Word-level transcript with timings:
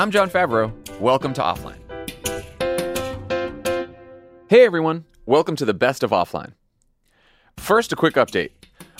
I'm 0.00 0.10
Jon 0.10 0.30
Favreau. 0.30 0.72
Welcome 0.98 1.34
to 1.34 1.42
Offline. 1.42 1.76
Hey 4.48 4.64
everyone, 4.64 5.04
welcome 5.26 5.56
to 5.56 5.66
the 5.66 5.74
best 5.74 6.02
of 6.02 6.10
Offline. 6.10 6.54
First, 7.58 7.92
a 7.92 7.96
quick 7.96 8.14
update. 8.14 8.52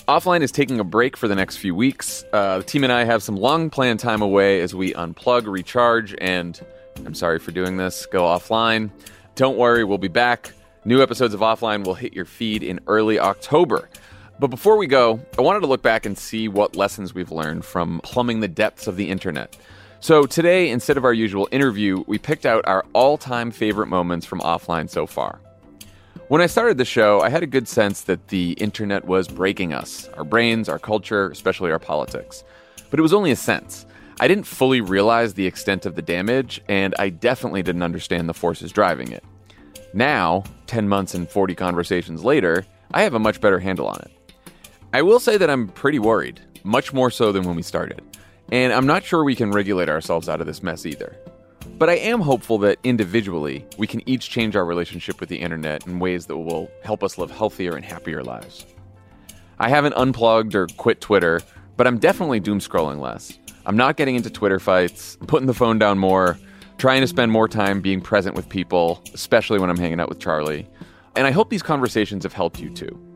Offline 0.07 0.41
is 0.41 0.51
taking 0.51 0.79
a 0.79 0.83
break 0.83 1.17
for 1.17 1.27
the 1.27 1.33
next 1.33 1.57
few 1.57 1.73
weeks. 1.73 2.23
Uh, 2.31 2.59
the 2.59 2.63
team 2.63 2.83
and 2.83 2.93
I 2.93 3.05
have 3.05 3.23
some 3.23 3.35
long 3.35 3.71
planned 3.71 3.99
time 3.99 4.21
away 4.21 4.61
as 4.61 4.75
we 4.75 4.93
unplug, 4.93 5.47
recharge, 5.47 6.13
and 6.21 6.61
I'm 7.03 7.15
sorry 7.15 7.39
for 7.39 7.49
doing 7.49 7.77
this, 7.77 8.05
go 8.05 8.21
offline. 8.21 8.91
Don't 9.33 9.57
worry, 9.57 9.83
we'll 9.83 9.97
be 9.97 10.07
back. 10.07 10.53
New 10.85 11.01
episodes 11.01 11.33
of 11.33 11.39
Offline 11.39 11.83
will 11.83 11.95
hit 11.95 12.13
your 12.13 12.25
feed 12.25 12.61
in 12.61 12.79
early 12.85 13.17
October. 13.17 13.89
But 14.37 14.51
before 14.51 14.77
we 14.77 14.85
go, 14.85 15.19
I 15.35 15.41
wanted 15.41 15.61
to 15.61 15.67
look 15.67 15.81
back 15.81 16.05
and 16.05 16.15
see 16.15 16.47
what 16.47 16.75
lessons 16.75 17.15
we've 17.15 17.31
learned 17.31 17.65
from 17.65 18.01
plumbing 18.03 18.41
the 18.41 18.47
depths 18.47 18.85
of 18.85 18.97
the 18.97 19.09
internet. 19.09 19.57
So 20.03 20.23
today, 20.23 20.71
instead 20.71 20.97
of 20.97 21.05
our 21.05 21.13
usual 21.13 21.47
interview, 21.51 22.03
we 22.07 22.17
picked 22.17 22.47
out 22.47 22.67
our 22.67 22.83
all 22.93 23.19
time 23.19 23.51
favorite 23.51 23.85
moments 23.85 24.25
from 24.25 24.39
offline 24.39 24.89
so 24.89 25.05
far. 25.05 25.39
When 26.27 26.41
I 26.41 26.47
started 26.47 26.79
the 26.79 26.85
show, 26.85 27.21
I 27.21 27.29
had 27.29 27.43
a 27.43 27.47
good 27.47 27.67
sense 27.67 28.01
that 28.01 28.29
the 28.29 28.53
internet 28.53 29.05
was 29.05 29.27
breaking 29.27 29.73
us 29.73 30.09
our 30.17 30.23
brains, 30.23 30.67
our 30.69 30.79
culture, 30.79 31.29
especially 31.29 31.69
our 31.69 31.77
politics. 31.77 32.43
But 32.89 32.97
it 32.97 33.03
was 33.03 33.13
only 33.13 33.29
a 33.29 33.35
sense. 33.35 33.85
I 34.19 34.27
didn't 34.27 34.47
fully 34.47 34.81
realize 34.81 35.35
the 35.35 35.45
extent 35.45 35.85
of 35.85 35.93
the 35.93 36.01
damage, 36.01 36.61
and 36.67 36.95
I 36.97 37.09
definitely 37.09 37.61
didn't 37.61 37.83
understand 37.83 38.27
the 38.27 38.33
forces 38.33 38.71
driving 38.71 39.11
it. 39.11 39.23
Now, 39.93 40.45
10 40.65 40.89
months 40.89 41.13
and 41.13 41.29
40 41.29 41.53
conversations 41.53 42.23
later, 42.23 42.65
I 42.91 43.03
have 43.03 43.13
a 43.13 43.19
much 43.19 43.39
better 43.39 43.59
handle 43.59 43.85
on 43.85 43.99
it. 43.99 44.11
I 44.93 45.03
will 45.03 45.19
say 45.19 45.37
that 45.37 45.49
I'm 45.51 45.67
pretty 45.67 45.99
worried, 45.99 46.41
much 46.63 46.91
more 46.91 47.11
so 47.11 47.31
than 47.31 47.43
when 47.43 47.55
we 47.55 47.61
started. 47.61 48.01
And 48.51 48.73
I'm 48.73 48.85
not 48.85 49.05
sure 49.05 49.23
we 49.23 49.35
can 49.35 49.51
regulate 49.51 49.87
ourselves 49.87 50.27
out 50.27 50.41
of 50.41 50.47
this 50.47 50.61
mess 50.61 50.85
either. 50.85 51.15
But 51.77 51.89
I 51.89 51.95
am 51.95 52.19
hopeful 52.19 52.57
that 52.59 52.77
individually, 52.83 53.65
we 53.77 53.87
can 53.87 54.07
each 54.07 54.29
change 54.29 54.55
our 54.55 54.65
relationship 54.65 55.19
with 55.19 55.29
the 55.29 55.37
internet 55.37 55.87
in 55.87 55.99
ways 55.99 56.25
that 56.25 56.37
will 56.37 56.69
help 56.83 57.03
us 57.03 57.17
live 57.17 57.31
healthier 57.31 57.75
and 57.75 57.85
happier 57.85 58.23
lives. 58.23 58.65
I 59.57 59.69
haven't 59.69 59.93
unplugged 59.95 60.53
or 60.53 60.67
quit 60.77 61.01
Twitter, 61.01 61.41
but 61.77 61.87
I'm 61.87 61.97
definitely 61.97 62.39
doom 62.39 62.59
scrolling 62.59 62.99
less. 62.99 63.39
I'm 63.65 63.77
not 63.77 63.95
getting 63.95 64.15
into 64.15 64.29
Twitter 64.29 64.59
fights, 64.59 65.17
I'm 65.21 65.27
putting 65.27 65.47
the 65.47 65.53
phone 65.53 65.79
down 65.79 65.97
more, 65.97 66.37
trying 66.77 67.01
to 67.01 67.07
spend 67.07 67.31
more 67.31 67.47
time 67.47 67.79
being 67.79 68.01
present 68.01 68.35
with 68.35 68.49
people, 68.49 69.01
especially 69.13 69.59
when 69.59 69.69
I'm 69.69 69.77
hanging 69.77 69.99
out 69.99 70.09
with 70.09 70.19
Charlie. 70.19 70.67
And 71.15 71.25
I 71.25 71.31
hope 71.31 71.49
these 71.49 71.63
conversations 71.63 72.23
have 72.23 72.33
helped 72.33 72.59
you 72.59 72.69
too. 72.69 73.10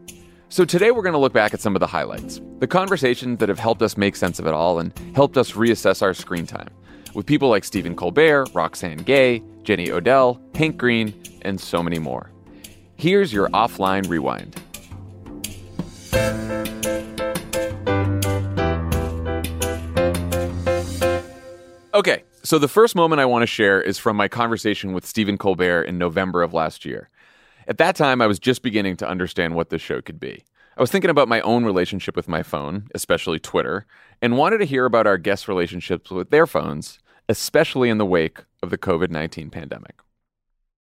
So 0.47 0.63
today 0.63 0.91
we're 0.91 1.01
going 1.01 1.13
to 1.13 1.19
look 1.19 1.33
back 1.33 1.55
at 1.55 1.59
some 1.59 1.75
of 1.75 1.79
the 1.79 1.87
highlights, 1.87 2.39
the 2.59 2.67
conversations 2.67 3.39
that 3.39 3.49
have 3.49 3.57
helped 3.57 3.81
us 3.81 3.97
make 3.97 4.15
sense 4.15 4.37
of 4.37 4.45
it 4.45 4.53
all 4.53 4.77
and 4.77 4.93
helped 5.15 5.37
us 5.37 5.53
reassess 5.53 6.03
our 6.03 6.13
screen 6.13 6.45
time, 6.45 6.69
with 7.15 7.25
people 7.25 7.49
like 7.49 7.63
Stephen 7.63 7.95
Colbert, 7.95 8.49
Roxane 8.53 8.99
Gay, 8.99 9.43
Jenny 9.63 9.89
Odell, 9.89 10.39
Hank 10.53 10.77
Green, 10.77 11.19
and 11.41 11.59
so 11.59 11.81
many 11.81 11.97
more. 11.97 12.31
Here's 12.95 13.33
your 13.33 13.49
offline 13.49 14.07
rewind. 14.07 14.55
Okay, 21.93 22.23
so 22.43 22.59
the 22.59 22.67
first 22.67 22.95
moment 22.95 23.19
I 23.19 23.25
want 23.25 23.41
to 23.41 23.47
share 23.47 23.81
is 23.81 23.97
from 23.97 24.15
my 24.15 24.27
conversation 24.27 24.93
with 24.93 25.07
Stephen 25.07 25.37
Colbert 25.37 25.83
in 25.83 25.97
November 25.97 26.43
of 26.43 26.53
last 26.53 26.85
year. 26.85 27.09
At 27.67 27.77
that 27.77 27.95
time, 27.95 28.21
I 28.21 28.27
was 28.27 28.39
just 28.39 28.61
beginning 28.61 28.97
to 28.97 29.07
understand 29.07 29.55
what 29.55 29.69
this 29.69 29.81
show 29.81 30.01
could 30.01 30.19
be. 30.19 30.43
I 30.77 30.81
was 30.81 30.91
thinking 30.91 31.09
about 31.09 31.27
my 31.27 31.41
own 31.41 31.63
relationship 31.65 32.15
with 32.15 32.27
my 32.27 32.43
phone, 32.43 32.87
especially 32.93 33.39
Twitter, 33.39 33.85
and 34.21 34.37
wanted 34.37 34.57
to 34.57 34.65
hear 34.65 34.85
about 34.85 35.07
our 35.07 35.17
guests' 35.17 35.47
relationships 35.47 36.11
with 36.11 36.29
their 36.29 36.45
phones, 36.45 36.99
especially 37.29 37.89
in 37.89 37.97
the 37.97 38.05
wake 38.05 38.39
of 38.61 38.69
the 38.69 38.77
COVID 38.77 39.09
19 39.09 39.49
pandemic. 39.49 40.01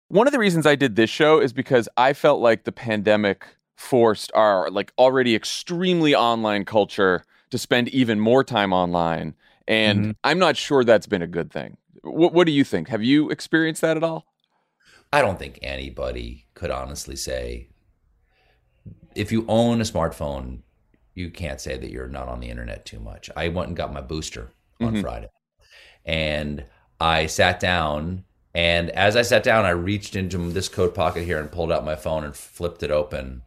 One 0.07 0.27
of 0.27 0.33
the 0.33 0.39
reasons 0.39 0.65
I 0.65 0.75
did 0.75 0.95
this 0.95 1.09
show 1.09 1.39
is 1.39 1.53
because 1.53 1.87
I 1.97 2.13
felt 2.13 2.41
like 2.41 2.63
the 2.63 2.71
pandemic 2.71 3.45
forced 3.75 4.31
our 4.33 4.69
like 4.69 4.93
already 4.97 5.35
extremely 5.35 6.15
online 6.15 6.65
culture 6.65 7.25
to 7.51 7.57
spend 7.57 7.89
even 7.89 8.19
more 8.19 8.43
time 8.43 8.71
online 8.71 9.35
and 9.67 9.99
mm-hmm. 9.99 10.11
I'm 10.23 10.39
not 10.39 10.57
sure 10.57 10.83
that's 10.83 11.07
been 11.07 11.21
a 11.21 11.27
good 11.27 11.51
thing. 11.51 11.77
What, 12.03 12.33
what 12.33 12.45
do 12.45 12.51
you 12.51 12.63
think? 12.63 12.89
Have 12.89 13.03
you 13.03 13.29
experienced 13.29 13.81
that 13.81 13.97
at 13.97 14.03
all? 14.03 14.25
I 15.11 15.21
don't 15.21 15.39
think 15.39 15.59
anybody 15.61 16.44
could 16.55 16.71
honestly 16.71 17.15
say 17.15 17.69
if 19.13 19.31
you 19.31 19.45
own 19.47 19.79
a 19.79 19.85
smartphone, 19.85 20.59
you 21.13 21.29
can't 21.29 21.61
say 21.61 21.77
that 21.77 21.91
you're 21.91 22.07
not 22.07 22.27
on 22.27 22.39
the 22.39 22.49
internet 22.49 22.85
too 22.85 22.99
much. 22.99 23.29
I 23.35 23.47
went 23.47 23.69
and 23.69 23.77
got 23.77 23.93
my 23.93 24.01
booster 24.01 24.49
on 24.81 24.93
mm-hmm. 24.93 25.01
Friday. 25.01 25.29
And 26.03 26.65
I 26.99 27.27
sat 27.27 27.59
down 27.59 28.25
and 28.55 28.89
as 28.91 29.17
I 29.17 29.21
sat 29.21 29.43
down, 29.43 29.65
I 29.65 29.71
reached 29.71 30.15
into 30.15 30.37
this 30.49 30.69
coat 30.69 30.95
pocket 30.95 31.25
here 31.25 31.39
and 31.39 31.51
pulled 31.51 31.73
out 31.73 31.83
my 31.83 31.97
phone 31.97 32.23
and 32.23 32.33
flipped 32.33 32.83
it 32.83 32.91
open 32.91 33.41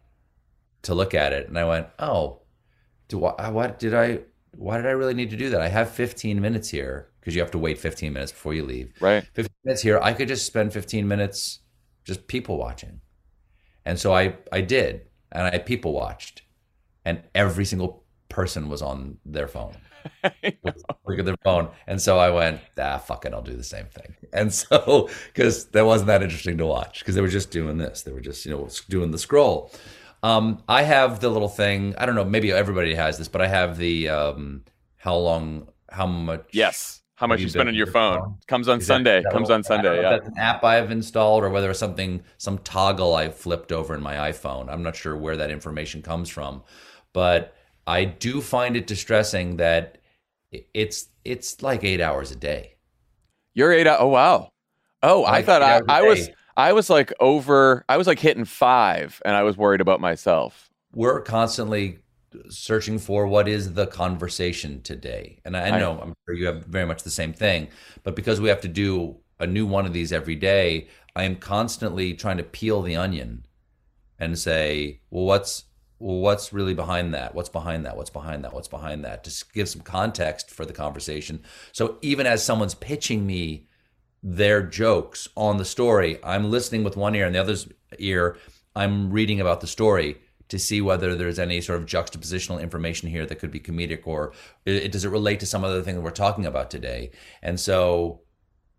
to 0.83 0.95
look 0.95 1.15
at 1.15 1.33
it. 1.33 1.49
And 1.49 1.59
I 1.59 1.65
went, 1.65 1.87
"Oh, 1.99 2.43
do 3.09 3.25
I, 3.25 3.49
what 3.49 3.79
did 3.79 3.95
I 3.95 4.21
why 4.55 4.77
did 4.77 4.87
I 4.87 4.91
really 4.91 5.15
need 5.15 5.31
to 5.31 5.37
do 5.37 5.49
that? 5.51 5.63
I 5.63 5.69
have 5.69 5.91
15 5.91 6.41
minutes 6.41 6.69
here 6.69 7.09
because 7.21 7.35
you 7.35 7.41
have 7.41 7.51
to 7.53 7.59
wait 7.59 7.79
15 7.79 8.13
minutes 8.13 8.33
before 8.33 8.53
you 8.53 8.65
leave. 8.65 8.93
Right. 9.01 9.25
15 9.33 9.49
minutes 9.65 9.83
here. 9.83 9.99
I 10.03 10.13
could 10.13 10.29
just 10.29 10.47
spend 10.47 10.75
15 10.75 11.09
minutes 11.09 11.61
just 12.09 12.27
people 12.27 12.57
watching. 12.57 13.01
And 13.85 14.01
so 14.01 14.13
I, 14.13 14.35
I 14.51 14.63
did. 14.63 15.03
And 15.31 15.47
I 15.47 15.59
people 15.59 15.93
watched. 15.93 16.43
And 17.05 17.23
every 17.35 17.65
single 17.65 18.05
person 18.29 18.69
was 18.69 18.83
on 18.83 19.19
their 19.25 19.47
phone. 19.47 19.77
Look 20.43 21.19
at 21.19 21.25
their 21.25 21.37
phone. 21.45 21.69
And 21.87 22.01
so 22.01 22.19
I 22.19 22.31
went, 22.31 22.61
ah, 22.79 22.99
fuck 22.99 23.27
it, 23.27 23.35
I'll 23.35 23.43
do 23.43 23.57
the 23.57 23.63
same 23.63 23.87
thing. 23.87 24.15
And 24.31 24.53
so, 24.53 25.09
because 25.29 25.67
that 25.69 25.87
wasn't 25.87 26.09
that 26.09 26.23
interesting 26.23 26.59
to 26.59 26.67
watch, 26.67 26.99
because 26.99 27.15
they 27.15 27.23
were 27.23 27.29
just 27.29 27.51
doing 27.51 27.79
this. 27.79 28.03
They 28.03 28.13
were 28.13 28.21
just, 28.21 28.45
you 28.45 28.53
know, 28.53 28.69
doing 28.91 29.11
the 29.11 29.17
scroll. 29.17 29.73
Um, 30.23 30.63
I 30.69 30.83
have 30.83 31.21
the 31.21 31.31
little 31.31 31.49
thing. 31.49 31.95
I 31.97 32.05
don't 32.05 32.15
know. 32.15 32.25
Maybe 32.25 32.53
everybody 32.53 32.95
has 32.95 33.17
this, 33.17 33.29
but 33.29 33.41
I 33.41 33.47
have 33.47 33.79
the 33.79 34.11
um, 34.11 34.65
how 34.99 35.17
long, 35.17 35.69
how 35.91 36.07
much. 36.07 36.45
Yes. 36.53 37.01
How 37.19 37.27
much 37.27 37.41
you 37.41 37.49
spend 37.49 37.69
on 37.69 37.75
your 37.75 37.89
phone. 37.89 38.21
phone. 38.21 38.39
Comes 38.47 38.69
on 38.69 38.81
Sunday. 38.81 39.25
Comes 39.33 39.51
on 39.51 39.65
Sunday. 39.65 40.01
Yeah. 40.01 40.11
That's 40.11 40.29
an 40.29 40.39
app 40.39 40.63
I've 40.63 40.93
installed, 40.93 41.43
or 41.43 41.51
whether 41.51 41.69
it's 41.69 41.81
something, 41.81 42.23
some 42.37 42.59
toggle 42.59 43.17
I 43.17 43.29
flipped 43.29 43.73
over 43.73 43.93
in 43.93 44.01
my 44.01 44.31
iPhone. 44.31 44.69
I'm 44.69 44.85
not 44.85 44.95
sure 44.95 45.17
where 45.17 45.37
that 45.37 45.51
information 45.51 46.01
comes 46.01 46.29
from, 46.29 46.63
but 47.13 47.57
I 47.89 48.05
do 48.05 48.41
find 48.41 48.77
it 48.77 48.87
distressing 48.87 49.57
that 49.57 49.99
it's 50.53 51.09
it's 51.25 51.61
like 51.61 51.83
eight 51.83 52.01
hours 52.01 52.31
a 52.31 52.37
day. 52.37 52.77
You're 53.53 53.73
eight. 53.73 53.89
Oh 53.89 54.07
wow. 54.07 54.51
Oh, 55.03 55.23
like 55.23 55.33
I 55.33 55.43
thought 55.43 55.63
I, 55.63 55.81
I 55.89 56.03
was 56.03 56.31
I 56.57 56.73
was 56.73 56.89
like 56.89 57.13
over, 57.19 57.85
I 57.89 57.97
was 57.97 58.07
like 58.07 58.21
hitting 58.21 58.45
five 58.45 59.21
and 59.25 59.35
I 59.35 59.43
was 59.43 59.57
worried 59.57 59.81
about 59.81 60.01
myself. 60.01 60.71
We're 60.93 61.21
constantly 61.23 61.99
searching 62.49 62.99
for 62.99 63.27
what 63.27 63.49
is 63.49 63.75
the 63.75 63.87
conversation 63.87 64.83
today. 64.83 65.41
And 65.45 65.57
I 65.57 65.79
know, 65.79 65.99
I, 65.99 66.03
I'm 66.03 66.15
sure 66.27 66.35
you 66.35 66.47
have 66.47 66.65
very 66.65 66.87
much 66.87 67.03
the 67.03 67.11
same 67.11 67.33
thing, 67.33 67.69
but 68.03 68.17
because 68.17 68.41
we 68.41 68.49
have 68.49 68.61
to 68.63 68.69
do 68.69 69.17
a 69.39 69.47
new 69.47 69.67
one 69.67 69.87
of 69.87 69.93
these 69.93 70.13
every 70.13 70.35
day, 70.35 70.89
I 71.15 71.25
am 71.25 71.37
constantly 71.37 72.15
trying 72.15 72.37
to 72.39 72.43
peel 72.43 72.83
the 72.83 72.97
onion 72.97 73.47
and 74.19 74.39
say, 74.39 75.01
well, 75.11 75.25
what's, 75.25 75.65
well, 75.99 76.19
what's 76.19 76.53
really 76.53 76.75
behind 76.75 77.15
that? 77.15 77.35
What's 77.35 77.49
behind 77.49 77.87
that? 77.87 77.97
What's 77.97 78.11
behind 78.11 78.45
that? 78.45 78.53
What's 78.53 78.69
behind 78.69 79.05
that? 79.05 79.25
To 79.25 79.45
give 79.53 79.69
some 79.69 79.83
context 79.83 80.51
for 80.51 80.65
the 80.65 80.73
conversation. 80.73 81.41
So 81.73 81.99
even 82.03 82.27
as 82.27 82.45
someone's 82.45 82.75
pitching 82.75 83.27
me 83.27 83.69
their 84.23 84.63
jokes 84.63 85.29
on 85.37 85.59
the 85.59 85.65
story. 85.65 86.19
I'm 86.25 86.51
listening 86.51 86.85
with 86.85 86.97
one 86.97 87.15
ear 87.15 87.27
and 87.27 87.35
the 87.35 87.41
other's 87.41 87.69
ear, 87.99 88.37
I'm 88.75 89.11
reading 89.11 89.41
about 89.41 89.61
the 89.61 89.67
story 89.67 90.19
to 90.49 90.59
see 90.59 90.81
whether 90.81 91.15
there's 91.15 91.39
any 91.39 91.61
sort 91.61 91.81
of 91.81 91.87
juxtapositional 91.87 92.61
information 92.61 93.09
here 93.09 93.27
that 93.27 93.37
could 93.37 93.51
be 93.51 93.61
comedic 93.61 94.07
or 94.07 94.33
it, 94.65 94.93
does 94.93 95.05
it 95.05 95.11
relate 95.11 95.41
to 95.41 95.47
some 95.47 95.65
other 95.65 95.83
thing 95.83 95.95
that 95.95 96.01
we're 96.01 96.11
talking 96.11 96.47
about 96.47 96.71
today. 96.71 97.11
And 97.43 97.59
so, 97.59 98.21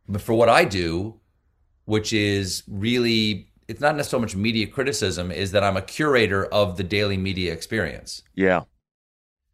but 0.08 0.22
for 0.22 0.34
what 0.34 0.50
I 0.50 0.66
do, 0.66 1.20
which 1.86 2.14
is 2.14 2.64
really, 2.68 3.52
it's 3.68 3.82
not 3.82 3.96
necessarily 3.96 4.26
much 4.26 4.36
media 4.36 4.68
criticism, 4.68 5.32
is 5.32 5.52
that 5.52 5.64
I'm 5.64 5.78
a 5.78 5.82
curator 5.82 6.46
of 6.46 6.78
the 6.78 6.84
daily 6.84 7.18
media 7.18 7.54
experience. 7.54 8.24
Yeah 8.36 8.64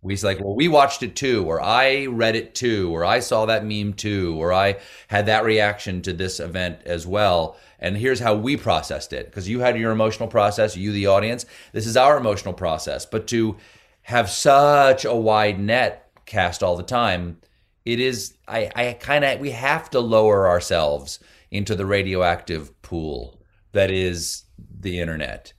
We 0.06 0.16
like, 0.18 0.40
well, 0.40 0.54
we 0.54 0.68
watched 0.68 1.02
it 1.02 1.16
too, 1.16 1.44
or 1.46 1.60
I 1.60 2.06
read 2.06 2.36
it 2.36 2.54
too, 2.54 2.96
or 2.96 3.04
I 3.04 3.20
saw 3.20 3.48
that 3.48 3.66
meme 3.66 3.94
too, 3.94 4.36
or 4.40 4.54
I 4.54 4.78
had 5.08 5.26
that 5.26 5.44
reaction 5.44 6.04
to 6.04 6.14
this 6.14 6.40
event 6.40 6.78
as 6.86 7.08
well. 7.08 7.58
And 7.80 7.98
here's 7.98 8.20
how 8.20 8.36
we 8.36 8.56
processed 8.56 9.14
it. 9.14 9.26
Because 9.26 9.50
you 9.50 9.62
had 9.62 9.80
your 9.80 9.92
emotional 9.92 10.30
process, 10.30 10.78
you, 10.78 10.92
the 10.92 11.08
audience. 11.08 11.48
This 11.74 11.88
is 11.88 11.98
our 11.98 12.18
emotional 12.18 12.54
process. 12.54 13.08
But 13.08 13.26
to 13.30 13.58
have 14.04 14.30
such 14.30 15.06
a 15.06 15.16
wide 15.16 15.60
net 15.60 16.12
cast 16.28 16.62
all 16.62 16.78
the 16.78 16.84
time, 16.84 17.40
it 17.84 18.00
is, 18.00 18.36
I, 18.48 18.72
I 18.76 18.94
kind 18.94 19.26
of, 19.26 19.40
we 19.40 19.52
have 19.52 19.90
to 19.90 20.00
lower 20.00 20.48
ourselves 20.48 21.20
into 21.50 21.74
the 21.74 21.86
radioactive 21.88 22.80
pool 22.84 23.42
that 23.72 23.90
is 23.90 24.44
the 24.80 25.00
internet 25.00 25.54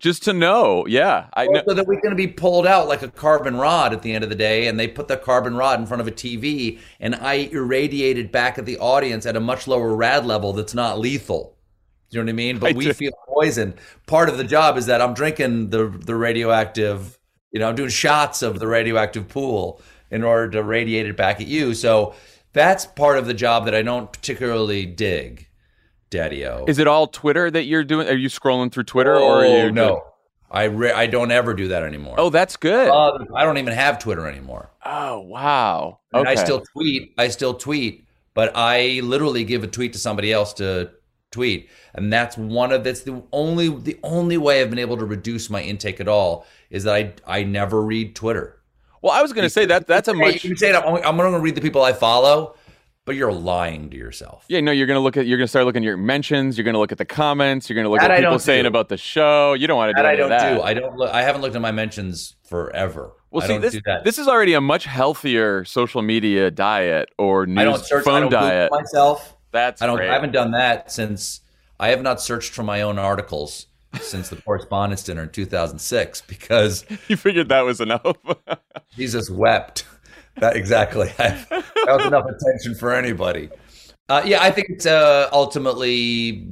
just 0.00 0.24
to 0.24 0.32
know. 0.32 0.86
Yeah, 0.86 1.28
I 1.34 1.46
know. 1.46 1.62
So 1.68 1.74
that 1.74 1.86
we're 1.86 2.00
going 2.00 2.10
to 2.10 2.16
be 2.16 2.26
pulled 2.26 2.66
out 2.66 2.88
like 2.88 3.02
a 3.02 3.08
carbon 3.08 3.56
rod 3.56 3.92
at 3.92 4.02
the 4.02 4.12
end 4.12 4.24
of 4.24 4.30
the 4.30 4.36
day, 4.36 4.66
and 4.66 4.80
they 4.80 4.88
put 4.88 5.06
the 5.06 5.16
carbon 5.16 5.54
rod 5.54 5.78
in 5.78 5.86
front 5.86 6.00
of 6.00 6.08
a 6.08 6.12
TV, 6.12 6.80
and 6.98 7.14
I 7.14 7.34
irradiated 7.52 8.32
back 8.32 8.58
at 8.58 8.66
the 8.66 8.78
audience 8.78 9.26
at 9.26 9.36
a 9.36 9.40
much 9.40 9.68
lower 9.68 9.94
rad 9.94 10.26
level 10.26 10.52
that's 10.52 10.74
not 10.74 10.98
lethal. 10.98 11.56
You 12.10 12.18
know 12.18 12.24
what 12.24 12.30
I 12.30 12.32
mean? 12.32 12.58
But 12.58 12.70
I 12.70 12.76
we 12.76 12.86
do. 12.86 12.92
feel 12.92 13.12
poison. 13.28 13.74
Part 14.06 14.28
of 14.28 14.38
the 14.38 14.44
job 14.44 14.76
is 14.76 14.86
that 14.86 15.00
I'm 15.00 15.14
drinking 15.14 15.70
the 15.70 15.88
the 15.88 16.16
radioactive. 16.16 17.18
You 17.52 17.60
know, 17.60 17.68
I'm 17.68 17.76
doing 17.76 17.90
shots 17.90 18.42
of 18.42 18.58
the 18.58 18.66
radioactive 18.66 19.28
pool 19.28 19.80
in 20.10 20.24
order 20.24 20.50
to 20.50 20.62
radiate 20.62 21.06
it 21.06 21.16
back 21.16 21.40
at 21.40 21.46
you. 21.46 21.74
So 21.74 22.14
that's 22.52 22.86
part 22.86 23.18
of 23.18 23.26
the 23.26 23.34
job 23.34 23.64
that 23.66 23.74
I 23.74 23.82
don't 23.82 24.12
particularly 24.12 24.86
dig. 24.86 25.46
Daddy-O. 26.10 26.66
Is 26.66 26.78
it 26.78 26.86
all 26.86 27.06
Twitter 27.06 27.50
that 27.50 27.64
you're 27.64 27.84
doing? 27.84 28.08
Are 28.08 28.16
you 28.16 28.28
scrolling 28.28 28.70
through 28.70 28.84
Twitter 28.84 29.14
oh, 29.14 29.22
or 29.22 29.44
are 29.44 29.46
you? 29.46 29.72
No, 29.72 29.88
doing... 29.88 30.00
I 30.50 30.64
re- 30.64 30.92
I 30.92 31.06
don't 31.06 31.30
ever 31.30 31.54
do 31.54 31.68
that 31.68 31.82
anymore. 31.82 32.16
Oh, 32.18 32.30
that's 32.30 32.56
good. 32.56 32.88
Uh, 32.88 33.24
I 33.34 33.44
don't 33.44 33.58
even 33.58 33.72
have 33.72 33.98
Twitter 33.98 34.26
anymore. 34.26 34.70
Oh 34.84 35.20
wow. 35.20 36.00
Okay. 36.12 36.30
I 36.30 36.34
still 36.34 36.60
tweet. 36.60 37.14
I 37.16 37.28
still 37.28 37.54
tweet, 37.54 38.04
but 38.34 38.52
I 38.54 39.00
literally 39.04 39.44
give 39.44 39.62
a 39.62 39.68
tweet 39.68 39.92
to 39.92 39.98
somebody 39.98 40.32
else 40.32 40.52
to 40.54 40.90
tweet, 41.30 41.70
and 41.94 42.12
that's 42.12 42.36
one 42.36 42.72
of 42.72 42.82
that's 42.82 43.02
the 43.02 43.22
only 43.32 43.68
the 43.68 43.98
only 44.02 44.36
way 44.36 44.60
I've 44.60 44.70
been 44.70 44.80
able 44.80 44.96
to 44.96 45.04
reduce 45.04 45.48
my 45.48 45.62
intake 45.62 46.00
at 46.00 46.08
all 46.08 46.44
is 46.70 46.82
that 46.84 46.94
I 46.94 47.12
I 47.26 47.44
never 47.44 47.80
read 47.80 48.16
Twitter. 48.16 48.56
Well, 49.02 49.12
I 49.12 49.22
was 49.22 49.32
going 49.32 49.44
to 49.44 49.50
say 49.50 49.64
that 49.64 49.86
that's 49.86 50.08
a 50.08 50.14
much. 50.14 50.44
You 50.44 50.50
can 50.50 50.58
say 50.58 50.72
that 50.72 50.84
I'm 50.84 51.16
going 51.16 51.32
to 51.32 51.38
read 51.38 51.54
the 51.54 51.62
people 51.62 51.82
I 51.82 51.94
follow, 51.94 52.54
but 53.10 53.16
you're 53.16 53.32
lying 53.32 53.90
to 53.90 53.96
yourself. 53.96 54.44
Yeah, 54.46 54.60
no, 54.60 54.70
you're 54.70 54.86
gonna 54.86 55.00
look 55.00 55.16
at 55.16 55.26
you're 55.26 55.36
gonna 55.36 55.48
start 55.48 55.66
looking 55.66 55.82
at 55.82 55.84
your 55.84 55.96
mentions. 55.96 56.56
You're 56.56 56.64
gonna 56.64 56.78
look 56.78 56.92
at 56.92 56.98
the 56.98 57.04
comments. 57.04 57.68
You're 57.68 57.74
gonna 57.74 57.88
look 57.88 58.00
that 58.00 58.12
at 58.12 58.20
people 58.20 58.38
saying 58.38 58.62
do. 58.62 58.68
about 58.68 58.88
the 58.88 58.96
show. 58.96 59.54
You 59.54 59.66
don't 59.66 59.76
want 59.76 59.90
to 59.90 59.94
do 59.94 60.02
that. 60.04 60.06
I 60.06 60.14
don't 60.14 60.28
that. 60.28 60.54
do. 60.54 60.62
I 60.62 60.74
don't. 60.74 60.96
Look, 60.96 61.10
I 61.12 61.22
haven't 61.22 61.42
looked 61.42 61.56
at 61.56 61.60
my 61.60 61.72
mentions 61.72 62.36
forever. 62.44 63.14
Well, 63.32 63.42
I 63.42 63.48
see, 63.48 63.58
this, 63.58 63.80
this 64.04 64.18
is 64.18 64.28
already 64.28 64.54
a 64.54 64.60
much 64.60 64.84
healthier 64.84 65.64
social 65.64 66.02
media 66.02 66.52
diet 66.52 67.08
or 67.18 67.46
news 67.46 67.58
I 67.58 67.64
don't 67.64 67.84
search, 67.84 68.04
phone 68.04 68.14
I 68.14 68.20
don't 68.20 68.30
diet. 68.30 68.70
Myself, 68.70 69.36
that's 69.50 69.82
I 69.82 69.86
don't. 69.86 69.96
Great. 69.96 70.10
I 70.10 70.12
haven't 70.12 70.30
done 70.30 70.52
that 70.52 70.92
since 70.92 71.40
I 71.80 71.88
have 71.88 72.02
not 72.02 72.20
searched 72.20 72.52
for 72.52 72.62
my 72.62 72.82
own 72.82 72.96
articles 72.96 73.66
since 74.00 74.28
the 74.28 74.36
correspondence 74.36 75.02
dinner 75.02 75.24
in 75.24 75.30
2006 75.30 76.20
because 76.28 76.84
you 77.08 77.16
figured 77.16 77.48
that 77.48 77.62
was 77.62 77.80
enough. 77.80 78.16
Jesus 78.96 79.28
wept. 79.28 79.84
That 80.36 80.56
exactly. 80.56 81.12
that 81.18 81.46
was 81.86 82.06
enough 82.06 82.26
attention 82.26 82.74
for 82.74 82.92
anybody. 82.92 83.50
Uh, 84.08 84.22
yeah, 84.24 84.42
I 84.42 84.50
think 84.50 84.68
it's 84.70 84.86
uh, 84.86 85.28
ultimately. 85.32 86.48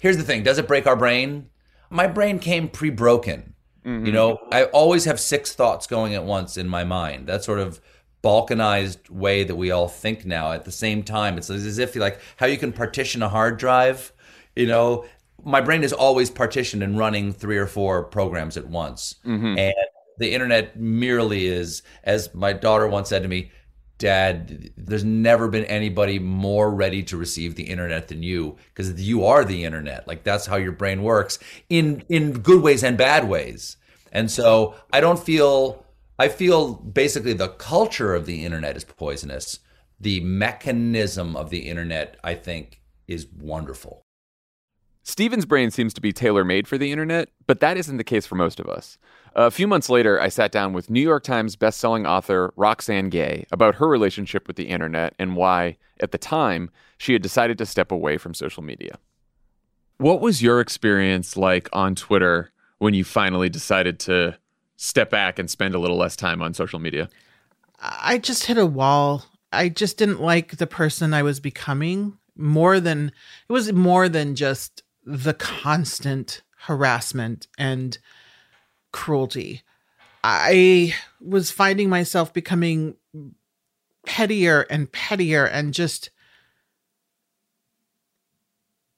Here's 0.00 0.16
the 0.16 0.22
thing: 0.22 0.42
Does 0.42 0.58
it 0.58 0.66
break 0.66 0.86
our 0.86 0.96
brain? 0.96 1.48
My 1.90 2.06
brain 2.06 2.38
came 2.38 2.68
pre-broken. 2.68 3.54
Mm-hmm. 3.84 4.06
You 4.06 4.12
know, 4.12 4.38
I 4.50 4.64
always 4.64 5.04
have 5.04 5.20
six 5.20 5.54
thoughts 5.54 5.86
going 5.86 6.14
at 6.14 6.24
once 6.24 6.56
in 6.56 6.68
my 6.68 6.84
mind. 6.84 7.26
That 7.26 7.44
sort 7.44 7.58
of 7.58 7.80
balkanized 8.22 9.10
way 9.10 9.44
that 9.44 9.56
we 9.56 9.70
all 9.70 9.88
think 9.88 10.24
now. 10.24 10.52
At 10.52 10.64
the 10.64 10.72
same 10.72 11.02
time, 11.02 11.36
it's 11.36 11.50
as 11.50 11.78
if 11.78 11.94
like 11.96 12.20
how 12.36 12.46
you 12.46 12.56
can 12.56 12.72
partition 12.72 13.22
a 13.22 13.28
hard 13.28 13.58
drive. 13.58 14.12
You 14.56 14.66
know, 14.66 15.04
my 15.44 15.60
brain 15.60 15.82
is 15.82 15.92
always 15.92 16.30
partitioned 16.30 16.82
and 16.82 16.96
running 16.98 17.32
three 17.32 17.58
or 17.58 17.66
four 17.66 18.04
programs 18.04 18.56
at 18.56 18.66
once, 18.66 19.16
mm-hmm. 19.24 19.58
and 19.58 19.74
the 20.18 20.32
internet 20.32 20.78
merely 20.78 21.46
is, 21.46 21.82
as 22.04 22.34
my 22.34 22.52
daughter 22.52 22.86
once 22.86 23.08
said 23.08 23.22
to 23.22 23.28
me, 23.28 23.50
Dad, 23.98 24.70
there's 24.76 25.04
never 25.04 25.46
been 25.48 25.64
anybody 25.66 26.18
more 26.18 26.70
ready 26.70 27.04
to 27.04 27.16
receive 27.16 27.54
the 27.54 27.64
internet 27.64 28.08
than 28.08 28.22
you 28.22 28.56
because 28.74 29.00
you 29.00 29.24
are 29.24 29.44
the 29.44 29.64
internet. 29.64 30.08
Like 30.08 30.24
that's 30.24 30.46
how 30.46 30.56
your 30.56 30.72
brain 30.72 31.02
works 31.02 31.38
in 31.68 32.02
in 32.08 32.40
good 32.40 32.62
ways 32.62 32.82
and 32.82 32.98
bad 32.98 33.28
ways. 33.28 33.76
And 34.10 34.28
so 34.28 34.74
I 34.92 35.00
don't 35.00 35.20
feel 35.20 35.86
I 36.18 36.28
feel 36.28 36.74
basically 36.74 37.32
the 37.32 37.48
culture 37.48 38.14
of 38.14 38.26
the 38.26 38.44
internet 38.44 38.76
is 38.76 38.84
poisonous. 38.84 39.60
The 40.00 40.20
mechanism 40.20 41.36
of 41.36 41.50
the 41.50 41.68
internet, 41.68 42.16
I 42.24 42.34
think, 42.34 42.80
is 43.06 43.26
wonderful. 43.26 44.02
Stephen's 45.04 45.46
brain 45.46 45.70
seems 45.70 45.92
to 45.94 46.00
be 46.00 46.12
tailor 46.12 46.44
made 46.44 46.68
for 46.68 46.78
the 46.78 46.92
internet, 46.92 47.28
but 47.46 47.60
that 47.60 47.76
isn't 47.76 47.96
the 47.96 48.04
case 48.04 48.24
for 48.24 48.36
most 48.36 48.60
of 48.60 48.66
us. 48.66 48.98
A 49.34 49.50
few 49.50 49.66
months 49.66 49.88
later, 49.88 50.20
I 50.20 50.28
sat 50.28 50.52
down 50.52 50.74
with 50.74 50.90
New 50.90 51.00
York 51.00 51.24
Times 51.24 51.56
bestselling 51.56 52.06
author 52.06 52.52
Roxane 52.56 53.08
Gay 53.08 53.46
about 53.50 53.76
her 53.76 53.88
relationship 53.88 54.46
with 54.46 54.56
the 54.56 54.68
internet 54.68 55.14
and 55.18 55.36
why, 55.36 55.78
at 56.00 56.12
the 56.12 56.18
time, 56.18 56.70
she 56.98 57.14
had 57.14 57.22
decided 57.22 57.56
to 57.58 57.66
step 57.66 57.90
away 57.90 58.18
from 58.18 58.34
social 58.34 58.62
media. 58.62 58.98
What 59.96 60.20
was 60.20 60.42
your 60.42 60.60
experience 60.60 61.36
like 61.36 61.68
on 61.72 61.94
Twitter 61.94 62.52
when 62.78 62.92
you 62.92 63.04
finally 63.04 63.48
decided 63.48 63.98
to 64.00 64.36
step 64.76 65.08
back 65.08 65.38
and 65.38 65.48
spend 65.48 65.74
a 65.74 65.78
little 65.78 65.96
less 65.96 66.16
time 66.16 66.42
on 66.42 66.52
social 66.52 66.78
media? 66.78 67.08
I 67.80 68.18
just 68.18 68.44
hit 68.44 68.58
a 68.58 68.66
wall. 68.66 69.24
I 69.52 69.70
just 69.70 69.96
didn't 69.96 70.20
like 70.20 70.56
the 70.56 70.66
person 70.66 71.14
I 71.14 71.22
was 71.22 71.40
becoming 71.40 72.18
more 72.36 72.80
than 72.80 73.12
it 73.48 73.52
was 73.52 73.72
more 73.72 74.08
than 74.08 74.34
just 74.34 74.82
the 75.04 75.34
constant 75.34 76.42
harassment 76.56 77.46
and 77.58 77.98
cruelty. 78.92 79.62
I 80.24 80.94
was 81.20 81.50
finding 81.50 81.88
myself 81.88 82.32
becoming 82.32 82.96
pettier 84.06 84.62
and 84.70 84.90
pettier 84.90 85.44
and 85.44 85.74
just 85.74 86.10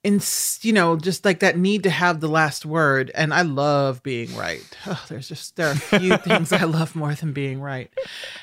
in 0.02 0.20
you 0.60 0.72
know 0.72 0.96
just 0.96 1.24
like 1.24 1.40
that 1.40 1.56
need 1.56 1.82
to 1.82 1.90
have 1.90 2.20
the 2.20 2.28
last 2.28 2.66
word. 2.66 3.10
And 3.14 3.32
i 3.32 3.42
love 3.42 4.02
being 4.02 4.34
right. 4.36 4.62
Oh, 4.86 5.04
there's 5.08 5.28
just 5.28 5.56
there 5.56 5.68
are 5.68 5.72
a 5.72 5.76
few 5.76 6.16
things 6.18 6.52
i 6.52 6.64
love 6.64 6.94
more 6.94 7.14
than 7.14 7.32
being 7.32 7.60
right. 7.60 7.90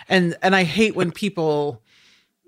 And 0.10 0.36
and 0.42 0.56
i 0.56 0.64
hate 0.64 0.96
when 0.96 1.12
people 1.12 1.82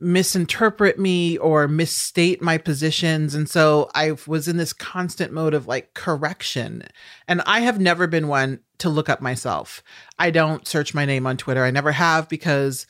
misinterpret 0.03 0.99
me 0.99 1.37
or 1.37 1.67
misstate 1.67 2.41
my 2.41 2.57
positions. 2.57 3.33
And 3.33 3.49
so 3.49 3.89
I 3.95 4.15
was 4.27 4.47
in 4.47 4.57
this 4.57 4.73
constant 4.73 5.31
mode 5.31 5.53
of 5.53 5.67
like 5.67 5.93
correction. 5.93 6.83
And 7.27 7.41
I 7.45 7.61
have 7.61 7.79
never 7.79 8.05
been 8.05 8.27
one 8.27 8.59
to 8.79 8.89
look 8.89 9.09
up 9.09 9.21
myself. 9.21 9.81
I 10.19 10.29
don't 10.29 10.67
search 10.67 10.93
my 10.93 11.05
name 11.05 11.25
on 11.25 11.37
Twitter. 11.37 11.63
I 11.63 11.71
never 11.71 11.91
have 11.91 12.27
because 12.27 12.85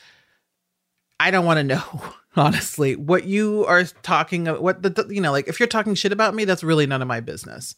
I 1.20 1.32
don't 1.32 1.46
want 1.46 1.58
to 1.58 1.64
know. 1.64 1.84
Honestly, 2.36 2.96
what 2.96 3.26
you 3.26 3.64
are 3.68 3.84
talking 4.02 4.48
about. 4.48 4.64
what 4.64 4.82
the 4.82 5.06
you 5.08 5.22
know, 5.22 5.32
like 5.32 5.48
if 5.48 5.60
you're 5.60 5.68
talking 5.68 5.94
shit 5.94 6.12
about 6.12 6.34
me, 6.34 6.46
that's 6.46 6.64
really 6.64 6.88
none 6.88 7.04
of 7.04 7.08
my 7.08 7.20
business. 7.20 7.76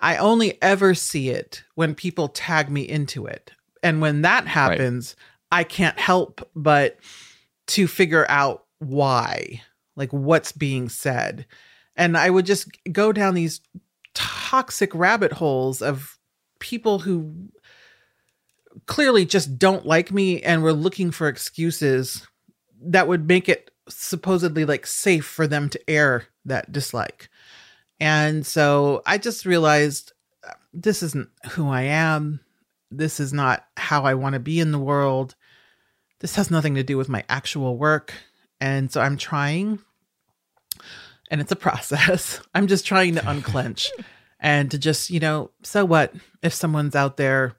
I 0.00 0.18
only 0.18 0.60
ever 0.60 0.92
see 0.92 1.30
it 1.30 1.64
when 1.76 1.94
people 1.94 2.28
tag 2.28 2.68
me 2.68 2.82
into 2.82 3.24
it. 3.24 3.52
And 3.82 4.02
when 4.02 4.20
that 4.20 4.46
happens, 4.46 5.16
right. 5.50 5.60
I 5.60 5.64
can't 5.64 5.98
help 5.98 6.46
but 6.54 6.98
to 7.68 7.88
figure 7.88 8.26
out 8.28 8.65
why, 8.78 9.62
like 9.94 10.12
what's 10.12 10.52
being 10.52 10.88
said. 10.88 11.46
And 11.96 12.16
I 12.16 12.30
would 12.30 12.46
just 12.46 12.68
go 12.92 13.12
down 13.12 13.34
these 13.34 13.60
toxic 14.14 14.94
rabbit 14.94 15.32
holes 15.32 15.82
of 15.82 16.18
people 16.58 17.00
who 17.00 17.50
clearly 18.86 19.24
just 19.24 19.58
don't 19.58 19.86
like 19.86 20.12
me 20.12 20.42
and 20.42 20.62
were 20.62 20.72
looking 20.72 21.10
for 21.10 21.28
excuses 21.28 22.26
that 22.80 23.08
would 23.08 23.26
make 23.26 23.48
it 23.48 23.70
supposedly 23.88 24.64
like 24.64 24.86
safe 24.86 25.24
for 25.24 25.46
them 25.46 25.68
to 25.70 25.90
air 25.90 26.26
that 26.44 26.72
dislike. 26.72 27.28
And 28.00 28.46
so 28.46 29.02
I 29.06 29.18
just 29.18 29.46
realized 29.46 30.12
uh, 30.46 30.52
this 30.72 31.02
isn't 31.02 31.28
who 31.50 31.68
I 31.68 31.82
am. 31.82 32.40
This 32.90 33.20
is 33.20 33.32
not 33.32 33.64
how 33.76 34.02
I 34.02 34.14
want 34.14 34.34
to 34.34 34.40
be 34.40 34.60
in 34.60 34.72
the 34.72 34.78
world. 34.78 35.34
This 36.20 36.36
has 36.36 36.50
nothing 36.50 36.74
to 36.74 36.82
do 36.82 36.96
with 36.96 37.08
my 37.08 37.24
actual 37.28 37.76
work. 37.76 38.12
And 38.60 38.90
so 38.90 39.00
I'm 39.00 39.16
trying, 39.16 39.80
and 41.30 41.40
it's 41.40 41.52
a 41.52 41.56
process. 41.56 42.40
I'm 42.54 42.66
just 42.66 42.86
trying 42.86 43.14
to 43.16 43.28
unclench 43.28 43.90
and 44.40 44.70
to 44.70 44.78
just, 44.78 45.10
you 45.10 45.20
know, 45.20 45.50
so 45.62 45.84
what 45.84 46.14
if 46.42 46.54
someone's 46.54 46.96
out 46.96 47.16
there 47.16 47.54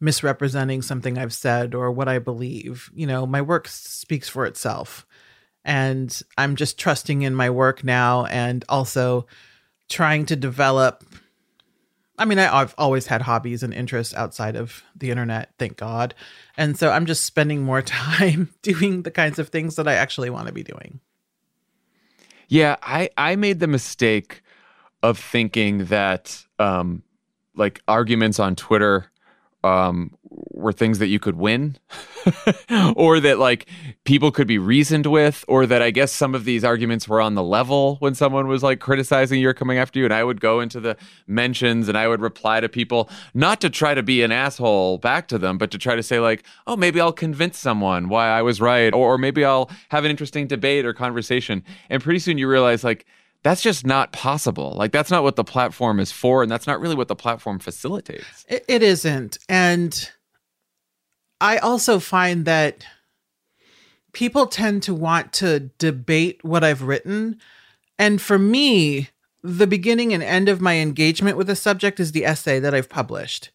misrepresenting 0.00 0.82
something 0.82 1.18
I've 1.18 1.32
said 1.32 1.74
or 1.74 1.90
what 1.90 2.08
I 2.08 2.18
believe? 2.18 2.90
You 2.94 3.06
know, 3.06 3.26
my 3.26 3.42
work 3.42 3.68
speaks 3.68 4.28
for 4.28 4.46
itself. 4.46 5.06
And 5.62 6.22
I'm 6.38 6.56
just 6.56 6.78
trusting 6.78 7.20
in 7.20 7.34
my 7.34 7.50
work 7.50 7.84
now 7.84 8.24
and 8.24 8.64
also 8.68 9.26
trying 9.90 10.24
to 10.26 10.36
develop 10.36 11.04
I 12.20 12.26
mean, 12.26 12.38
I, 12.38 12.54
I've 12.54 12.74
always 12.76 13.06
had 13.06 13.22
hobbies 13.22 13.62
and 13.62 13.72
interests 13.72 14.12
outside 14.14 14.54
of 14.54 14.84
the 14.94 15.10
internet, 15.10 15.54
thank 15.58 15.78
God. 15.78 16.14
And 16.54 16.78
so 16.78 16.90
I'm 16.90 17.06
just 17.06 17.24
spending 17.24 17.62
more 17.62 17.80
time 17.82 18.52
doing 18.60 19.02
the 19.02 19.10
kinds 19.10 19.38
of 19.38 19.48
things 19.48 19.76
that 19.76 19.88
I 19.88 19.94
actually 19.94 20.28
want 20.28 20.46
to 20.46 20.52
be 20.52 20.62
doing. 20.62 21.00
Yeah, 22.48 22.76
I 22.82 23.08
I 23.16 23.36
made 23.36 23.60
the 23.60 23.66
mistake 23.66 24.42
of 25.02 25.18
thinking 25.18 25.86
that 25.86 26.44
um 26.58 27.02
like 27.54 27.80
arguments 27.88 28.38
on 28.38 28.54
Twitter 28.54 29.10
um, 29.62 30.16
were 30.30 30.72
things 30.72 30.98
that 30.98 31.08
you 31.08 31.18
could 31.18 31.36
win 31.36 31.76
or 32.96 33.18
that 33.20 33.38
like 33.38 33.66
people 34.04 34.30
could 34.30 34.46
be 34.46 34.58
reasoned 34.58 35.06
with 35.06 35.44
or 35.48 35.66
that 35.66 35.82
i 35.82 35.90
guess 35.90 36.12
some 36.12 36.34
of 36.34 36.44
these 36.44 36.62
arguments 36.64 37.08
were 37.08 37.20
on 37.20 37.34
the 37.34 37.42
level 37.42 37.96
when 37.96 38.14
someone 38.14 38.46
was 38.46 38.62
like 38.62 38.78
criticizing 38.78 39.40
you 39.40 39.48
or 39.48 39.54
coming 39.54 39.78
after 39.78 39.98
you 39.98 40.04
and 40.04 40.14
i 40.14 40.22
would 40.22 40.40
go 40.40 40.60
into 40.60 40.78
the 40.80 40.96
mentions 41.26 41.88
and 41.88 41.98
i 41.98 42.06
would 42.06 42.20
reply 42.20 42.60
to 42.60 42.68
people 42.68 43.10
not 43.34 43.60
to 43.60 43.68
try 43.68 43.92
to 43.92 44.02
be 44.02 44.22
an 44.22 44.30
asshole 44.30 44.98
back 44.98 45.26
to 45.28 45.38
them 45.38 45.58
but 45.58 45.70
to 45.70 45.78
try 45.78 45.96
to 45.96 46.02
say 46.02 46.20
like 46.20 46.44
oh 46.66 46.76
maybe 46.76 47.00
i'll 47.00 47.12
convince 47.12 47.58
someone 47.58 48.08
why 48.08 48.28
i 48.28 48.40
was 48.40 48.60
right 48.60 48.94
or, 48.94 49.14
or 49.14 49.18
maybe 49.18 49.44
i'll 49.44 49.70
have 49.90 50.04
an 50.04 50.10
interesting 50.10 50.46
debate 50.46 50.86
or 50.86 50.92
conversation 50.92 51.62
and 51.88 52.02
pretty 52.02 52.18
soon 52.18 52.38
you 52.38 52.48
realize 52.48 52.84
like 52.84 53.04
that's 53.42 53.62
just 53.62 53.86
not 53.86 54.12
possible. 54.12 54.74
Like 54.76 54.92
that's 54.92 55.10
not 55.10 55.22
what 55.22 55.36
the 55.36 55.44
platform 55.44 55.98
is 56.00 56.12
for, 56.12 56.42
and 56.42 56.50
that's 56.50 56.66
not 56.66 56.80
really 56.80 56.94
what 56.94 57.08
the 57.08 57.16
platform 57.16 57.58
facilitates. 57.58 58.44
it, 58.48 58.64
it 58.68 58.82
isn't, 58.82 59.38
and 59.48 60.10
I 61.40 61.58
also 61.58 61.98
find 61.98 62.44
that 62.44 62.84
people 64.12 64.46
tend 64.46 64.82
to 64.84 64.94
want 64.94 65.32
to 65.34 65.70
debate 65.78 66.40
what 66.44 66.64
I've 66.64 66.82
written, 66.82 67.38
and 67.98 68.20
for 68.20 68.38
me, 68.38 69.08
the 69.42 69.66
beginning 69.66 70.12
and 70.12 70.22
end 70.22 70.48
of 70.48 70.60
my 70.60 70.76
engagement 70.76 71.36
with 71.36 71.48
a 71.48 71.56
subject 71.56 71.98
is 72.00 72.12
the 72.12 72.26
essay 72.26 72.58
that 72.58 72.74
I've 72.74 72.90
published. 72.90 73.50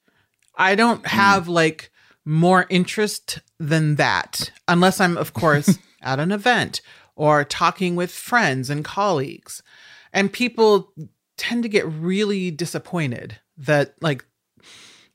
I 0.57 0.73
don't 0.75 1.01
Hmm. 1.05 1.17
have 1.17 1.47
like 1.47 1.91
more 2.23 2.65
interest 2.69 3.39
than 3.59 3.95
that, 3.97 4.51
unless 4.67 4.99
I'm, 4.99 5.15
of 5.17 5.33
course, 5.33 5.77
at 6.01 6.19
an 6.19 6.31
event 6.31 6.81
or 7.15 7.43
talking 7.43 7.95
with 7.95 8.11
friends 8.11 8.69
and 8.69 8.83
colleagues. 8.83 9.61
And 10.15 10.33
people 10.33 10.91
tend 11.37 11.61
to 11.63 11.69
get 11.69 11.85
really 11.85 12.49
disappointed 12.49 13.39
that, 13.57 13.93
like, 14.01 14.25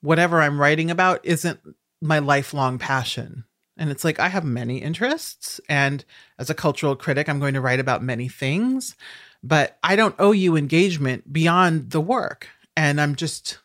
whatever 0.02 0.40
I'm 0.40 0.60
writing 0.60 0.90
about 0.90 1.24
isn't 1.24 1.58
my 2.00 2.18
lifelong 2.20 2.78
passion. 2.78 3.44
And 3.76 3.90
it's 3.90 4.04
like, 4.04 4.20
I 4.20 4.28
have 4.28 4.44
many 4.44 4.78
interests. 4.78 5.60
And 5.68 6.04
as 6.38 6.50
a 6.50 6.54
cultural 6.54 6.96
critic, 6.96 7.28
I'm 7.28 7.40
going 7.40 7.54
to 7.54 7.60
write 7.60 7.80
about 7.80 8.02
many 8.02 8.28
things, 8.28 8.94
but 9.42 9.78
I 9.82 9.96
don't 9.96 10.14
owe 10.18 10.32
you 10.32 10.54
engagement 10.54 11.32
beyond 11.32 11.90
the 11.90 12.00
work. 12.00 12.48
And 12.76 13.00
I'm 13.00 13.16
just 13.16 13.58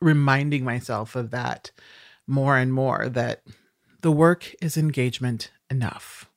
reminding 0.00 0.64
myself 0.64 1.16
of 1.16 1.30
that 1.32 1.72
more 2.28 2.56
and 2.56 2.72
more 2.72 3.08
that 3.08 3.42
the 4.02 4.12
work 4.12 4.54
is 4.62 4.76
engagement 4.76 5.50
enough. 5.68 6.30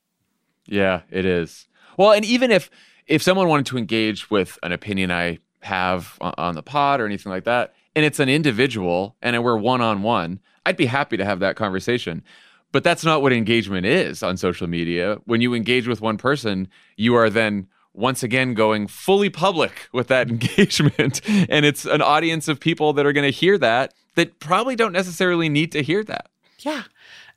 Yeah, 0.65 1.01
it 1.12 1.25
is. 1.25 1.67
Well, 1.97 2.13
and 2.13 2.25
even 2.25 2.50
if 2.51 2.71
if 3.07 3.21
someone 3.21 3.47
wanted 3.47 3.65
to 3.67 3.77
engage 3.77 4.29
with 4.29 4.59
an 4.63 4.71
opinion 4.71 5.11
I 5.11 5.39
have 5.61 6.17
on 6.21 6.55
the 6.55 6.63
pod 6.63 7.01
or 7.01 7.05
anything 7.05 7.31
like 7.31 7.45
that, 7.45 7.73
and 7.95 8.05
it's 8.05 8.19
an 8.19 8.29
individual 8.29 9.15
and 9.21 9.41
we're 9.43 9.57
one 9.57 9.81
on 9.81 10.03
one, 10.03 10.39
I'd 10.65 10.77
be 10.77 10.85
happy 10.85 11.17
to 11.17 11.25
have 11.25 11.39
that 11.39 11.55
conversation. 11.55 12.23
But 12.71 12.83
that's 12.83 13.05
not 13.05 13.21
what 13.21 13.31
engagement 13.31 13.85
is 13.85 14.21
on 14.21 14.35
social 14.35 14.67
media. 14.67 15.19
When 15.25 15.41
you 15.41 15.53
engage 15.53 15.87
with 15.87 16.01
one 16.01 16.17
person, 16.17 16.67
you 16.97 17.15
are 17.15 17.29
then 17.29 17.67
once 17.93 18.23
again 18.23 18.53
going 18.53 18.87
fully 18.87 19.29
public 19.29 19.87
with 19.93 20.07
that 20.07 20.29
engagement. 20.29 21.21
And 21.27 21.65
it's 21.65 21.85
an 21.85 22.01
audience 22.01 22.47
of 22.47 22.59
people 22.59 22.93
that 22.93 23.05
are 23.05 23.13
going 23.13 23.25
to 23.25 23.31
hear 23.31 23.57
that 23.57 23.93
that 24.15 24.39
probably 24.39 24.75
don't 24.75 24.91
necessarily 24.91 25.47
need 25.47 25.71
to 25.71 25.81
hear 25.81 26.03
that. 26.03 26.29
Yeah. 26.59 26.83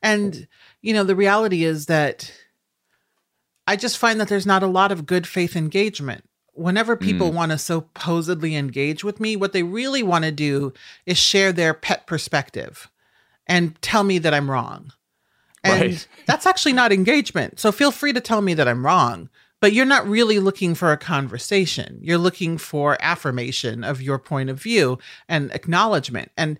And, 0.02 0.48
you 0.82 0.92
know, 0.92 1.04
the 1.04 1.16
reality 1.16 1.64
is 1.64 1.86
that 1.86 2.32
I 3.70 3.76
just 3.76 3.98
find 3.98 4.20
that 4.20 4.26
there's 4.26 4.46
not 4.46 4.64
a 4.64 4.66
lot 4.66 4.90
of 4.90 5.06
good 5.06 5.28
faith 5.28 5.54
engagement. 5.54 6.24
Whenever 6.54 6.96
people 6.96 7.30
mm. 7.30 7.34
want 7.34 7.52
to 7.52 7.58
supposedly 7.58 8.56
engage 8.56 9.04
with 9.04 9.20
me, 9.20 9.36
what 9.36 9.52
they 9.52 9.62
really 9.62 10.02
want 10.02 10.24
to 10.24 10.32
do 10.32 10.72
is 11.06 11.16
share 11.16 11.52
their 11.52 11.72
pet 11.72 12.04
perspective 12.04 12.90
and 13.46 13.80
tell 13.80 14.02
me 14.02 14.18
that 14.18 14.34
I'm 14.34 14.50
wrong. 14.50 14.92
And 15.62 15.80
Right. 15.82 16.08
that's 16.26 16.46
actually 16.46 16.72
not 16.72 16.92
engagement. 16.92 17.60
So 17.60 17.70
feel 17.70 17.92
free 17.92 18.12
to 18.12 18.20
tell 18.20 18.42
me 18.42 18.54
that 18.54 18.66
I'm 18.66 18.84
wrong, 18.84 19.28
but 19.60 19.72
you're 19.72 19.86
not 19.86 20.04
really 20.04 20.40
looking 20.40 20.74
for 20.74 20.90
a 20.90 20.96
conversation. 20.96 22.00
You're 22.02 22.18
looking 22.18 22.58
for 22.58 22.98
affirmation 23.00 23.84
of 23.84 24.02
your 24.02 24.18
point 24.18 24.50
of 24.50 24.60
view 24.60 24.98
and 25.28 25.52
acknowledgement. 25.52 26.32
And 26.36 26.58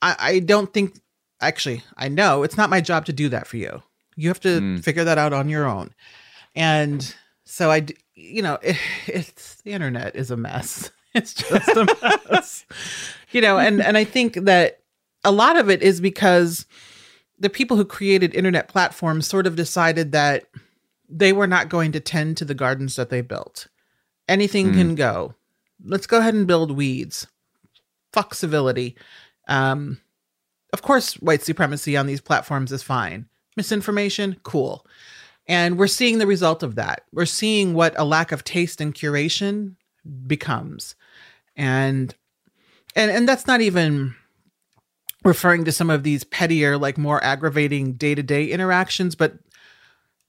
I, 0.00 0.16
I 0.20 0.38
don't 0.38 0.72
think, 0.72 1.00
actually, 1.40 1.82
I 1.96 2.06
know 2.06 2.44
it's 2.44 2.56
not 2.56 2.70
my 2.70 2.80
job 2.80 3.06
to 3.06 3.12
do 3.12 3.28
that 3.30 3.48
for 3.48 3.56
you. 3.56 3.82
You 4.14 4.28
have 4.28 4.40
to 4.42 4.60
mm. 4.60 4.84
figure 4.84 5.02
that 5.02 5.18
out 5.18 5.32
on 5.32 5.48
your 5.48 5.64
own. 5.64 5.90
And 6.54 7.14
so 7.44 7.70
I, 7.70 7.86
you 8.14 8.42
know, 8.42 8.58
it, 8.62 8.76
it's 9.06 9.60
the 9.62 9.72
internet 9.72 10.16
is 10.16 10.30
a 10.30 10.36
mess. 10.36 10.90
It's 11.16 11.32
just 11.32 11.68
a 11.68 11.86
mess, 12.28 12.66
you 13.30 13.40
know, 13.40 13.56
and, 13.56 13.80
and 13.80 13.96
I 13.96 14.02
think 14.02 14.34
that 14.34 14.80
a 15.22 15.30
lot 15.30 15.56
of 15.56 15.70
it 15.70 15.80
is 15.80 16.00
because 16.00 16.66
the 17.38 17.48
people 17.48 17.76
who 17.76 17.84
created 17.84 18.34
internet 18.34 18.66
platforms 18.66 19.28
sort 19.28 19.46
of 19.46 19.54
decided 19.54 20.10
that 20.10 20.46
they 21.08 21.32
were 21.32 21.46
not 21.46 21.68
going 21.68 21.92
to 21.92 22.00
tend 22.00 22.36
to 22.38 22.44
the 22.44 22.52
gardens 22.52 22.96
that 22.96 23.10
they 23.10 23.20
built. 23.20 23.68
Anything 24.28 24.72
can 24.72 24.94
go. 24.96 25.34
Let's 25.84 26.08
go 26.08 26.18
ahead 26.18 26.34
and 26.34 26.48
build 26.48 26.72
weeds. 26.72 27.28
Fuck 28.12 28.34
civility. 28.34 28.96
Um, 29.46 30.00
of 30.72 30.82
course, 30.82 31.14
white 31.14 31.42
supremacy 31.42 31.96
on 31.96 32.06
these 32.06 32.20
platforms 32.20 32.72
is 32.72 32.82
fine. 32.82 33.26
Misinformation, 33.56 34.36
cool. 34.42 34.84
And 35.46 35.78
we're 35.78 35.86
seeing 35.86 36.18
the 36.18 36.26
result 36.26 36.62
of 36.62 36.74
that. 36.76 37.02
We're 37.12 37.26
seeing 37.26 37.74
what 37.74 37.94
a 37.98 38.04
lack 38.04 38.32
of 38.32 38.44
taste 38.44 38.80
and 38.80 38.94
curation 38.94 39.76
becomes. 40.26 40.94
And 41.56 42.14
and 42.96 43.10
and 43.10 43.28
that's 43.28 43.46
not 43.46 43.60
even 43.60 44.14
referring 45.24 45.64
to 45.64 45.72
some 45.72 45.90
of 45.90 46.02
these 46.02 46.24
pettier, 46.24 46.76
like 46.76 46.98
more 46.98 47.22
aggravating 47.24 47.94
day 47.94 48.14
to 48.14 48.22
day 48.22 48.46
interactions, 48.46 49.14
but 49.14 49.34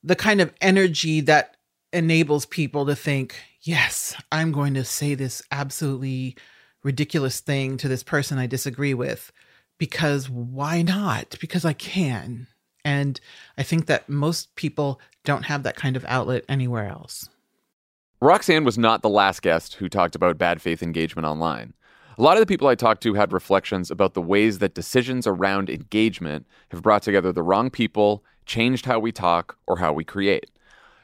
the 0.03 0.15
kind 0.15 0.39
of 0.41 0.53
energy 0.61 1.19
that 1.21 1.57
enables 1.91 2.45
people 2.45 2.85
to 2.85 2.95
think, 2.95 3.35
yes, 3.61 4.15
I'm 4.31 4.51
going 4.51 4.73
to 4.75 4.85
say 4.85 5.15
this 5.15 5.41
absolutely 5.51 6.37
ridiculous 6.83 7.39
thing 7.39 7.77
to 7.77 7.87
this 7.87 8.03
person 8.03 8.37
I 8.37 8.47
disagree 8.47 8.93
with 8.93 9.31
because 9.77 10.29
why 10.29 10.81
not? 10.81 11.35
Because 11.41 11.65
I 11.65 11.73
can. 11.73 12.47
And 12.85 13.19
I 13.57 13.63
think 13.63 13.87
that 13.87 14.07
most 14.07 14.55
people 14.55 15.01
don't 15.25 15.43
have 15.43 15.63
that 15.63 15.75
kind 15.75 15.97
of 15.97 16.05
outlet 16.07 16.45
anywhere 16.47 16.87
else. 16.87 17.27
Roxane 18.21 18.63
was 18.63 18.77
not 18.77 19.01
the 19.01 19.09
last 19.09 19.41
guest 19.41 19.73
who 19.73 19.89
talked 19.89 20.15
about 20.15 20.37
bad 20.37 20.61
faith 20.61 20.81
engagement 20.81 21.25
online. 21.25 21.73
A 22.17 22.21
lot 22.21 22.37
of 22.37 22.41
the 22.41 22.45
people 22.45 22.67
I 22.67 22.75
talked 22.75 23.03
to 23.03 23.15
had 23.15 23.33
reflections 23.33 23.91
about 23.91 24.13
the 24.13 24.21
ways 24.21 24.59
that 24.59 24.73
decisions 24.73 25.27
around 25.27 25.69
engagement 25.69 26.47
have 26.69 26.81
brought 26.81 27.01
together 27.01 27.33
the 27.33 27.43
wrong 27.43 27.69
people, 27.69 28.23
changed 28.45 28.85
how 28.85 28.99
we 28.99 29.11
talk, 29.11 29.57
or 29.67 29.79
how 29.79 29.91
we 29.91 30.05
create. 30.05 30.49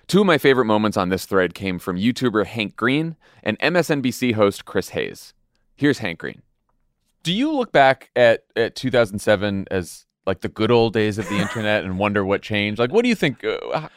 Two 0.07 0.21
of 0.21 0.27
my 0.27 0.37
favorite 0.37 0.65
moments 0.65 0.97
on 0.97 1.09
this 1.09 1.25
thread 1.25 1.53
came 1.53 1.79
from 1.79 1.97
YouTuber 1.97 2.45
Hank 2.45 2.75
Green 2.75 3.17
and 3.43 3.59
MSNBC 3.59 4.35
host 4.35 4.65
Chris 4.65 4.89
Hayes. 4.89 5.33
Here's 5.75 5.97
Hank 5.97 6.19
Green. 6.19 6.43
Do 7.23 7.33
you 7.33 7.51
look 7.51 7.71
back 7.71 8.09
at, 8.15 8.45
at 8.55 8.75
2007 8.75 9.67
as 9.69 10.05
like 10.31 10.39
the 10.39 10.47
good 10.47 10.71
old 10.71 10.93
days 10.93 11.17
of 11.17 11.27
the 11.27 11.35
internet 11.37 11.83
and 11.83 11.99
wonder 11.99 12.23
what 12.23 12.41
changed? 12.41 12.79
Like, 12.79 12.93
what 12.93 13.03
do 13.03 13.09
you 13.09 13.15
think? 13.15 13.43
Uh, 13.43 13.89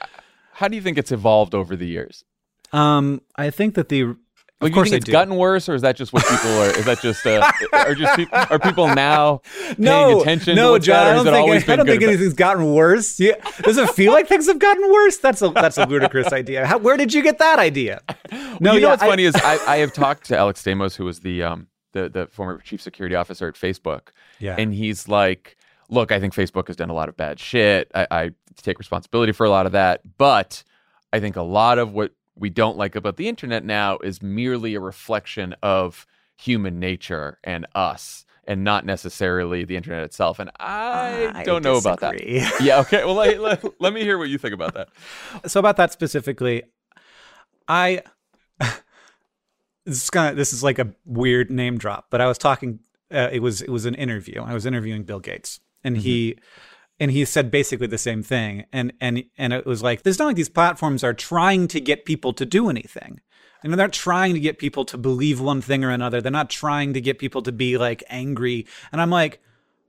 how 0.55 0.67
do 0.67 0.75
you 0.75 0.83
think 0.83 0.99
it's 0.99 1.13
evolved 1.13 1.55
over 1.55 1.77
the 1.77 1.87
years? 1.87 2.25
Um, 2.73 3.21
I 3.37 3.51
think 3.51 3.77
that 3.77 3.89
the 3.89 4.17
of 4.61 4.73
course 4.73 4.91
it's 4.91 5.05
do. 5.05 5.13
gotten 5.13 5.37
worse, 5.37 5.69
or 5.69 5.75
is 5.77 5.83
that 5.83 5.95
just 5.95 6.13
what 6.13 6.25
people 6.27 6.51
are? 6.59 6.71
Is 6.77 6.87
that 6.87 7.01
just 7.01 7.25
uh, 7.25 7.49
are 7.73 7.95
just 7.95 8.17
peop 8.17 8.29
are 8.33 8.59
people 8.59 8.89
now 8.93 9.43
paying 9.61 9.77
no, 9.79 10.23
attention? 10.23 10.57
no, 10.57 10.77
John. 10.79 11.07
I 11.07 11.13
don't 11.13 11.27
it 11.29 11.31
think, 11.31 11.37
always 11.47 11.69
I 11.69 11.77
don't 11.77 11.87
think 11.87 12.03
anything's 12.03 12.35
gotten 12.35 12.73
worse. 12.73 13.21
Yeah. 13.21 13.35
Does 13.63 13.77
it 13.77 13.91
feel 13.91 14.11
like 14.13 14.27
things 14.27 14.47
have 14.49 14.59
gotten 14.59 14.91
worse? 14.91 15.19
That's 15.19 15.41
a 15.43 15.51
that's 15.51 15.79
a 15.79 15.87
ludicrous 15.87 16.33
idea. 16.33 16.67
How, 16.67 16.79
where 16.79 16.97
did 16.97 17.15
you 17.15 17.23
get 17.23 17.39
that 17.39 17.61
idea? 17.61 18.01
No, 18.59 18.73
you 18.75 18.81
know 18.81 18.89
what's 18.89 19.03
I- 19.03 19.07
funny 19.07 19.23
is 19.25 19.37
I, 19.37 19.59
I 19.69 19.77
have 19.77 19.93
talked 19.93 20.25
to 20.29 20.37
Alex 20.37 20.61
Stamos, 20.65 20.97
who 20.97 21.05
was 21.05 21.21
the 21.21 21.45
um 21.45 21.69
the 21.93 22.09
the 22.09 22.27
former 22.27 22.59
chief 22.59 22.81
security 22.83 23.15
officer 23.15 23.47
at 23.47 23.55
Facebook, 23.55 24.09
Yeah. 24.41 24.57
and 24.59 24.75
he's 24.75 25.07
like, 25.09 25.57
"Look, 25.89 26.13
I 26.13 26.21
think 26.21 26.35
Facebook 26.35 26.67
has 26.69 26.77
done 26.77 26.91
a 26.91 26.95
lot 26.95 27.09
of 27.09 27.17
bad 27.17 27.39
shit. 27.39 27.91
I, 27.95 28.07
I 28.11 28.31
take 28.57 28.79
responsibility 28.79 29.33
for 29.33 29.45
a 29.45 29.51
lot 29.51 29.67
of 29.67 29.73
that, 29.73 30.03
but 30.19 30.63
I 31.13 31.21
think 31.21 31.37
a 31.37 31.43
lot 31.43 31.79
of 31.79 31.93
what 31.93 32.13
we 32.37 32.51
don't 32.51 32.77
like 32.77 32.97
about 32.97 33.17
the 33.17 33.29
internet 33.29 33.65
now 33.65 33.99
is 33.99 34.23
merely 34.23 34.75
a 34.75 34.81
reflection 34.81 35.55
of 35.63 36.07
human 36.37 36.79
nature 36.79 37.39
and 37.45 37.67
us." 37.75 38.25
And 38.47 38.63
not 38.63 38.85
necessarily 38.85 39.65
the 39.65 39.75
internet 39.75 40.03
itself, 40.03 40.39
and 40.39 40.51
I, 40.61 41.33
I 41.35 41.45
don't 41.45 41.65
know 41.65 41.79
about 41.79 42.01
that. 42.01 42.23
Yeah, 42.61 42.81
okay. 42.81 43.03
Well, 43.03 43.15
let, 43.15 43.41
let, 43.41 43.81
let 43.81 43.95
me 43.95 44.03
hear 44.03 44.19
what 44.19 44.29
you 44.29 44.37
think 44.37 44.53
about 44.53 44.75
that. 44.75 44.91
so 45.47 45.61
about 45.61 45.79
that 45.79 45.93
specifically, 45.93 46.65
I 47.67 48.03
this 49.85 50.03
is 50.03 50.11
kind 50.11 50.31
of 50.31 50.37
this 50.37 50.53
is 50.53 50.63
like 50.63 50.79
a 50.79 50.95
weird 51.05 51.51
name 51.51 51.79
drop, 51.79 52.07
but 52.11 52.21
I 52.21 52.27
was 52.27 52.39
talking. 52.39 52.81
Uh, 53.11 53.29
it 53.31 53.41
was 53.41 53.63
it 53.63 53.71
was 53.71 53.85
an 53.87 53.95
interview. 53.95 54.43
I 54.43 54.55
was 54.55 54.67
interviewing 54.67 55.05
Bill 55.05 55.21
Gates, 55.21 55.61
and 55.85 55.99
he 55.99 56.39
and 56.99 57.11
he 57.11 57.25
said 57.25 57.51
basically 57.51 57.87
the 57.87 57.99
same 57.99 58.23
thing. 58.23 58.65
And 58.73 58.93
and 59.01 59.25
and 59.39 59.53
it 59.53 59.67
was 59.67 59.83
like 59.83 60.03
there's 60.03 60.19
not 60.19 60.27
like 60.27 60.37
these 60.37 60.49
platforms 60.49 61.05
are 61.05 61.15
trying 61.15 61.69
to 61.69 61.81
get 61.81 62.05
people 62.05 62.33
to 62.33 62.47
do 62.47 62.69
anything. 62.69 63.21
And 63.63 63.73
they're 63.73 63.79
not 63.87 63.93
trying 63.95 64.35
to 64.35 64.41
get 64.41 64.59
people 64.59 64.85
to 64.87 64.99
believe 64.99 65.41
one 65.41 65.63
thing 65.63 65.85
or 65.85 65.91
another. 65.91 66.21
They're 66.21 66.31
not 66.31 66.51
trying 66.51 66.93
to 66.93 67.01
get 67.01 67.19
people 67.19 67.41
to 67.43 67.53
be 67.53 67.79
like 67.79 68.03
angry. 68.11 68.67
And 68.93 69.01
I'm 69.01 69.09
like, 69.09 69.41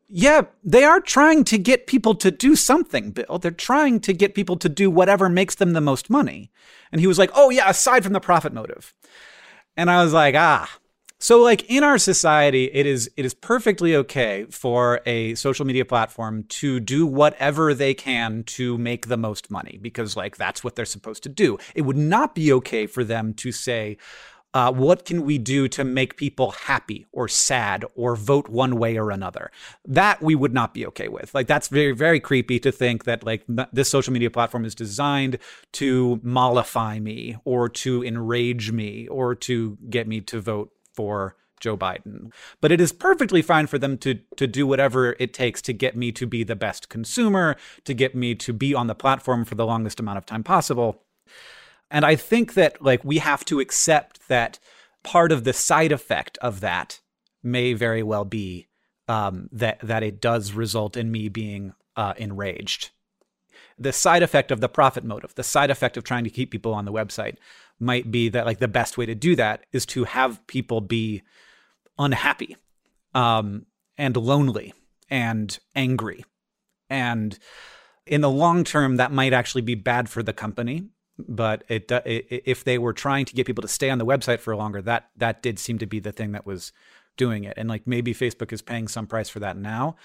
yeah, 0.07 0.43
they 0.63 0.85
are 0.85 1.01
trying 1.01 1.43
to 1.45 1.57
get 1.57 1.87
people 1.87 2.15
to 2.15 2.31
do 2.31 2.55
something, 2.55 3.11
Bill. 3.11 3.37
They're 3.37 3.51
trying 3.51 3.99
to 4.01 4.13
get 4.13 4.33
people 4.33 4.55
to 4.57 4.69
do 4.69 4.89
whatever 4.89 5.27
makes 5.27 5.55
them 5.55 5.73
the 5.73 5.81
most 5.81 6.09
money. 6.09 6.51
And 6.91 7.01
he 7.01 7.07
was 7.07 7.19
like, 7.19 7.31
oh, 7.33 7.49
yeah, 7.49 7.69
aside 7.69 8.03
from 8.03 8.13
the 8.13 8.21
profit 8.21 8.53
motive. 8.53 8.93
And 9.75 9.91
I 9.91 10.03
was 10.03 10.13
like, 10.13 10.35
ah. 10.35 10.69
So 11.25 11.41
like 11.41 11.67
in 11.71 11.83
our 11.83 11.97
society, 11.97 12.65
it 12.65 12.85
is 12.85 13.09
it 13.17 13.25
is 13.25 13.33
perfectly 13.33 13.95
okay 13.95 14.45
for 14.51 15.01
a 15.07 15.33
social 15.33 15.65
media 15.65 15.83
platform 15.83 16.43
to 16.49 16.79
do 16.79 17.07
whatever 17.07 17.73
they 17.73 17.95
can 17.95 18.43
to 18.43 18.77
make 18.77 19.07
the 19.07 19.17
most 19.17 19.49
money 19.49 19.79
because 19.81 20.15
like 20.15 20.37
that's 20.37 20.63
what 20.63 20.75
they're 20.75 20.85
supposed 20.85 21.23
to 21.23 21.29
do. 21.29 21.57
It 21.73 21.81
would 21.81 21.97
not 21.97 22.35
be 22.35 22.53
okay 22.53 22.85
for 22.85 23.03
them 23.03 23.33
to 23.37 23.51
say, 23.51 23.97
uh, 24.53 24.71
what 24.71 25.03
can 25.03 25.23
we 25.23 25.39
do 25.39 25.67
to 25.67 25.83
make 25.83 26.15
people 26.15 26.51
happy 26.51 27.07
or 27.11 27.27
sad 27.27 27.83
or 27.95 28.15
vote 28.15 28.47
one 28.47 28.77
way 28.77 28.95
or 28.95 29.09
another? 29.09 29.49
That 29.83 30.21
we 30.21 30.35
would 30.35 30.53
not 30.53 30.75
be 30.75 30.85
okay 30.85 31.07
with. 31.07 31.33
Like, 31.33 31.47
that's 31.47 31.67
very, 31.67 31.91
very 31.91 32.21
creepy 32.21 32.59
to 32.59 32.71
think 32.71 33.03
that, 33.03 33.25
like, 33.25 33.43
this 33.73 33.89
social 33.89 34.13
media 34.13 34.29
platform 34.29 34.63
is 34.63 34.73
designed 34.73 35.39
to 35.73 36.21
mollify 36.23 36.99
me 36.99 37.35
or 37.43 37.67
to 37.67 38.01
enrage 38.05 38.71
me 38.71 39.07
or 39.09 39.35
to 39.35 39.77
get 39.89 40.07
me 40.07 40.21
to 40.21 40.39
vote 40.39 40.71
for 40.95 41.35
Joe 41.59 41.77
Biden. 41.77 42.31
But 42.61 42.71
it 42.71 42.81
is 42.81 42.91
perfectly 42.91 43.41
fine 43.41 43.67
for 43.67 43.77
them 43.77 43.97
to 43.99 44.19
to 44.37 44.47
do 44.47 44.67
whatever 44.67 45.15
it 45.19 45.33
takes 45.33 45.61
to 45.63 45.73
get 45.73 45.95
me 45.95 46.11
to 46.13 46.27
be 46.27 46.43
the 46.43 46.55
best 46.55 46.89
consumer, 46.89 47.55
to 47.85 47.93
get 47.93 48.15
me 48.15 48.35
to 48.35 48.53
be 48.53 48.73
on 48.73 48.87
the 48.87 48.95
platform 48.95 49.45
for 49.45 49.55
the 49.55 49.65
longest 49.65 49.99
amount 49.99 50.17
of 50.17 50.25
time 50.25 50.43
possible. 50.43 51.03
And 51.89 52.05
I 52.05 52.15
think 52.15 52.53
that 52.55 52.81
like 52.81 53.03
we 53.03 53.19
have 53.19 53.45
to 53.45 53.59
accept 53.59 54.27
that 54.27 54.59
part 55.03 55.31
of 55.31 55.43
the 55.43 55.53
side 55.53 55.91
effect 55.91 56.37
of 56.39 56.59
that 56.59 56.99
may 57.43 57.73
very 57.73 58.03
well 58.03 58.25
be 58.25 58.67
um, 59.07 59.49
that 59.51 59.79
that 59.81 60.03
it 60.03 60.19
does 60.19 60.51
result 60.51 60.97
in 60.97 61.11
me 61.11 61.29
being 61.29 61.73
uh, 61.95 62.13
enraged. 62.17 62.89
The 63.77 63.93
side 63.93 64.23
effect 64.23 64.51
of 64.51 64.61
the 64.61 64.69
profit 64.69 65.03
motive, 65.03 65.35
the 65.35 65.43
side 65.43 65.69
effect 65.69 65.97
of 65.97 66.03
trying 66.03 66.23
to 66.23 66.29
keep 66.29 66.49
people 66.49 66.73
on 66.73 66.85
the 66.85 66.93
website, 66.93 67.35
might 67.79 68.11
be 68.11 68.29
that 68.29 68.45
like 68.45 68.59
the 68.59 68.67
best 68.67 68.97
way 68.97 69.05
to 69.05 69.15
do 69.15 69.35
that 69.35 69.65
is 69.71 69.85
to 69.87 70.05
have 70.05 70.45
people 70.47 70.81
be 70.81 71.21
unhappy, 71.97 72.57
um, 73.13 73.65
and 73.97 74.17
lonely 74.17 74.73
and 75.09 75.59
angry, 75.75 76.25
and 76.89 77.37
in 78.05 78.21
the 78.21 78.29
long 78.29 78.63
term, 78.63 78.97
that 78.97 79.11
might 79.11 79.33
actually 79.33 79.61
be 79.61 79.75
bad 79.75 80.09
for 80.09 80.21
the 80.21 80.33
company 80.33 80.89
but 81.17 81.63
it, 81.67 81.89
it, 81.91 82.43
if 82.45 82.63
they 82.63 82.77
were 82.77 82.93
trying 82.93 83.25
to 83.25 83.33
get 83.33 83.47
people 83.47 83.61
to 83.61 83.67
stay 83.67 83.89
on 83.89 83.97
the 83.97 84.05
website 84.05 84.39
for 84.39 84.55
longer, 84.55 84.81
that 84.81 85.09
that 85.17 85.41
did 85.41 85.59
seem 85.59 85.77
to 85.79 85.85
be 85.85 85.99
the 85.99 86.11
thing 86.11 86.31
that 86.33 86.45
was 86.45 86.71
doing 87.17 87.43
it. 87.43 87.53
And 87.57 87.69
like 87.69 87.87
maybe 87.87 88.13
Facebook 88.13 88.51
is 88.51 88.61
paying 88.61 88.87
some 88.87 89.07
price 89.07 89.29
for 89.29 89.39
that 89.39 89.57
now, 89.57 89.95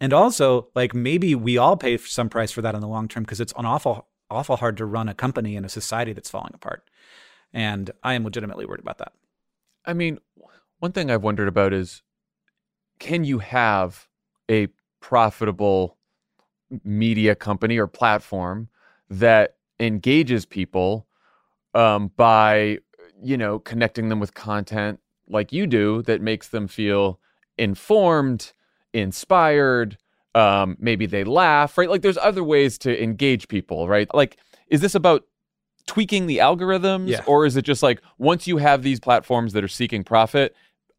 and 0.00 0.12
also 0.12 0.68
like 0.74 0.94
maybe 0.94 1.34
we 1.34 1.58
all 1.58 1.76
pay 1.76 1.96
some 1.98 2.28
price 2.28 2.52
for 2.52 2.62
that 2.62 2.74
in 2.74 2.80
the 2.80 2.88
long 2.88 3.08
term 3.08 3.24
because 3.24 3.40
it's 3.40 3.54
an 3.56 3.66
awful 3.66 4.06
awful 4.30 4.56
hard 4.56 4.76
to 4.76 4.86
run 4.86 5.08
a 5.08 5.14
company 5.14 5.56
in 5.56 5.64
a 5.64 5.68
society 5.68 6.12
that's 6.12 6.30
falling 6.30 6.52
apart. 6.54 6.88
And 7.52 7.90
I 8.02 8.14
am 8.14 8.24
legitimately 8.24 8.66
worried 8.66 8.80
about 8.80 8.98
that. 8.98 9.12
I 9.84 9.92
mean, 9.92 10.18
one 10.78 10.92
thing 10.92 11.10
I've 11.10 11.22
wondered 11.22 11.48
about 11.48 11.72
is 11.72 12.02
can 12.98 13.24
you 13.24 13.38
have 13.38 14.08
a 14.50 14.68
profitable 15.00 15.96
media 16.84 17.34
company 17.34 17.78
or 17.78 17.86
platform 17.86 18.68
that 19.08 19.56
engages 19.80 20.44
people 20.46 21.06
um, 21.74 22.10
by 22.16 22.78
you 23.22 23.36
know 23.36 23.58
connecting 23.58 24.08
them 24.08 24.20
with 24.20 24.34
content 24.34 25.00
like 25.28 25.52
you 25.52 25.66
do 25.66 26.02
that 26.02 26.20
makes 26.20 26.48
them 26.48 26.68
feel 26.68 27.20
informed 27.58 28.52
inspired 28.92 29.98
um, 30.34 30.76
maybe 30.78 31.06
they 31.06 31.24
laugh 31.24 31.76
right 31.76 31.90
like 31.90 32.02
there's 32.02 32.18
other 32.18 32.44
ways 32.44 32.78
to 32.78 33.02
engage 33.02 33.48
people 33.48 33.88
right 33.88 34.12
like 34.14 34.38
is 34.68 34.80
this 34.80 34.94
about 34.94 35.24
tweaking 35.92 36.26
the 36.26 36.38
algorithms 36.38 37.08
Yeah. 37.08 37.22
or 37.26 37.38
is 37.48 37.56
it 37.56 37.62
just 37.72 37.82
like 37.82 37.98
once 38.18 38.46
you 38.46 38.56
have 38.58 38.82
these 38.82 39.00
platforms 39.00 39.52
that 39.54 39.62
are 39.64 39.68
seeking 39.80 40.02
profit 40.04 40.54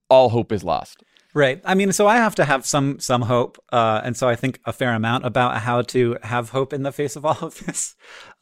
all 0.10 0.28
hope 0.30 0.52
is 0.52 0.64
lost 0.64 0.98
Right. 1.34 1.62
I 1.64 1.76
mean, 1.76 1.94
so 1.94 2.08
I 2.08 2.18
have 2.18 2.36
to 2.36 2.44
have 2.44 2.66
some 2.66 3.00
some 3.00 3.22
hope, 3.22 3.58
uh, 3.72 4.02
and 4.04 4.18
so 4.18 4.28
I 4.28 4.36
think 4.36 4.60
a 4.66 4.74
fair 4.74 4.92
amount 4.94 5.26
about 5.26 5.52
how 5.62 5.82
to 5.84 6.18
have 6.24 6.50
hope 6.50 6.74
in 6.74 6.84
the 6.84 6.92
face 6.92 7.16
of 7.16 7.24
all 7.30 7.38
of 7.42 7.54
this. 7.66 7.96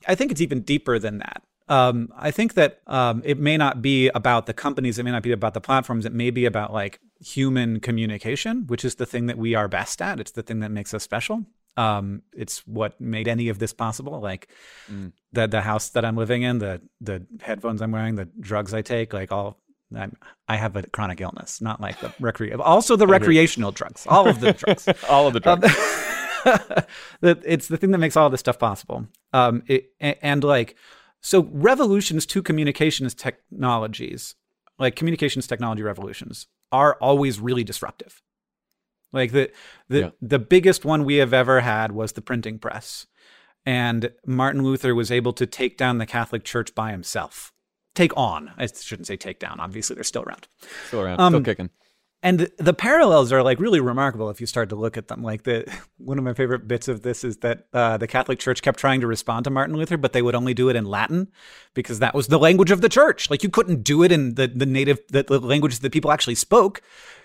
I 0.08 0.16
think 0.16 0.32
it's 0.32 0.42
even 0.42 0.62
deeper 0.62 0.98
than 0.98 1.20
that. 1.20 1.44
Um, 1.68 2.10
I 2.18 2.32
think 2.32 2.56
that 2.56 2.72
um, 2.88 3.22
it 3.24 3.38
may 3.38 3.58
not 3.58 3.84
be 3.84 4.08
about 4.16 4.48
the 4.48 4.56
companies, 4.56 4.98
it 4.98 5.04
may 5.04 5.12
not 5.12 5.22
be 5.22 5.32
about 5.32 5.54
the 5.54 5.62
platforms, 5.62 6.04
it 6.04 6.14
may 6.14 6.32
be 6.32 6.46
about 6.46 6.74
like 6.74 7.00
human 7.24 7.80
communication, 7.80 8.66
which 8.66 8.84
is 8.84 8.96
the 8.96 9.06
thing 9.06 9.28
that 9.28 9.38
we 9.38 9.54
are 9.54 9.68
best 9.68 10.02
at. 10.02 10.20
It's 10.20 10.32
the 10.32 10.42
thing 10.42 10.60
that 10.62 10.72
makes 10.72 10.92
us 10.96 11.04
special. 11.04 11.46
Um, 11.80 12.24
it's 12.36 12.68
what 12.68 13.00
made 13.00 13.28
any 13.30 13.48
of 13.48 13.58
this 13.60 13.72
possible. 13.74 14.20
Like 14.20 14.50
the 15.32 15.48
the 15.48 15.62
house 15.62 15.90
that 15.92 16.04
I'm 16.04 16.18
living 16.18 16.42
in, 16.44 16.60
the 16.60 16.82
the 17.00 17.26
headphones 17.42 17.82
I'm 17.82 17.92
wearing, 17.92 18.16
the 18.16 18.28
drugs 18.40 18.74
I 18.74 18.82
take, 18.82 19.14
like 19.14 19.32
all 19.32 19.58
I'm, 19.96 20.18
I 20.48 20.58
have 20.58 20.76
a 20.76 20.84
chronic 20.84 21.22
illness, 21.22 21.62
not 21.62 21.80
like 21.80 22.00
the 22.00 22.14
recreational, 22.20 22.64
also 22.64 22.96
the 22.96 23.08
recreational 23.08 23.72
drugs, 23.72 24.06
all 24.08 24.28
of 24.28 24.40
the 24.40 24.54
drugs. 24.62 24.88
all 25.10 25.28
of 25.28 25.34
the 25.34 25.40
drugs 25.40 25.62
that 27.22 27.42
it's 27.46 27.68
the 27.68 27.78
thing 27.78 27.92
that 27.92 27.98
makes 27.98 28.18
all 28.18 28.30
this 28.30 28.40
stuff 28.42 28.60
possible. 28.60 29.08
Um, 29.34 29.64
it, 29.68 29.92
and 30.00 30.44
like, 30.44 30.76
so 31.22 31.50
revolutions 31.52 32.26
to 32.28 32.42
communications 32.42 33.14
technologies, 33.14 34.36
like 34.78 34.96
communications 34.96 35.48
technology 35.48 35.84
revolutions, 35.84 36.48
are 36.72 36.98
always 37.02 37.40
really 37.40 37.64
disruptive. 37.64 38.22
Like 39.12 39.32
the 39.32 39.52
the 39.88 40.00
Yeah. 40.00 40.10
the 40.22 40.40
biggest 40.40 40.86
one 40.86 41.04
we 41.06 41.16
have 41.16 41.34
ever 41.34 41.62
had 41.62 41.92
was 41.92 42.12
the 42.14 42.22
printing 42.22 42.60
press, 42.60 43.08
and 43.66 44.12
Martin 44.26 44.64
Luther 44.64 44.94
was 44.94 45.12
able 45.12 45.34
to 45.34 45.46
take 45.46 45.78
down 45.78 45.98
the 45.98 46.06
Catholic 46.06 46.44
Church 46.44 46.76
by 46.76 46.92
himself. 46.92 47.52
Take 47.96 48.16
on, 48.16 48.52
I 48.58 48.68
shouldn't 48.68 49.08
say 49.08 49.18
take 49.18 49.40
down. 49.40 49.60
Obviously, 49.60 49.96
they're 49.96 50.04
still 50.04 50.24
around 50.24 50.48
still 50.88 51.02
around 51.02 51.20
Um, 51.20 51.34
still 51.34 51.44
kicking 51.44 51.70
and 52.22 52.50
the, 52.58 52.74
parallels 52.74 53.32
are 53.32 53.42
like 53.42 53.60
really 53.60 53.80
remarkable 53.80 54.30
if 54.30 54.42
you 54.42 54.48
start 54.48 54.70
to 54.70 54.76
look 54.76 54.98
at 54.98 55.08
them. 55.08 55.24
Like 55.24 55.44
the 55.44 55.66
one 55.98 56.18
of 56.18 56.24
my 56.24 56.34
favorite 56.34 56.68
bits 56.68 56.88
of 56.88 57.02
this 57.02 57.24
is 57.24 57.38
that 57.38 57.68
uh, 57.74 57.98
the 57.98 58.08
Catholic 58.08 58.40
Church 58.40 58.62
kept 58.62 58.78
trying 58.78 59.02
to 59.02 59.08
respond 59.08 59.46
to 59.46 59.50
Martin 59.50 59.76
Luther, 59.78 59.98
but 59.98 60.12
they 60.12 60.22
would 60.22 60.36
only 60.36 60.54
do 60.54 60.70
it 60.70 60.76
in 60.76 60.86
Latin 60.86 61.30
because 61.74 62.00
that 62.00 62.14
was 62.14 62.28
the 62.28 62.40
language 62.40 62.72
of 62.72 62.82
the 62.82 62.90
church. 62.90 63.30
Like 63.30 63.42
you 63.42 63.50
couldn't 63.50 63.84
do 63.84 64.04
it 64.04 64.12
in 64.12 64.36
the 64.36 64.48
the 64.48 64.66
native 64.66 65.00
the, 65.10 65.24
the 65.24 65.40
language 65.40 65.80
that 65.80 65.92
people 65.92 66.12
actually 66.12 66.36
spoke. 66.36 66.82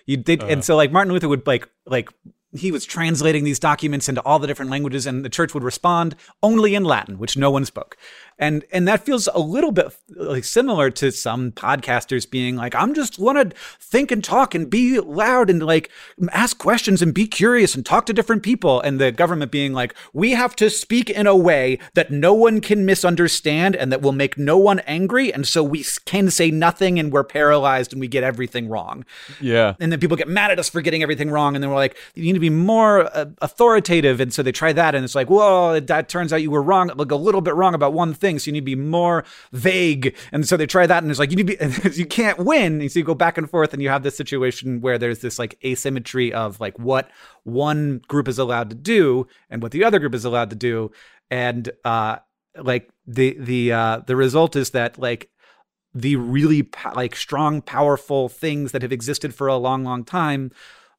You 0.06 0.16
did, 0.16 0.42
and 0.42 0.64
so 0.64 0.76
like 0.76 0.92
Martin 0.92 1.12
Luther 1.12 1.28
would 1.28 1.46
like 1.46 1.68
like 1.86 2.10
he 2.56 2.72
was 2.72 2.84
translating 2.84 3.44
these 3.44 3.58
documents 3.58 4.08
into 4.08 4.22
all 4.22 4.38
the 4.38 4.46
different 4.46 4.70
languages, 4.70 5.06
and 5.06 5.24
the 5.24 5.28
church 5.28 5.54
would 5.54 5.62
respond 5.62 6.14
only 6.42 6.74
in 6.74 6.84
Latin, 6.84 7.18
which 7.18 7.36
no 7.36 7.50
one 7.50 7.64
spoke. 7.64 7.96
And 8.38 8.64
and 8.72 8.88
that 8.88 9.04
feels 9.04 9.28
a 9.32 9.38
little 9.38 9.70
bit 9.70 9.94
like 10.16 10.44
similar 10.44 10.90
to 10.90 11.12
some 11.12 11.52
podcasters 11.52 12.28
being 12.28 12.56
like, 12.56 12.74
I'm 12.74 12.92
just 12.92 13.18
want 13.18 13.38
to 13.38 13.56
think 13.78 14.10
and 14.10 14.24
talk 14.24 14.54
and 14.54 14.68
be 14.68 14.98
loud 14.98 15.50
and 15.50 15.62
like 15.62 15.90
ask 16.32 16.58
questions 16.58 17.00
and 17.00 17.14
be 17.14 17.28
curious 17.28 17.76
and 17.76 17.86
talk 17.86 18.06
to 18.06 18.12
different 18.12 18.42
people, 18.42 18.80
and 18.80 19.00
the 19.00 19.12
government 19.12 19.52
being 19.52 19.72
like, 19.72 19.94
we 20.12 20.32
have 20.32 20.56
to 20.56 20.68
speak 20.70 21.10
in 21.10 21.26
a 21.26 21.36
way 21.36 21.78
that 21.94 22.10
no 22.10 22.34
one 22.34 22.60
can 22.60 22.84
misunderstand 22.84 23.76
and 23.76 23.92
that 23.92 24.02
will 24.02 24.12
make 24.12 24.36
no 24.36 24.58
one 24.58 24.80
angry, 24.80 25.32
and 25.32 25.46
so 25.46 25.62
we 25.62 25.84
can 26.04 26.30
say 26.30 26.50
nothing 26.50 26.98
and 26.98 27.12
we're 27.12 27.24
paralyzed 27.24 27.92
and 27.92 28.00
we 28.00 28.08
get 28.08 28.24
everything 28.24 28.68
wrong. 28.68 29.04
Yeah. 29.40 29.74
And 29.78 29.92
then 29.92 30.00
people 30.00 30.16
get 30.16 30.28
mad 30.28 30.50
at 30.50 30.58
us 30.58 30.68
for 30.68 30.80
getting 30.80 31.02
everything 31.02 31.30
wrong 31.30 31.54
and 31.54 31.62
then 31.62 31.70
we're 31.70 31.76
like 31.76 31.96
you 32.14 32.24
need 32.24 32.34
to 32.34 32.40
be 32.50 32.50
more 32.50 33.06
uh, 33.16 33.26
authoritative 33.40 34.20
and 34.20 34.32
so 34.32 34.42
they 34.42 34.52
try 34.52 34.72
that 34.72 34.94
and 34.94 35.04
it's 35.04 35.14
like 35.14 35.30
well 35.30 35.80
that 35.80 36.08
turns 36.08 36.32
out 36.32 36.42
you 36.42 36.50
were 36.50 36.62
wrong 36.62 36.90
like 36.96 37.10
a 37.10 37.16
little 37.16 37.40
bit 37.40 37.54
wrong 37.54 37.74
about 37.74 37.92
one 37.92 38.14
thing 38.14 38.38
so 38.38 38.48
you 38.48 38.52
need 38.52 38.60
to 38.60 38.64
be 38.64 38.76
more 38.76 39.24
vague. 39.52 40.14
And 40.32 40.46
so 40.46 40.56
they 40.56 40.66
try 40.66 40.86
that 40.86 41.02
and 41.02 41.10
it's 41.10 41.18
like 41.18 41.30
you 41.30 41.36
need 41.36 41.58
to 41.58 41.68
be 41.68 41.90
you 41.94 42.06
can't 42.06 42.38
win. 42.38 42.80
And 42.80 42.90
so 42.90 42.98
you 42.98 43.04
go 43.04 43.14
back 43.14 43.38
and 43.38 43.48
forth 43.48 43.72
and 43.72 43.82
you 43.82 43.88
have 43.88 44.02
this 44.02 44.16
situation 44.16 44.80
where 44.80 44.98
there's 44.98 45.20
this 45.20 45.38
like 45.38 45.58
asymmetry 45.64 46.32
of 46.32 46.60
like 46.60 46.78
what 46.78 47.10
one 47.44 48.00
group 48.08 48.28
is 48.28 48.38
allowed 48.38 48.70
to 48.70 48.76
do 48.76 49.26
and 49.50 49.62
what 49.62 49.72
the 49.72 49.84
other 49.84 49.98
group 49.98 50.14
is 50.14 50.24
allowed 50.24 50.50
to 50.50 50.56
do. 50.56 50.90
And 51.30 51.70
uh 51.84 52.18
like 52.56 52.90
the 53.06 53.36
the 53.38 53.72
uh 53.72 54.00
the 54.06 54.16
result 54.16 54.54
is 54.56 54.70
that 54.70 54.98
like 54.98 55.30
the 55.94 56.16
really 56.16 56.68
like 56.94 57.14
strong 57.16 57.62
powerful 57.62 58.28
things 58.28 58.72
that 58.72 58.82
have 58.82 58.92
existed 58.92 59.34
for 59.34 59.46
a 59.46 59.56
long 59.56 59.84
long 59.84 60.04
time 60.04 60.50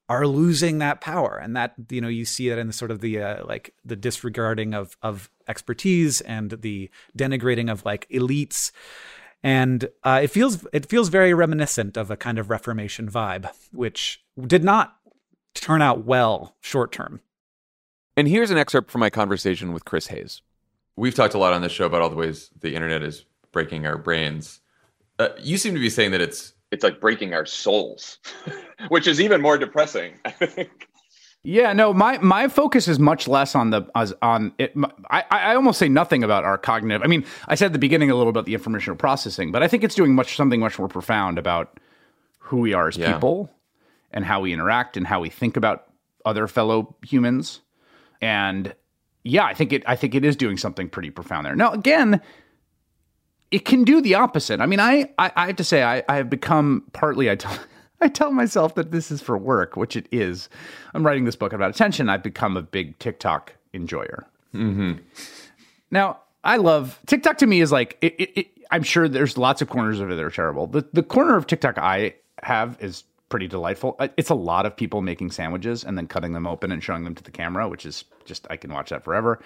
are 0.08 0.28
losing 0.28 0.78
that 0.80 1.02
power 1.02 1.39
and 1.41 1.56
that 1.56 1.74
you 1.89 2.02
know 2.02 2.08
you 2.08 2.26
see 2.26 2.50
that 2.50 2.60
in 2.60 2.68
the 2.68 2.74
sort 2.74 2.91
of 2.91 3.02
the 3.02 3.22
uh, 3.22 3.46
like 3.46 3.74
the 3.84 3.96
disregarding 3.96 4.74
of 4.74 4.98
of 5.02 5.30
expertise 5.48 6.22
and 6.22 6.52
the 6.62 6.89
denigrating 7.18 7.72
of 7.72 7.84
like 7.86 8.08
elites 8.10 8.72
and 9.46 9.89
uh, 10.04 10.22
it 10.24 10.32
feels 10.32 10.65
it 10.74 10.88
feels 10.88 11.10
very 11.10 11.32
reminiscent 11.32 11.98
of 11.98 12.10
a 12.10 12.18
kind 12.18 12.39
of 12.39 12.50
Reformation 12.50 13.08
vibe, 13.08 13.48
which 13.72 14.24
did 14.48 14.63
not 14.63 14.96
turn 15.54 15.84
out 15.84 16.04
well 16.04 16.56
short 16.62 16.91
term. 16.91 17.22
And 18.18 18.28
here's 18.28 18.50
an 18.50 18.58
excerpt 18.58 18.89
from 18.89 19.02
my 19.02 19.12
conversation 19.12 19.72
with 19.72 19.86
Chris 19.86 20.08
Hayes. 20.08 20.41
We've 20.96 21.13
talked 21.13 21.36
a 21.36 21.38
lot 21.38 21.54
on 21.54 21.62
this 21.62 21.72
show 21.72 21.86
about 21.86 22.02
all 22.02 22.10
the 22.10 22.15
ways 22.15 22.50
the 22.60 22.74
internet 22.74 23.04
is 23.04 23.26
breaking 23.52 23.86
our 23.86 24.00
brains. 24.00 24.62
Uh, 25.20 25.30
you 25.39 25.60
seem 25.60 25.76
to 25.76 25.80
be 25.80 25.91
saying 25.91 26.10
that 26.10 26.22
it's 26.22 26.55
it's 26.71 26.84
like 26.84 26.99
breaking 26.99 27.34
our 27.34 27.45
souls, 27.45 28.19
which 28.89 29.08
is 29.08 29.21
even 29.21 29.41
more 29.41 29.58
depressing. 29.58 30.13
I 30.25 30.32
think. 30.32 30.88
Yeah, 31.43 31.73
no, 31.73 31.93
my 31.93 32.17
my 32.19 32.47
focus 32.47 32.88
is 32.88 32.97
much 32.97 33.28
less 33.28 33.54
on 33.54 33.69
the 33.69 33.88
as 33.93 34.13
on 34.23 34.51
it. 34.58 34.73
I 35.12 35.23
I 35.30 35.56
almost 35.56 35.78
say 35.78 35.88
nothing 35.88 36.23
about 36.23 36.43
our 36.43 36.58
cognitive. 36.58 37.04
I 37.04 37.08
mean, 37.08 37.23
I 37.47 37.54
said 37.54 37.67
at 37.67 37.73
the 37.73 37.80
beginning 37.80 38.10
a 38.10 38.15
little 38.15 38.32
about 38.32 38.45
the 38.45 38.56
informational 38.56 38.97
processing, 38.97 39.51
but 39.51 39.62
I 39.62 39.67
think 39.67 39.84
it's 39.84 39.93
doing 39.93 40.15
much 40.15 40.36
something 40.36 40.60
much 40.60 40.80
more 40.80 40.88
profound 40.88 41.38
about 41.38 41.80
who 42.39 42.58
we 42.58 42.73
are 42.73 42.88
as 42.88 42.97
yeah. 42.97 43.13
people 43.13 43.51
and 44.12 44.25
how 44.25 44.41
we 44.41 44.54
interact 44.54 44.97
and 44.97 45.06
how 45.06 45.19
we 45.19 45.30
think 45.30 45.56
about 45.56 45.86
other 46.25 46.47
fellow 46.47 46.95
humans. 47.04 47.62
And 48.21 48.73
yeah, 49.23 49.45
I 49.45 49.54
think 49.54 49.71
it 49.71 49.84
I 49.86 49.95
think 49.95 50.15
it 50.15 50.25
is 50.25 50.36
doing 50.36 50.58
something 50.58 50.89
pretty 50.89 51.12
profound 51.12 51.45
there. 51.45 51.56
Now, 51.56 51.71
again, 51.71 52.21
it 53.56 53.63
can 53.63 53.86
do 53.86 54.02
the 54.02 54.15
opposite. 54.15 54.60
I 54.60 54.65
mean, 54.65 54.82
I 54.82 55.10
I, 55.18 55.32
I 55.34 55.48
have 55.48 55.56
to 55.56 55.63
say 55.63 55.82
I, 55.82 56.04
I 56.10 56.18
have 56.18 56.30
become 56.30 56.84
partly 56.91 57.32
I 57.32 57.38
tell 57.38 57.58
I 58.02 58.10
tell 58.10 58.32
myself 58.32 58.76
that 58.76 58.91
this 58.91 59.12
is 59.12 59.22
for 59.22 59.38
work, 59.38 59.78
which 59.78 59.96
it 59.96 60.10
is. 60.12 60.50
I'm 60.94 61.06
writing 61.06 61.24
this 61.24 61.38
book 61.38 61.54
about 61.54 61.70
attention. 61.70 62.10
I've 62.10 62.22
become 62.22 62.58
a 62.58 62.62
big 62.62 63.00
TikTok 63.00 63.54
enjoyer. 63.74 64.28
Mm-hmm. 64.54 64.96
Now, 65.89 66.20
I 66.44 66.58
love 66.58 67.00
TikTok. 67.06 67.38
To 67.38 67.48
me, 67.48 67.62
is 67.62 67.72
like 67.72 67.98
it, 68.02 68.15
it, 68.20 68.38
it, 68.38 68.48
I'm 68.72 68.84
sure 68.84 69.08
there's 69.08 69.38
lots 69.38 69.62
of 69.62 69.70
corners 69.70 70.02
of 70.02 70.12
it 70.12 70.15
that 70.15 70.24
are 70.24 70.30
terrible. 70.30 70.68
The 70.68 70.86
the 70.91 71.04
corner 71.04 71.38
of 71.38 71.48
TikTok 71.48 71.78
I 71.78 72.15
have 72.44 72.78
is 72.82 73.06
pretty 73.30 73.48
delightful. 73.48 73.98
It's 74.18 74.30
a 74.30 74.36
lot 74.36 74.65
of 74.65 74.76
people 74.76 75.02
making 75.02 75.32
sandwiches 75.32 75.86
and 75.86 75.98
then 75.98 76.08
cutting 76.08 76.34
them 76.34 76.46
open 76.46 76.74
and 76.74 76.84
showing 76.84 77.06
them 77.06 77.15
to 77.15 77.24
the 77.24 77.32
camera, 77.32 77.70
which 77.70 77.86
is 77.86 78.04
just 78.26 78.46
I 78.50 78.58
can 78.58 78.74
watch 78.74 78.89
that 78.89 79.06
forever. 79.06 79.39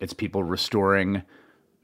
It's 0.00 0.12
people 0.12 0.42
restoring 0.42 1.22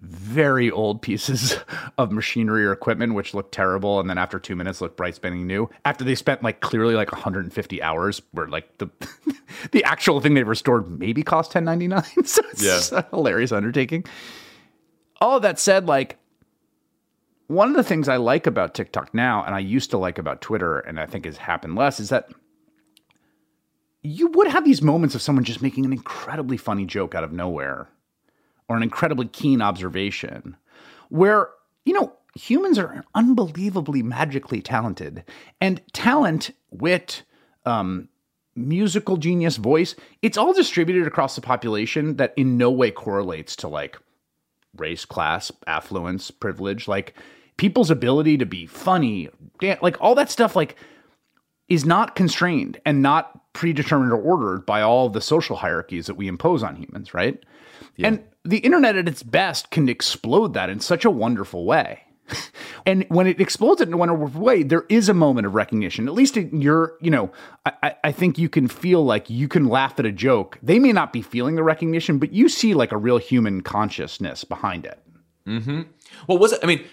very 0.01 0.71
old 0.71 1.03
pieces 1.03 1.57
of 1.99 2.13
machinery 2.13 2.65
or 2.65 2.73
equipment 2.73 3.15
which 3.15 3.35
look 3.35 3.51
terrible 3.51 3.99
and 3.99 4.09
then 4.09 4.19
after 4.19 4.39
two 4.39 4.55
minutes 4.55 4.81
look 4.81 4.97
bright 4.97 5.15
spinning 5.15 5.47
new. 5.47 5.69
After 5.85 6.05
they 6.05 6.15
spent 6.15 6.43
like 6.43 6.61
clearly 6.61 6.95
like 6.95 7.11
150 7.11 7.83
hours 7.83 8.23
where 8.33 8.47
like 8.47 8.79
the 8.79 8.89
the 9.73 9.83
actual 9.85 10.21
thing 10.21 10.35
they 10.35 10.45
restored 10.45 10.99
maybe 10.99 11.23
cost 11.23 11.55
1099 11.55 12.25
so 12.27 12.43
it's 12.51 12.93
yeah. 12.93 13.01
a 13.01 13.17
hilarious 13.17 13.53
undertaking. 13.53 14.05
All 15.21 15.41
that 15.41 15.59
said 15.59 15.87
like 15.87 16.17
one 17.49 17.69
of 17.69 17.77
the 17.77 17.83
things 17.83 18.09
i 18.09 18.17
like 18.17 18.47
about 18.47 18.75
tiktok 18.75 19.13
now 19.15 19.43
and 19.43 19.55
i 19.55 19.59
used 19.59 19.91
to 19.91 19.97
like 19.99 20.19
about 20.19 20.43
twitter 20.43 20.81
and 20.81 21.01
i 21.01 21.07
think 21.07 21.25
has 21.25 21.39
happened 21.39 21.75
less 21.75 21.99
is 21.99 22.11
that 22.11 22.31
you 24.03 24.29
would 24.29 24.47
have 24.47 24.65
these 24.65 24.83
moments 24.83 25.15
of 25.15 25.23
someone 25.23 25.45
just 25.45 25.63
making 25.63 25.85
an 25.85 25.93
incredibly 25.93 26.59
funny 26.59 26.85
joke 26.85 27.15
out 27.15 27.25
of 27.25 27.33
nowhere 27.33 27.89
or 28.69 28.77
an 28.77 28.83
incredibly 28.83 29.27
keen 29.27 29.63
observation 29.63 30.57
where, 31.09 31.49
you 31.85 31.93
know, 31.93 32.13
humans 32.35 32.79
are 32.79 33.05
unbelievably 33.15 34.03
magically 34.03 34.61
talented. 34.61 35.25
And 35.61 35.81
talent, 35.93 36.51
wit, 36.71 37.23
um, 37.65 38.09
musical 38.55 39.17
genius, 39.17 39.57
voice, 39.57 39.95
it's 40.23 40.37
all 40.37 40.53
distributed 40.53 41.07
across 41.07 41.35
the 41.35 41.41
population 41.41 42.17
that 42.17 42.35
in 42.37 42.57
no 42.57 42.71
way 42.71 42.91
correlates 42.91 43.57
to 43.57 43.69
like 43.69 43.99
race, 44.77 45.05
class, 45.05 45.51
affluence, 45.67 46.31
privilege. 46.31 46.89
Like 46.89 47.15
people's 47.57 47.91
ability 47.91 48.39
to 48.39 48.47
be 48.47 48.67
funny, 48.67 49.29
like 49.61 49.97
all 50.01 50.15
that 50.15 50.31
stuff, 50.31 50.55
like 50.55 50.77
is 51.69 51.85
not 51.85 52.17
constrained 52.17 52.81
and 52.85 53.03
not 53.03 53.53
predetermined 53.53 54.13
or 54.13 54.21
ordered 54.21 54.65
by 54.65 54.83
all 54.83 55.09
the 55.09 55.21
social 55.21 55.57
hierarchies 55.57 56.07
that 56.07 56.15
we 56.15 56.29
impose 56.29 56.63
on 56.63 56.77
humans, 56.77 57.13
right? 57.13 57.45
Yeah. 57.97 58.09
And 58.09 58.25
the 58.45 58.59
internet 58.59 58.97
at 58.97 59.09
its 59.09 59.23
best 59.23 59.71
can 59.71 59.89
explode 59.89 60.55
that 60.55 60.71
in 60.71 60.81
such 60.81 61.05
a 61.05 61.11
wonderful 61.11 61.65
way. 61.65 62.03
and 62.87 63.05
when 63.09 63.27
it 63.27 63.41
explodes 63.41 63.81
it 63.81 63.89
in 63.89 63.95
a 63.95 63.97
wonderful 63.97 64.41
way, 64.41 64.63
there 64.63 64.85
is 64.89 65.09
a 65.09 65.15
moment 65.15 65.47
of 65.47 65.55
recognition. 65.55 66.09
At 66.09 66.15
least 66.15 66.37
in 66.37 66.61
your, 66.61 66.97
you 67.01 67.11
know, 67.11 67.33
I, 67.65 67.97
I 68.05 68.13
think 68.13 68.39
you 68.39 68.49
can 68.49 68.69
feel 68.69 69.05
like 69.05 69.31
you 69.31 69.49
can 69.49 69.67
laugh 69.67 69.99
at 69.99 70.07
a 70.07 70.13
joke. 70.13 70.59
They 70.63 70.79
may 70.79 70.93
not 70.93 71.13
be 71.13 71.23
feeling 71.23 71.57
the 71.57 71.63
recognition, 71.63 72.19
but 72.19 72.33
you 72.33 72.49
see 72.49 72.75
like 72.75 72.93
a 72.93 72.97
real 72.97 73.19
human 73.19 73.63
consciousness 73.63 74.45
behind 74.45 74.85
it. 74.85 75.03
Mm-hmm. 75.47 75.83
Well, 76.27 76.39
was 76.39 76.53
it? 76.53 76.61
I 76.63 76.67
mean, 76.67 76.85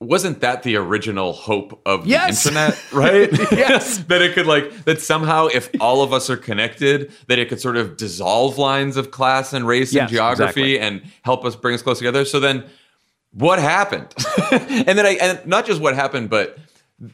wasn't 0.00 0.40
that 0.40 0.62
the 0.62 0.76
original 0.76 1.32
hope 1.32 1.80
of 1.86 2.06
yes! 2.06 2.42
the 2.42 2.50
internet 2.50 2.92
right 2.92 3.32
yes 3.52 3.98
that 4.08 4.20
it 4.20 4.34
could 4.34 4.46
like 4.46 4.84
that 4.84 5.00
somehow 5.00 5.46
if 5.46 5.70
all 5.80 6.02
of 6.02 6.12
us 6.12 6.28
are 6.28 6.36
connected 6.36 7.10
that 7.28 7.38
it 7.38 7.48
could 7.48 7.60
sort 7.60 7.76
of 7.76 7.96
dissolve 7.96 8.58
lines 8.58 8.96
of 8.96 9.10
class 9.10 9.52
and 9.52 9.66
race 9.66 9.92
yes, 9.92 10.02
and 10.02 10.10
geography 10.10 10.74
exactly. 10.74 10.80
and 10.80 11.12
help 11.22 11.44
us 11.44 11.56
bring 11.56 11.74
us 11.74 11.82
close 11.82 11.98
together 11.98 12.24
so 12.24 12.38
then 12.38 12.64
what 13.32 13.58
happened 13.58 14.14
and 14.52 14.98
then 14.98 15.06
i 15.06 15.12
and 15.20 15.46
not 15.46 15.64
just 15.64 15.80
what 15.80 15.94
happened 15.94 16.28
but 16.28 16.58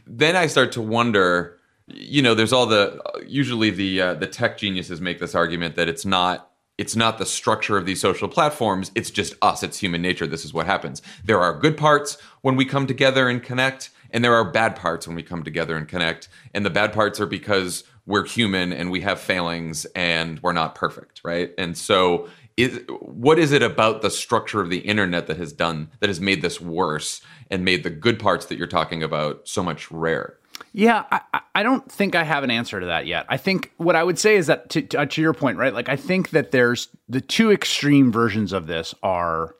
then 0.06 0.34
i 0.34 0.46
start 0.46 0.72
to 0.72 0.80
wonder 0.80 1.58
you 1.86 2.22
know 2.22 2.34
there's 2.34 2.52
all 2.52 2.66
the 2.66 3.00
usually 3.26 3.70
the 3.70 4.00
uh, 4.00 4.14
the 4.14 4.26
tech 4.26 4.58
geniuses 4.58 5.00
make 5.00 5.18
this 5.18 5.34
argument 5.34 5.76
that 5.76 5.88
it's 5.88 6.04
not 6.04 6.51
it's 6.78 6.96
not 6.96 7.18
the 7.18 7.26
structure 7.26 7.76
of 7.76 7.86
these 7.86 8.00
social 8.00 8.28
platforms. 8.28 8.90
It's 8.94 9.10
just 9.10 9.34
us. 9.42 9.62
It's 9.62 9.78
human 9.78 10.02
nature. 10.02 10.26
This 10.26 10.44
is 10.44 10.54
what 10.54 10.66
happens. 10.66 11.02
There 11.24 11.40
are 11.40 11.58
good 11.58 11.76
parts 11.76 12.16
when 12.40 12.56
we 12.56 12.64
come 12.64 12.86
together 12.86 13.28
and 13.28 13.42
connect, 13.42 13.90
and 14.10 14.24
there 14.24 14.34
are 14.34 14.50
bad 14.50 14.76
parts 14.76 15.06
when 15.06 15.16
we 15.16 15.22
come 15.22 15.42
together 15.42 15.76
and 15.76 15.86
connect. 15.86 16.28
And 16.54 16.64
the 16.64 16.70
bad 16.70 16.92
parts 16.92 17.20
are 17.20 17.26
because 17.26 17.84
we're 18.06 18.26
human 18.26 18.72
and 18.72 18.90
we 18.90 19.02
have 19.02 19.20
failings 19.20 19.84
and 19.94 20.40
we're 20.42 20.52
not 20.52 20.74
perfect, 20.74 21.20
right? 21.24 21.52
And 21.58 21.76
so, 21.76 22.28
is, 22.56 22.82
what 23.00 23.38
is 23.38 23.52
it 23.52 23.62
about 23.62 24.02
the 24.02 24.10
structure 24.10 24.60
of 24.60 24.68
the 24.68 24.80
internet 24.80 25.26
that 25.26 25.38
has 25.38 25.52
done 25.52 25.90
that 26.00 26.10
has 26.10 26.20
made 26.20 26.42
this 26.42 26.60
worse 26.60 27.22
and 27.50 27.64
made 27.64 27.82
the 27.82 27.90
good 27.90 28.18
parts 28.18 28.46
that 28.46 28.58
you're 28.58 28.66
talking 28.66 29.02
about 29.02 29.48
so 29.48 29.62
much 29.62 29.90
rare? 29.90 30.36
Yeah, 30.72 31.04
I, 31.10 31.40
I 31.54 31.62
don't 31.62 31.90
think 31.90 32.14
I 32.14 32.24
have 32.24 32.44
an 32.44 32.50
answer 32.50 32.80
to 32.80 32.86
that 32.86 33.06
yet. 33.06 33.26
I 33.28 33.36
think 33.36 33.72
what 33.76 33.94
I 33.94 34.02
would 34.02 34.18
say 34.18 34.36
is 34.36 34.46
that 34.46 34.70
to, 34.70 34.82
to, 34.82 35.00
uh, 35.00 35.06
to 35.06 35.20
your 35.20 35.34
point, 35.34 35.58
right? 35.58 35.74
Like 35.74 35.90
I 35.90 35.96
think 35.96 36.30
that 36.30 36.50
there's 36.50 36.88
the 37.08 37.20
two 37.20 37.52
extreme 37.52 38.10
versions 38.10 38.52
of 38.52 38.66
this 38.66 38.94
are 39.02 39.54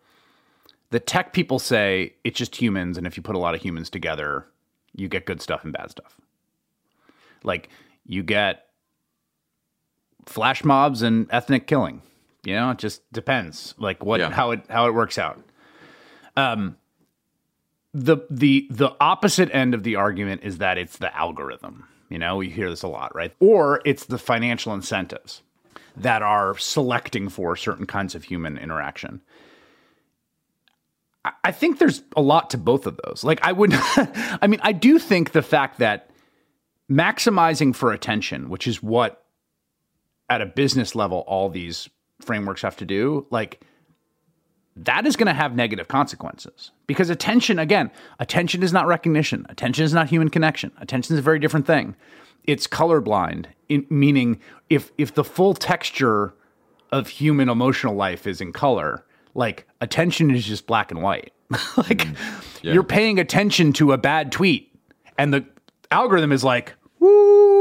the 0.91 1.01
tech 1.01 1.33
people 1.33 1.59
say 1.59 2.15
it's 2.25 2.39
just 2.39 2.57
humans, 2.57 2.97
and 2.97 3.07
if 3.07 3.17
you 3.17 3.23
put 3.23 3.35
a 3.35 3.39
lot 3.39 3.55
of 3.55 3.61
humans 3.61 3.91
together, 3.91 4.47
you 4.95 5.09
get 5.09 5.27
good 5.27 5.43
stuff 5.43 5.65
and 5.65 5.73
bad 5.73 5.91
stuff. 5.91 6.19
Like 7.45 7.69
you 8.07 8.23
get 8.23 8.67
flash 10.27 10.65
mobs 10.65 11.03
and 11.03 11.27
ethnic 11.31 11.67
killing. 11.67 12.03
You 12.45 12.55
know, 12.55 12.71
it 12.71 12.79
just 12.79 13.11
depends, 13.13 13.75
like 13.79 14.05
what 14.05 14.21
yeah. 14.21 14.31
how 14.31 14.53
it 14.53 14.63
how 14.69 14.87
it 14.87 14.95
works 14.95 15.19
out. 15.19 15.41
Um, 16.37 16.77
the 17.95 18.19
the 18.31 18.67
the 18.71 18.91
opposite 19.01 19.51
end 19.55 19.75
of 19.75 19.83
the 19.83 19.97
argument 19.97 20.43
is 20.45 20.59
that 20.59 20.79
it's 20.79 20.97
the 20.97 21.15
algorithm. 21.17 21.87
You 22.09 22.19
know, 22.19 22.37
we 22.37 22.51
hear 22.51 22.69
this 22.69 22.83
a 22.83 22.89
lot, 22.89 23.15
right? 23.15 23.35
Or 23.41 23.81
it's 23.85 24.05
the 24.07 24.19
financial 24.19 24.75
incentives 24.75 25.43
that 25.97 26.23
are 26.23 26.57
selecting 26.59 27.29
for 27.29 27.57
certain 27.57 27.87
kinds 27.87 28.15
of 28.15 28.25
human 28.25 28.59
interaction. 28.59 29.21
I 31.45 31.53
think 31.53 31.79
there's 31.79 32.03
a 32.17 32.23
lot 32.23 32.51
to 32.51 32.59
both 32.59 32.87
of 32.87 32.99
those. 33.05 33.23
Like 33.23 33.41
I 33.43 33.53
would 33.53 33.71
I 33.75 34.47
mean, 34.49 34.61
I 34.63 34.73
do 34.73 34.99
think 34.99 35.33
the 35.33 35.43
fact 35.43 35.79
that 35.79 36.11
maximizing 36.91 37.75
for 37.75 37.93
attention, 37.93 38.49
which 38.49 38.67
is 38.67 38.83
what 38.83 39.25
at 40.29 40.41
a 40.41 40.47
business 40.47 40.95
level 40.95 41.25
all 41.27 41.49
these 41.49 41.89
frameworks 42.21 42.63
have 42.63 42.77
to 42.79 42.85
do, 42.85 43.27
like 43.31 43.61
that 44.77 45.07
is 45.07 45.17
going 45.17 45.27
to 45.27 45.35
have 45.35 45.55
negative 45.55 45.89
consequences. 45.89 46.71
Because 46.87 47.11
attention 47.11 47.59
again 47.59 47.91
attention 48.19 48.63
is 48.63 48.73
not 48.73 48.87
recognition. 48.87 49.47
Attention 49.49 49.85
is 49.85 49.93
not 49.93 50.09
human 50.09 50.29
connection. 50.29 50.73
Attention 50.79 51.15
is 51.15 51.19
a 51.19 51.23
very 51.23 51.39
different 51.39 51.67
thing. 51.67 51.95
It's 52.45 52.67
colorblind 52.67 53.47
in, 53.69 53.87
meaning 53.91 54.41
if 54.71 54.93
if 54.99 55.15
the 55.15 55.25
full 55.25 55.55
texture 55.55 56.35
of 56.91 57.09
human 57.09 57.49
emotional 57.49 57.95
life 57.95 58.27
is 58.27 58.41
in 58.41 58.53
color 58.53 59.05
like 59.35 59.67
attention 59.81 60.31
is 60.31 60.45
just 60.45 60.67
black 60.67 60.91
and 60.91 61.03
white. 61.03 61.33
Like 61.77 61.99
mm, 61.99 62.17
yeah. 62.63 62.73
you're 62.73 62.83
paying 62.83 63.19
attention 63.19 63.73
to 63.75 63.93
a 63.93 63.99
bad 63.99 64.33
tweet 64.33 64.75
and 65.19 65.35
the 65.35 65.45
algorithm 65.91 66.33
is 66.33 66.43
like 66.43 66.75
woo, 66.99 67.52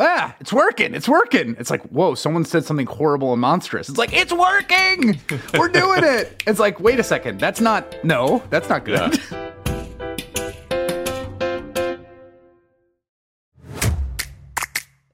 ah, 0.00 0.34
it's 0.40 0.52
working, 0.52 0.94
it's 0.94 1.08
working. 1.08 1.56
It's 1.58 1.70
like, 1.70 1.82
whoa, 1.88 2.14
someone 2.14 2.44
said 2.44 2.64
something 2.64 2.86
horrible 2.86 3.32
and 3.32 3.40
monstrous. 3.40 3.88
It's 3.88 3.98
like, 3.98 4.12
it's 4.12 4.32
working, 4.32 5.20
we're 5.58 5.68
doing 5.68 6.04
it. 6.04 6.42
It's 6.46 6.60
like, 6.60 6.80
wait 6.80 6.98
a 6.98 7.04
second, 7.04 7.40
that's 7.40 7.60
not, 7.60 7.96
no, 8.04 8.42
that's 8.50 8.68
not 8.68 8.84
good. 8.84 9.18
Yeah. 9.30 9.44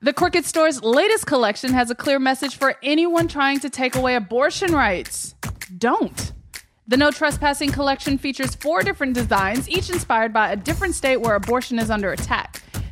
The 0.04 0.12
Crooked 0.12 0.44
Store's 0.44 0.82
latest 0.82 1.24
collection 1.24 1.72
has 1.72 1.90
a 1.90 1.94
clear 1.94 2.18
message 2.18 2.56
for 2.56 2.76
anyone 2.82 3.26
trying 3.26 3.58
to 3.60 3.70
take 3.70 3.96
away 3.96 4.16
abortion 4.16 4.74
rights. 4.74 5.34
Don't. 5.78 6.32
The 6.86 6.98
No 6.98 7.10
Trespassing 7.10 7.72
collection 7.72 8.18
features 8.18 8.54
four 8.54 8.82
different 8.82 9.14
designs, 9.14 9.66
each 9.66 9.88
inspired 9.88 10.30
by 10.30 10.52
a 10.52 10.56
different 10.56 10.94
state 10.94 11.22
where 11.22 11.34
abortion 11.36 11.78
is 11.78 11.88
under 11.88 12.12
attack. 12.12 12.60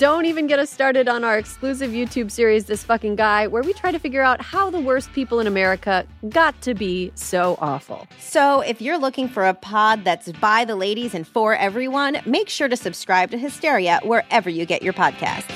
Don't 0.00 0.24
even 0.24 0.46
get 0.46 0.58
us 0.58 0.70
started 0.70 1.10
on 1.10 1.24
our 1.24 1.36
exclusive 1.36 1.90
YouTube 1.90 2.30
series, 2.30 2.64
This 2.64 2.82
Fucking 2.82 3.16
Guy, 3.16 3.46
where 3.48 3.62
we 3.62 3.74
try 3.74 3.92
to 3.92 3.98
figure 3.98 4.22
out 4.22 4.40
how 4.40 4.70
the 4.70 4.80
worst 4.80 5.12
people 5.12 5.40
in 5.40 5.46
America 5.46 6.06
got 6.30 6.58
to 6.62 6.72
be 6.72 7.12
so 7.16 7.58
awful. 7.60 8.06
So, 8.18 8.62
if 8.62 8.80
you're 8.80 8.96
looking 8.96 9.28
for 9.28 9.46
a 9.46 9.52
pod 9.52 10.02
that's 10.02 10.32
by 10.32 10.64
the 10.64 10.74
ladies 10.74 11.14
and 11.14 11.28
for 11.28 11.54
everyone, 11.54 12.16
make 12.24 12.48
sure 12.48 12.66
to 12.66 12.78
subscribe 12.78 13.30
to 13.32 13.36
Hysteria 13.36 14.00
wherever 14.02 14.48
you 14.48 14.64
get 14.64 14.82
your 14.82 14.94
podcasts. 14.94 15.52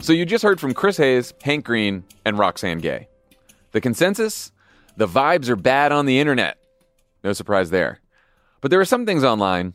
So, 0.00 0.14
you 0.14 0.24
just 0.24 0.42
heard 0.42 0.60
from 0.60 0.72
Chris 0.72 0.96
Hayes, 0.96 1.34
Hank 1.42 1.66
Green, 1.66 2.04
and 2.24 2.38
Roxane 2.38 2.78
Gay. 2.78 3.06
The 3.72 3.82
consensus? 3.82 4.50
The 4.96 5.06
vibes 5.06 5.50
are 5.50 5.56
bad 5.56 5.92
on 5.92 6.06
the 6.06 6.18
internet. 6.18 6.56
No 7.22 7.32
surprise 7.32 7.70
there. 7.70 8.00
But 8.60 8.70
there 8.70 8.80
are 8.80 8.84
some 8.84 9.06
things 9.06 9.24
online 9.24 9.74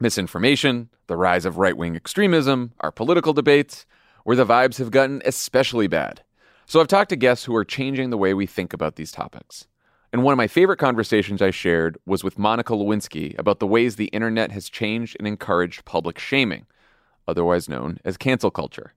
misinformation, 0.00 0.90
the 1.06 1.16
rise 1.16 1.44
of 1.44 1.58
right 1.58 1.76
wing 1.76 1.96
extremism, 1.96 2.72
our 2.80 2.90
political 2.90 3.32
debates 3.32 3.86
where 4.24 4.36
the 4.36 4.46
vibes 4.46 4.78
have 4.78 4.90
gotten 4.90 5.22
especially 5.24 5.86
bad. 5.86 6.22
So 6.66 6.80
I've 6.80 6.88
talked 6.88 7.10
to 7.10 7.16
guests 7.16 7.44
who 7.44 7.54
are 7.54 7.64
changing 7.64 8.10
the 8.10 8.18
way 8.18 8.34
we 8.34 8.46
think 8.46 8.72
about 8.72 8.96
these 8.96 9.12
topics. 9.12 9.66
And 10.12 10.22
one 10.22 10.32
of 10.32 10.38
my 10.38 10.46
favorite 10.46 10.78
conversations 10.78 11.42
I 11.42 11.50
shared 11.50 11.98
was 12.06 12.24
with 12.24 12.38
Monica 12.38 12.72
Lewinsky 12.72 13.38
about 13.38 13.58
the 13.58 13.66
ways 13.66 13.96
the 13.96 14.06
internet 14.06 14.52
has 14.52 14.70
changed 14.70 15.16
and 15.18 15.26
encouraged 15.26 15.84
public 15.84 16.18
shaming, 16.18 16.66
otherwise 17.26 17.68
known 17.68 17.98
as 18.04 18.16
cancel 18.16 18.50
culture. 18.50 18.94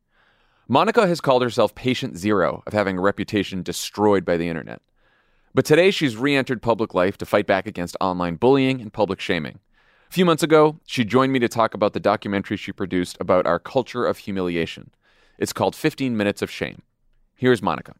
Monica 0.67 1.07
has 1.07 1.21
called 1.21 1.41
herself 1.41 1.73
patient 1.75 2.17
zero 2.17 2.61
of 2.67 2.73
having 2.73 2.97
a 2.97 3.01
reputation 3.01 3.63
destroyed 3.63 4.25
by 4.25 4.37
the 4.37 4.47
internet. 4.47 4.81
But 5.57 5.65
today 5.65 5.89
she's 5.89 6.15
re 6.15 6.35
entered 6.35 6.61
public 6.61 6.93
life 6.93 7.17
to 7.17 7.25
fight 7.25 7.47
back 7.47 7.65
against 7.65 7.97
online 7.99 8.35
bullying 8.35 8.79
and 8.79 8.93
public 8.93 9.19
shaming. 9.19 9.57
A 10.07 10.13
few 10.13 10.23
months 10.23 10.43
ago, 10.43 10.79
she 10.85 11.03
joined 11.03 11.33
me 11.33 11.39
to 11.39 11.47
talk 11.47 11.73
about 11.73 11.93
the 11.93 11.99
documentary 11.99 12.57
she 12.57 12.71
produced 12.71 13.17
about 13.19 13.47
our 13.47 13.57
culture 13.57 14.05
of 14.05 14.19
humiliation. 14.19 14.91
It's 15.39 15.53
called 15.53 15.75
15 15.75 16.15
Minutes 16.15 16.43
of 16.43 16.51
Shame. 16.51 16.83
Here's 17.33 17.63
Monica 17.63 17.95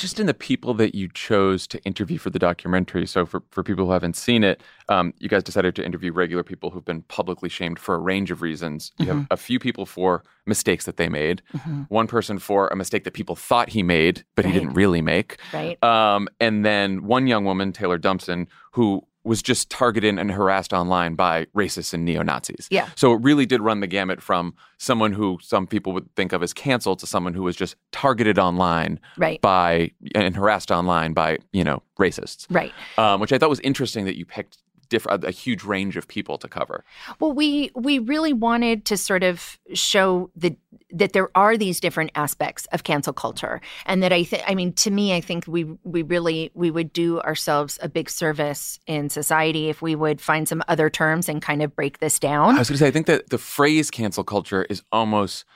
just 0.00 0.18
in 0.18 0.26
the 0.26 0.34
people 0.34 0.72
that 0.74 0.94
you 0.94 1.08
chose 1.12 1.66
to 1.66 1.78
interview 1.84 2.16
for 2.16 2.30
the 2.30 2.38
documentary. 2.38 3.06
So, 3.06 3.26
for, 3.26 3.42
for 3.50 3.62
people 3.62 3.84
who 3.84 3.92
haven't 3.92 4.16
seen 4.16 4.42
it, 4.42 4.62
um, 4.88 5.12
you 5.18 5.28
guys 5.28 5.42
decided 5.42 5.76
to 5.76 5.84
interview 5.84 6.10
regular 6.12 6.42
people 6.42 6.70
who've 6.70 6.84
been 6.84 7.02
publicly 7.02 7.50
shamed 7.50 7.78
for 7.78 7.94
a 7.94 7.98
range 7.98 8.30
of 8.30 8.40
reasons. 8.40 8.92
You 8.98 9.06
mm-hmm. 9.06 9.18
have 9.18 9.26
a 9.30 9.36
few 9.36 9.58
people 9.58 9.84
for 9.84 10.24
mistakes 10.46 10.86
that 10.86 10.96
they 10.96 11.08
made, 11.08 11.42
mm-hmm. 11.52 11.82
one 11.88 12.06
person 12.06 12.38
for 12.38 12.68
a 12.68 12.76
mistake 12.76 13.04
that 13.04 13.12
people 13.12 13.36
thought 13.36 13.68
he 13.68 13.82
made, 13.82 14.24
but 14.34 14.44
right. 14.44 14.54
he 14.54 14.58
didn't 14.58 14.74
really 14.74 15.02
make. 15.02 15.38
Right. 15.52 15.82
Um, 15.84 16.28
and 16.40 16.64
then 16.64 17.04
one 17.04 17.26
young 17.26 17.44
woman, 17.44 17.72
Taylor 17.72 17.98
Dumpson, 17.98 18.48
who 18.72 19.06
was 19.24 19.42
just 19.42 19.70
targeted 19.70 20.18
and 20.18 20.30
harassed 20.30 20.72
online 20.72 21.14
by 21.14 21.46
racists 21.56 21.92
and 21.92 22.04
neo 22.04 22.22
Nazis. 22.22 22.68
Yeah. 22.70 22.88
So 22.96 23.12
it 23.12 23.20
really 23.22 23.46
did 23.46 23.60
run 23.60 23.80
the 23.80 23.86
gamut 23.86 24.22
from 24.22 24.54
someone 24.78 25.12
who 25.12 25.38
some 25.42 25.66
people 25.66 25.92
would 25.92 26.14
think 26.16 26.32
of 26.32 26.42
as 26.42 26.52
canceled 26.52 26.98
to 27.00 27.06
someone 27.06 27.34
who 27.34 27.42
was 27.42 27.54
just 27.54 27.76
targeted 27.92 28.38
online 28.38 28.98
right. 29.18 29.40
by 29.40 29.90
and 30.14 30.34
harassed 30.34 30.70
online 30.70 31.12
by 31.12 31.38
you 31.52 31.64
know 31.64 31.82
racists. 31.98 32.46
Right. 32.48 32.72
Um, 32.96 33.20
which 33.20 33.32
I 33.32 33.38
thought 33.38 33.50
was 33.50 33.60
interesting 33.60 34.06
that 34.06 34.16
you 34.16 34.24
picked 34.24 34.58
different 34.90 35.24
a 35.24 35.30
huge 35.30 35.64
range 35.64 35.96
of 35.96 36.06
people 36.06 36.36
to 36.38 36.48
cover. 36.48 36.84
Well, 37.18 37.32
we 37.32 37.70
we 37.74 37.98
really 37.98 38.34
wanted 38.34 38.84
to 38.86 38.96
sort 38.96 39.22
of 39.22 39.58
show 39.72 40.30
the 40.36 40.56
that 40.92 41.12
there 41.12 41.30
are 41.34 41.56
these 41.56 41.80
different 41.80 42.10
aspects 42.14 42.66
of 42.72 42.82
cancel 42.84 43.14
culture, 43.14 43.60
and 43.86 44.02
that 44.02 44.12
I 44.12 44.24
think 44.24 44.42
I 44.46 44.54
mean 44.54 44.74
to 44.74 44.90
me 44.90 45.14
I 45.14 45.22
think 45.22 45.46
we 45.46 45.64
we 45.84 46.02
really 46.02 46.50
we 46.54 46.70
would 46.70 46.92
do 46.92 47.20
ourselves 47.20 47.78
a 47.80 47.88
big 47.88 48.10
service 48.10 48.78
in 48.86 49.08
society 49.08 49.70
if 49.70 49.80
we 49.80 49.94
would 49.94 50.20
find 50.20 50.46
some 50.46 50.62
other 50.68 50.90
terms 50.90 51.28
and 51.28 51.40
kind 51.40 51.62
of 51.62 51.74
break 51.74 52.00
this 52.00 52.18
down. 52.18 52.56
I 52.56 52.58
was 52.58 52.68
going 52.68 52.76
to 52.76 52.84
say 52.84 52.88
I 52.88 52.90
think 52.90 53.06
that 53.06 53.30
the 53.30 53.38
phrase 53.38 53.90
cancel 53.90 54.24
culture 54.24 54.66
is 54.68 54.82
almost 54.92 55.46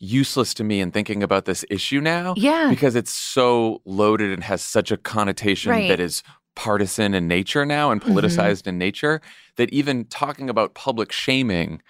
useless 0.00 0.54
to 0.54 0.64
me 0.64 0.80
in 0.80 0.90
thinking 0.90 1.22
about 1.22 1.44
this 1.44 1.64
issue 1.70 2.00
now. 2.00 2.34
Yeah. 2.36 2.68
Because 2.70 2.96
it's 2.96 3.12
so 3.12 3.82
loaded 3.84 4.32
and 4.32 4.42
has 4.42 4.62
such 4.62 4.90
a 4.90 4.96
connotation 4.96 5.70
right. 5.70 5.88
that 5.88 6.00
is 6.00 6.22
partisan 6.60 7.14
in 7.14 7.26
nature 7.26 7.64
now 7.64 7.90
and 7.90 8.02
mm-hmm. 8.02 8.12
politicized 8.12 8.60
mm-hmm. 8.60 8.68
in 8.68 8.78
nature 8.78 9.22
that 9.56 9.72
even 9.72 10.04
talking 10.04 10.50
about 10.50 10.74
public 10.74 11.10
shaming 11.10 11.80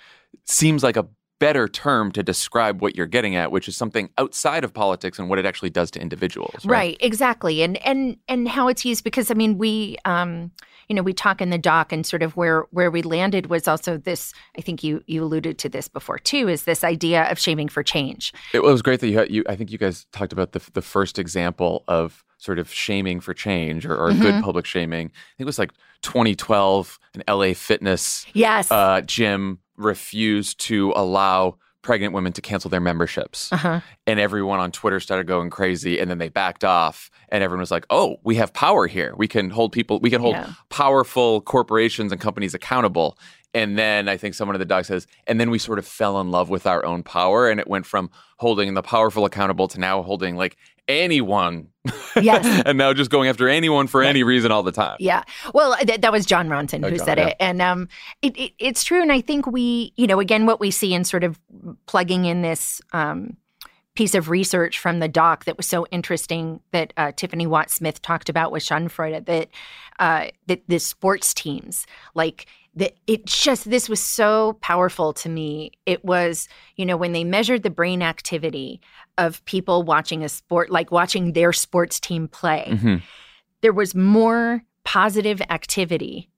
seems 0.45 0.85
like 0.85 0.97
a 0.97 1.05
better 1.41 1.67
term 1.67 2.13
to 2.13 2.23
describe 2.23 2.81
what 2.81 2.95
you're 2.95 3.07
getting 3.07 3.35
at 3.35 3.51
which 3.51 3.67
is 3.67 3.77
something 3.77 4.09
outside 4.17 4.63
of 4.63 4.73
politics 4.73 5.19
and 5.19 5.29
what 5.29 5.41
it 5.41 5.47
actually 5.47 5.71
does 5.71 5.91
to 5.91 6.01
individuals 6.01 6.55
right, 6.65 6.77
right 6.77 6.97
exactly 7.01 7.63
and 7.63 7.85
and 7.85 8.17
and 8.29 8.47
how 8.47 8.69
it's 8.69 8.85
used 8.85 9.03
because 9.03 9.29
i 9.29 9.35
mean 9.35 9.59
we 9.59 9.97
um 10.05 10.53
you 10.89 10.95
know 10.95 11.03
we 11.03 11.13
talk 11.13 11.41
in 11.41 11.51
the 11.51 11.59
doc 11.59 11.91
and 11.91 12.07
sort 12.07 12.23
of 12.23 12.37
where 12.37 12.67
where 12.71 12.93
we 12.93 13.03
landed 13.03 13.47
was 13.47 13.67
also 13.67 13.97
this 13.97 14.33
i 14.57 14.61
think 14.61 14.85
you 14.85 15.03
you 15.09 15.25
alluded 15.25 15.59
to 15.59 15.69
this 15.69 15.89
before 15.89 16.19
too 16.19 16.49
is 16.49 16.63
this 16.63 16.85
idea 16.85 17.29
of 17.29 17.41
shaming 17.41 17.67
for 17.67 17.83
change 17.83 18.33
it 18.55 18.63
was 18.63 18.83
great 18.83 19.01
that 19.01 19.09
you 19.09 19.19
had 19.19 19.31
you 19.33 19.43
i 19.49 19.57
think 19.57 19.73
you 19.73 19.79
guys 19.79 20.07
talked 20.13 20.33
about 20.33 20.53
the 20.53 20.63
the 20.75 20.83
first 20.83 21.19
example 21.19 21.83
of 21.89 22.23
sort 22.40 22.59
of 22.59 22.72
shaming 22.72 23.20
for 23.20 23.35
change 23.35 23.87
or, 23.87 23.94
or 23.94 24.11
mm-hmm. 24.11 24.22
good 24.22 24.42
public 24.42 24.66
shaming. 24.66 25.07
I 25.07 25.37
think 25.37 25.40
it 25.40 25.44
was 25.44 25.59
like 25.59 25.72
2012, 26.03 26.98
an 27.14 27.22
LA 27.29 27.53
fitness 27.53 28.26
yes. 28.33 28.70
uh, 28.70 29.03
gym 29.03 29.59
refused 29.76 30.59
to 30.61 30.92
allow 30.96 31.57
pregnant 31.83 32.12
women 32.12 32.33
to 32.33 32.40
cancel 32.40 32.68
their 32.68 32.81
memberships. 32.81 33.53
Uh-huh. 33.53 33.81
And 34.07 34.20
everyone 34.20 34.61
on 34.61 34.70
Twitter 34.70 35.00
started 35.00 35.26
going 35.26 35.50
crazy 35.50 35.98
and 35.98 36.11
then 36.11 36.18
they 36.18 36.29
backed 36.29 36.64
off 36.64 37.11
and 37.31 37.42
everyone 37.42 37.61
was 37.61 37.70
like, 37.70 37.87
"Oh, 37.88 38.16
we 38.22 38.35
have 38.37 38.53
power 38.53 38.87
here. 38.87 39.14
We 39.16 39.29
can 39.29 39.50
hold 39.50 39.72
people 39.72 39.98
we 40.00 40.11
can 40.11 40.20
hold 40.20 40.35
yeah. 40.35 40.53
powerful 40.68 41.40
corporations 41.40 42.12
and 42.12 42.20
companies 42.20 42.55
accountable." 42.55 43.16
And 43.53 43.79
then 43.79 44.09
I 44.09 44.16
think 44.16 44.35
someone 44.35 44.55
in 44.55 44.61
the 44.61 44.64
doc 44.64 44.85
says, 44.85 45.07
and 45.26 45.40
then 45.40 45.50
we 45.50 45.59
sort 45.59 45.81
of 45.81 45.87
fell 45.87 46.20
in 46.20 46.31
love 46.31 46.50
with 46.50 46.66
our 46.66 46.85
own 46.85 47.03
power 47.03 47.50
and 47.50 47.59
it 47.59 47.66
went 47.66 47.85
from 47.85 48.11
holding 48.38 48.74
the 48.74 48.83
powerful 48.83 49.24
accountable 49.24 49.66
to 49.68 49.81
now 49.81 50.03
holding 50.03 50.37
like 50.37 50.57
anyone. 50.90 51.68
Yes. 52.20 52.62
and 52.66 52.76
now 52.76 52.92
just 52.92 53.11
going 53.11 53.29
after 53.29 53.48
anyone 53.48 53.87
for 53.87 54.03
any 54.03 54.22
reason 54.22 54.53
all 54.53 54.62
the 54.62 54.72
time. 54.72 54.96
Yeah. 55.00 55.22
Well, 55.55 55.76
th- 55.76 56.00
that 56.00 56.12
was 56.12 56.26
Jon 56.26 56.48
Ronson 56.48 56.85
who 56.85 56.96
John, 56.96 57.07
said 57.07 57.18
yeah. 57.18 57.29
it. 57.29 57.37
And 57.40 57.62
um, 57.62 57.88
it, 58.22 58.37
it, 58.37 58.53
it's 58.59 58.85
true. 58.85 59.00
And 59.00 59.12
I 59.12 59.20
think 59.20 59.46
we, 59.46 59.92
you 59.96 60.07
know, 60.07 60.20
again, 60.20 60.46
what 60.46 60.61
we 60.61 60.70
see 60.70 60.92
in 60.92 61.05
sort 61.05 61.24
of 61.24 61.38
plugging 61.87 62.24
in 62.24 62.42
this 62.42 62.81
um, 62.92 63.37
piece 63.94 64.14
of 64.14 64.29
research 64.29 64.79
from 64.79 65.00
the 65.00 65.09
doc 65.09 65.44
that 65.44 65.57
was 65.57 65.66
so 65.66 65.87
interesting 65.90 66.61
that 66.72 66.92
uh, 66.96 67.12
Tiffany 67.16 67.46
Watt 67.46 67.70
Smith 67.70 68.00
talked 68.03 68.29
about 68.29 68.53
with 68.53 68.62
Schadenfreude 68.62 69.26
that 69.26 69.48
uh, 69.98 70.29
that 70.46 70.62
the 70.68 70.79
sports 70.79 71.35
teams 71.35 71.87
like 72.14 72.46
that 72.75 72.95
it 73.07 73.27
just 73.27 73.69
this 73.69 73.89
was 73.89 74.01
so 74.01 74.57
powerful 74.61 75.13
to 75.13 75.29
me 75.29 75.73
it 75.87 76.05
was 76.05 76.49
you 76.77 76.87
know 76.87 76.97
when 76.97 77.13
they 77.13 77.25
measured 77.25 77.63
the 77.63 77.71
brain 77.71 78.03
activity 78.03 78.81
of 79.19 79.45
people 79.45 79.83
watching 79.83 80.23
a 80.23 80.29
sport 80.29 80.71
like 80.71 80.91
watching 80.91 81.33
their 81.33 81.53
sports 81.53 81.99
team 81.99 82.29
play 82.29 82.67
mm-hmm. 82.69 82.97
there 83.61 83.73
was 83.73 83.95
more 83.95 84.63
positive 84.85 85.43
activity 85.51 86.29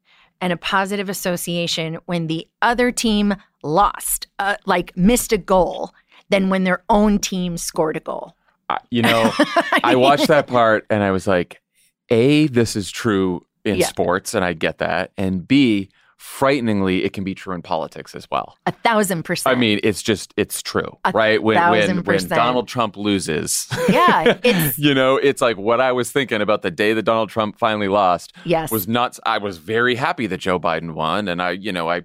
and 0.40 0.52
a 0.52 0.56
positive 0.56 1.08
association 1.08 1.98
when 2.06 2.26
the 2.26 2.48
other 2.62 2.90
team 2.90 3.34
lost 3.62 4.26
uh, 4.40 4.56
like 4.66 4.96
missed 4.96 5.32
a 5.32 5.38
goal 5.38 5.92
than 6.30 6.48
when 6.48 6.64
their 6.64 6.82
own 6.88 7.18
team 7.18 7.56
scored 7.56 7.96
a 7.96 8.00
goal 8.00 8.34
I, 8.68 8.78
you 8.90 9.02
know, 9.02 9.32
I 9.84 9.96
watched 9.96 10.28
that 10.28 10.46
part 10.46 10.86
and 10.88 11.02
I 11.02 11.10
was 11.10 11.26
like, 11.26 11.60
A, 12.10 12.46
this 12.46 12.74
is 12.76 12.90
true 12.90 13.44
in 13.64 13.76
Yeah. 13.76 13.86
sports, 13.86 14.34
and 14.34 14.44
I 14.44 14.54
get 14.54 14.78
that. 14.78 15.12
And 15.16 15.46
B, 15.46 15.90
frighteningly, 16.22 17.02
it 17.04 17.12
can 17.12 17.24
be 17.24 17.34
true 17.34 17.52
in 17.52 17.62
politics 17.62 18.14
as 18.14 18.30
well. 18.30 18.56
A 18.66 18.72
thousand 18.72 19.24
percent. 19.24 19.56
I 19.56 19.58
mean, 19.58 19.80
it's 19.82 20.00
just 20.02 20.32
it's 20.36 20.62
true, 20.62 20.96
A 21.04 21.10
right? 21.10 21.42
When 21.42 21.56
when 21.70 22.04
when. 22.04 22.28
Donald 22.28 22.68
Trump 22.68 22.96
loses, 22.96 23.66
yeah, 23.88 24.38
it's 24.44 24.78
you 24.78 24.94
know, 24.94 25.16
it's 25.16 25.42
like 25.42 25.56
what 25.56 25.80
I 25.80 25.90
was 25.90 26.12
thinking 26.12 26.40
about 26.40 26.62
the 26.62 26.70
day 26.70 26.92
that 26.92 27.02
Donald 27.02 27.28
Trump 27.28 27.58
finally 27.58 27.88
lost 27.88 28.32
yes. 28.44 28.70
was 28.70 28.86
nuts. 28.86 29.18
I 29.26 29.38
was 29.38 29.58
very 29.58 29.96
happy 29.96 30.28
that 30.28 30.38
Joe 30.38 30.60
Biden 30.60 30.94
won, 30.94 31.26
and 31.26 31.42
I, 31.42 31.50
you 31.50 31.72
know, 31.72 31.90
I 31.90 32.02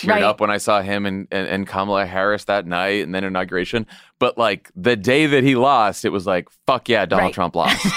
teared 0.00 0.08
Right. 0.08 0.22
up 0.22 0.40
when 0.40 0.50
I 0.50 0.58
saw 0.58 0.80
him 0.82 1.06
and, 1.06 1.26
and 1.30 1.46
and 1.48 1.66
Kamala 1.66 2.06
Harris 2.06 2.44
that 2.44 2.66
night, 2.66 3.04
and 3.04 3.14
then 3.14 3.24
inauguration. 3.24 3.86
But 4.18 4.38
like 4.38 4.70
the 4.76 4.96
day 4.96 5.26
that 5.26 5.44
he 5.44 5.54
lost, 5.56 6.04
it 6.04 6.10
was 6.10 6.26
like, 6.26 6.48
fuck 6.66 6.88
yeah, 6.88 7.06
Donald 7.06 7.26
Right. 7.28 7.34
Trump 7.34 7.56
lost. 7.56 7.78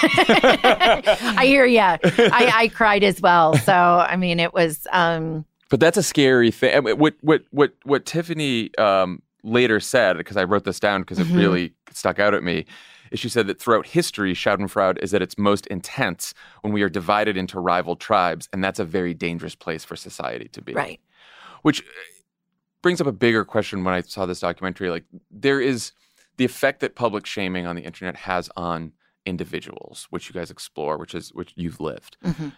I 0.68 1.44
hear 1.46 1.64
ya. 1.66 1.98
I, 2.02 2.52
I 2.54 2.68
cried 2.68 3.04
as 3.04 3.20
well. 3.20 3.54
So 3.58 3.72
I 3.72 4.16
mean, 4.16 4.40
it 4.40 4.52
was. 4.54 4.86
um 4.92 5.44
But 5.70 5.80
that's 5.80 5.96
a 5.96 6.02
scary 6.02 6.50
thing. 6.50 6.84
What 6.84 7.14
what 7.20 7.42
what 7.50 7.72
what 7.84 8.06
Tiffany 8.06 8.74
um, 8.78 9.22
later 9.42 9.80
said, 9.80 10.16
because 10.16 10.36
I 10.36 10.44
wrote 10.44 10.64
this 10.64 10.80
down 10.80 11.02
because 11.02 11.18
it 11.18 11.26
Mhm. 11.26 11.36
really 11.36 11.72
stuck 11.92 12.18
out 12.18 12.34
at 12.34 12.42
me, 12.42 12.64
is 13.10 13.20
she 13.20 13.28
said 13.28 13.46
that 13.46 13.60
throughout 13.60 13.86
history, 13.86 14.34
Schadenfreude 14.34 14.98
is 15.02 15.12
at 15.14 15.22
its 15.22 15.36
most 15.38 15.66
intense 15.68 16.34
when 16.62 16.72
we 16.72 16.82
are 16.82 16.88
divided 16.88 17.36
into 17.36 17.60
rival 17.60 17.94
tribes, 17.96 18.48
and 18.52 18.64
that's 18.64 18.78
a 18.80 18.84
very 18.84 19.14
dangerous 19.14 19.54
place 19.54 19.84
for 19.84 19.96
society 19.96 20.48
to 20.48 20.62
be. 20.62 20.72
Right. 20.72 21.00
Which 21.64 21.80
uh, 21.80 21.84
brings 22.82 23.00
up 23.00 23.06
a 23.06 23.12
bigger 23.12 23.44
question 23.44 23.82
when 23.84 23.94
I 23.94 24.02
saw 24.02 24.26
this 24.26 24.40
documentary. 24.40 24.90
Like, 24.90 25.04
there 25.30 25.60
is 25.60 25.92
the 26.36 26.44
effect 26.44 26.80
that 26.80 26.94
public 26.94 27.26
shaming 27.26 27.66
on 27.66 27.76
the 27.76 27.82
internet 27.82 28.16
has 28.16 28.48
on 28.56 28.92
individuals, 29.26 30.06
which 30.10 30.28
you 30.28 30.34
guys 30.34 30.50
explore, 30.50 30.98
which 30.98 31.14
is 31.14 31.32
which 31.32 31.52
you've 31.56 31.80
lived 31.80 32.16
mhm. 32.24 32.52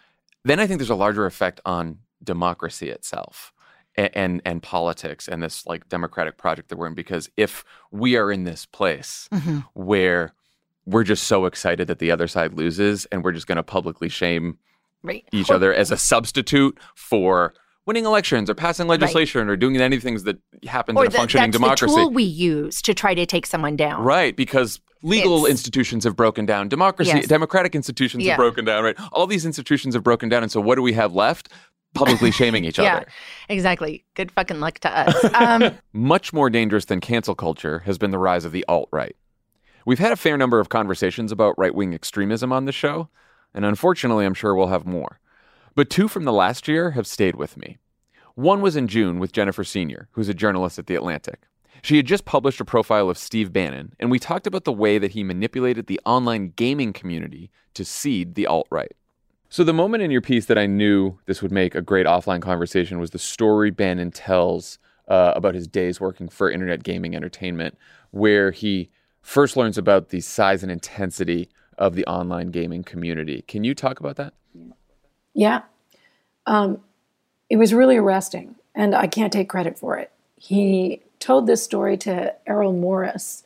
then 0.45 0.59
I 0.61 0.67
think 0.67 0.79
there's 0.79 0.91
a 0.91 0.95
larger 0.97 1.27
effect 1.27 1.61
on 1.65 1.99
democracy 2.23 2.89
itself 2.91 3.53
and, 3.97 4.11
and 4.15 4.43
and 4.45 4.63
politics 4.63 5.29
and 5.29 5.43
this 5.43 5.65
like 5.67 5.89
democratic 5.89 6.37
project 6.39 6.69
that 6.69 6.77
we're 6.79 6.87
in 6.89 6.95
because 6.95 7.31
if 7.37 7.65
we 7.93 8.17
are 8.17 8.33
in 8.33 8.45
this 8.45 8.67
place 8.67 9.29
Mhm. 9.33 9.65
where 9.75 10.33
we're 10.87 11.05
just 11.05 11.25
so 11.25 11.45
excited 11.47 11.87
that 11.89 11.99
the 12.01 12.11
other 12.11 12.27
side 12.29 12.55
loses 12.55 13.07
and 13.07 13.23
we're 13.23 13.33
just 13.33 13.47
going 13.47 13.57
to 13.57 13.63
publicly 13.63 14.09
shame 14.09 14.59
Right. 15.03 15.25
each 15.33 15.51
other 15.51 15.73
as 15.73 15.91
a 15.93 15.97
substitute 15.97 16.79
for 16.97 17.55
winning 17.87 18.05
elections 18.05 18.51
or 18.51 18.55
passing 18.55 18.87
legislation 18.89 19.49
or 19.49 19.57
doing 19.57 19.77
any 19.77 19.99
things 19.99 20.25
that 20.25 20.37
happens 20.67 20.99
Or 20.99 21.05
in 21.05 21.09
a 21.09 21.11
the, 21.11 21.17
functioning 21.17 21.51
that's 21.51 21.61
democracy 21.61 21.95
the 21.95 22.01
tool 22.03 22.11
we 22.11 22.25
use 22.25 22.83
to 22.83 22.93
try 22.93 23.15
to 23.15 23.25
take 23.25 23.47
someone 23.47 23.77
down. 23.77 24.03
Right, 24.03 24.37
because 24.37 24.81
legal 25.03 25.39
It's- 25.45 25.53
institutions 25.53 26.05
have 26.05 26.17
broken 26.17 26.47
down, 26.47 26.69
democracy, 26.69 27.13
Yes. 27.15 27.27
democratic 27.29 27.75
institutions 27.75 28.25
Yeah. 28.25 28.33
have 28.33 28.39
broken 28.39 28.65
down, 28.65 28.83
right? 28.85 28.97
All 29.13 29.27
these 29.27 29.47
institutions 29.47 29.95
have 29.95 30.03
broken 30.03 30.29
down, 30.29 30.43
and 30.43 30.51
so 30.51 30.61
what 30.61 30.75
do 30.75 30.83
we 30.83 30.95
have 30.95 31.15
left? 31.15 31.49
Publicly 31.95 32.31
shaming 32.33 32.65
each 32.65 32.79
Yeah. 32.79 32.97
other. 32.97 33.07
Exactly. 33.49 34.05
Good 34.15 34.33
fucking 34.33 34.59
luck 34.61 34.81
to 34.81 34.91
us. 34.91 35.25
Um, 35.35 35.73
Much 35.93 36.33
more 36.33 36.51
dangerous 36.51 36.87
than 36.87 37.01
cancel 37.01 37.35
culture 37.37 37.81
has 37.87 37.99
been 37.99 38.11
the 38.11 38.19
rise 38.19 38.45
of 38.45 38.53
the 38.53 38.65
alt 38.69 38.89
right. 38.91 39.15
We've 39.87 40.01
had 40.01 40.11
a 40.11 40.17
fair 40.17 40.37
number 40.37 40.59
of 40.59 40.69
conversations 40.69 41.31
about 41.31 41.55
right 41.57 41.75
wing 41.75 41.95
extremism 41.95 42.53
on 42.53 42.65
the 42.65 42.73
show, 42.73 43.09
and 43.55 43.65
unfortunately, 43.65 44.27
I'm 44.27 44.35
sure 44.35 44.55
we'll 44.57 44.67
have 44.67 44.85
more. 44.85 45.21
But 45.77 45.91
two 45.91 46.09
from 46.09 46.25
the 46.25 46.33
last 46.33 46.69
year 46.69 46.93
have 46.93 47.07
stayed 47.07 47.37
with 47.37 47.59
me. 47.59 47.77
One 48.35 48.63
was 48.63 48.77
in 48.77 48.89
June 48.89 49.19
with 49.19 49.33
Jennifer 49.33 49.63
Senior, 49.63 50.09
who's 50.13 50.31
a 50.31 50.35
journalist 50.35 50.79
at 50.79 50.87
The 50.87 50.95
Atlantic. 50.95 51.43
She 51.83 51.99
had 51.99 52.07
just 52.07 52.25
published 52.25 52.63
a 52.63 52.65
profile 52.65 53.11
of 53.11 53.19
Steve 53.19 53.53
Bannon, 53.53 53.93
and 54.01 54.11
we 54.11 54.19
talked 54.19 54.47
about 54.47 54.65
the 54.65 54.73
way 54.73 54.97
that 54.97 55.11
he 55.11 55.23
manipulated 55.23 55.87
the 55.87 56.01
online 56.07 56.55
gaming 56.57 56.95
community 56.95 57.51
to 57.75 57.85
seed 57.85 58.37
the 58.37 58.47
alt 58.47 58.67
right. 58.71 58.97
So, 59.51 59.65
the 59.65 59.75
moment 59.75 60.03
in 60.03 60.11
your 60.11 60.23
piece 60.23 60.47
that 60.47 60.57
I 60.57 60.65
knew 60.65 61.19
this 61.27 61.43
would 61.43 61.53
make 61.53 61.75
a 61.75 61.83
great 61.83 62.07
offline 62.07 62.41
conversation 62.41 62.99
was 62.99 63.11
the 63.11 63.19
story 63.19 63.71
Bannon 63.71 64.11
tells 64.11 64.79
uh, 65.09 65.35
about 65.37 65.55
his 65.55 65.69
days 65.69 66.01
working 66.01 66.31
for 66.31 66.51
internet 66.51 66.85
gaming 66.85 67.15
entertainment, 67.15 67.77
where 68.13 68.51
he 68.51 68.89
first 69.21 69.59
learns 69.59 69.77
about 69.77 70.09
the 70.09 70.23
size 70.23 70.63
and 70.63 70.73
intensity 70.73 71.51
of 71.77 71.95
the 71.95 72.07
online 72.07 72.51
gaming 72.51 72.83
community. 72.83 73.43
Can 73.47 73.63
you 73.63 73.75
talk 73.75 74.01
about 74.01 74.17
that? 74.17 74.33
Yeah. 75.37 75.63
Um, 76.47 76.81
it 77.51 77.59
was 77.59 77.75
really 77.75 77.97
arresting, 77.97 78.57
and 78.75 78.95
I 78.95 79.07
can't 79.07 79.33
take 79.33 79.49
credit 79.49 79.79
for 79.79 79.99
it. 79.99 80.11
He 80.37 81.03
told 81.21 81.47
this 81.47 81.63
story 81.63 81.97
to 81.99 82.35
Errol 82.49 82.73
Morris 82.73 83.45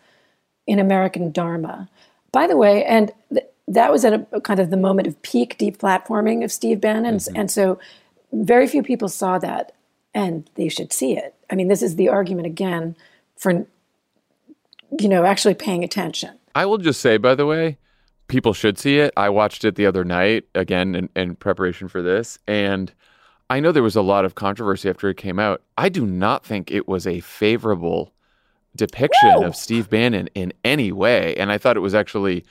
in 0.67 0.79
American 0.79 1.33
Dharma. 1.33 1.89
By 2.33 2.47
the 2.47 2.57
way, 2.57 2.85
and 2.85 3.13
th- 3.33 3.47
that 3.67 3.91
was 3.91 4.05
at 4.05 4.27
a, 4.33 4.41
kind 4.41 4.61
of 4.61 4.71
the 4.71 4.77
moment 4.77 5.09
of 5.09 5.21
peak 5.23 5.59
deplatforming 5.59 6.45
of 6.45 6.53
Steve 6.53 6.81
Bannon. 6.81 7.19
And 7.35 7.51
so 7.51 7.79
very 8.33 8.67
few 8.69 8.83
people 8.83 9.09
saw 9.09 9.39
that, 9.39 9.73
and 10.15 10.49
they 10.55 10.69
should 10.69 10.93
see 10.93 11.17
it. 11.17 11.35
I 11.51 11.57
mean, 11.57 11.69
this 11.69 11.83
is 11.83 11.97
the 11.97 12.09
argument 12.09 12.47
again 12.47 12.95
for, 13.37 13.67
you 14.99 15.09
know, 15.09 15.25
actually 15.25 15.55
paying 15.55 15.83
attention. 15.83 16.39
I 16.55 16.67
will 16.67 16.79
just 16.79 17.01
say, 17.01 17.17
by 17.17 17.35
the 17.35 17.47
way, 17.47 17.79
people 18.31 18.55
should 18.55 18.79
see 18.79 18.99
it. 18.99 19.13
I 19.17 19.29
watched 19.29 19.65
it 19.65 19.75
the 19.75 19.87
other 19.87 20.05
night 20.05 20.45
again 20.55 20.95
in, 20.95 21.09
in 21.17 21.35
preparation 21.35 21.89
for 21.89 22.01
this, 22.01 22.39
and 22.47 22.93
I 23.51 23.61
know 23.61 23.73
there 23.73 23.83
was 23.83 23.97
a 23.97 24.03
lot 24.03 24.25
of 24.25 24.37
controversy 24.37 24.89
after 24.89 25.09
it 25.09 25.17
came 25.17 25.39
out. 25.39 25.63
I 25.77 25.89
do 25.89 26.07
not 26.07 26.47
think 26.47 26.71
it 26.71 26.87
was 26.87 27.07
a 27.07 27.21
favorable 27.21 28.13
depiction 28.77 29.43
of 29.43 29.57
Steve 29.57 29.91
Bannon 29.91 30.29
in 30.35 30.53
any 30.65 30.93
way, 30.93 31.35
and 31.35 31.51
I 31.51 31.59
thought 31.59 31.77
it 31.77 31.81
was 31.81 31.95
actually 31.95 32.45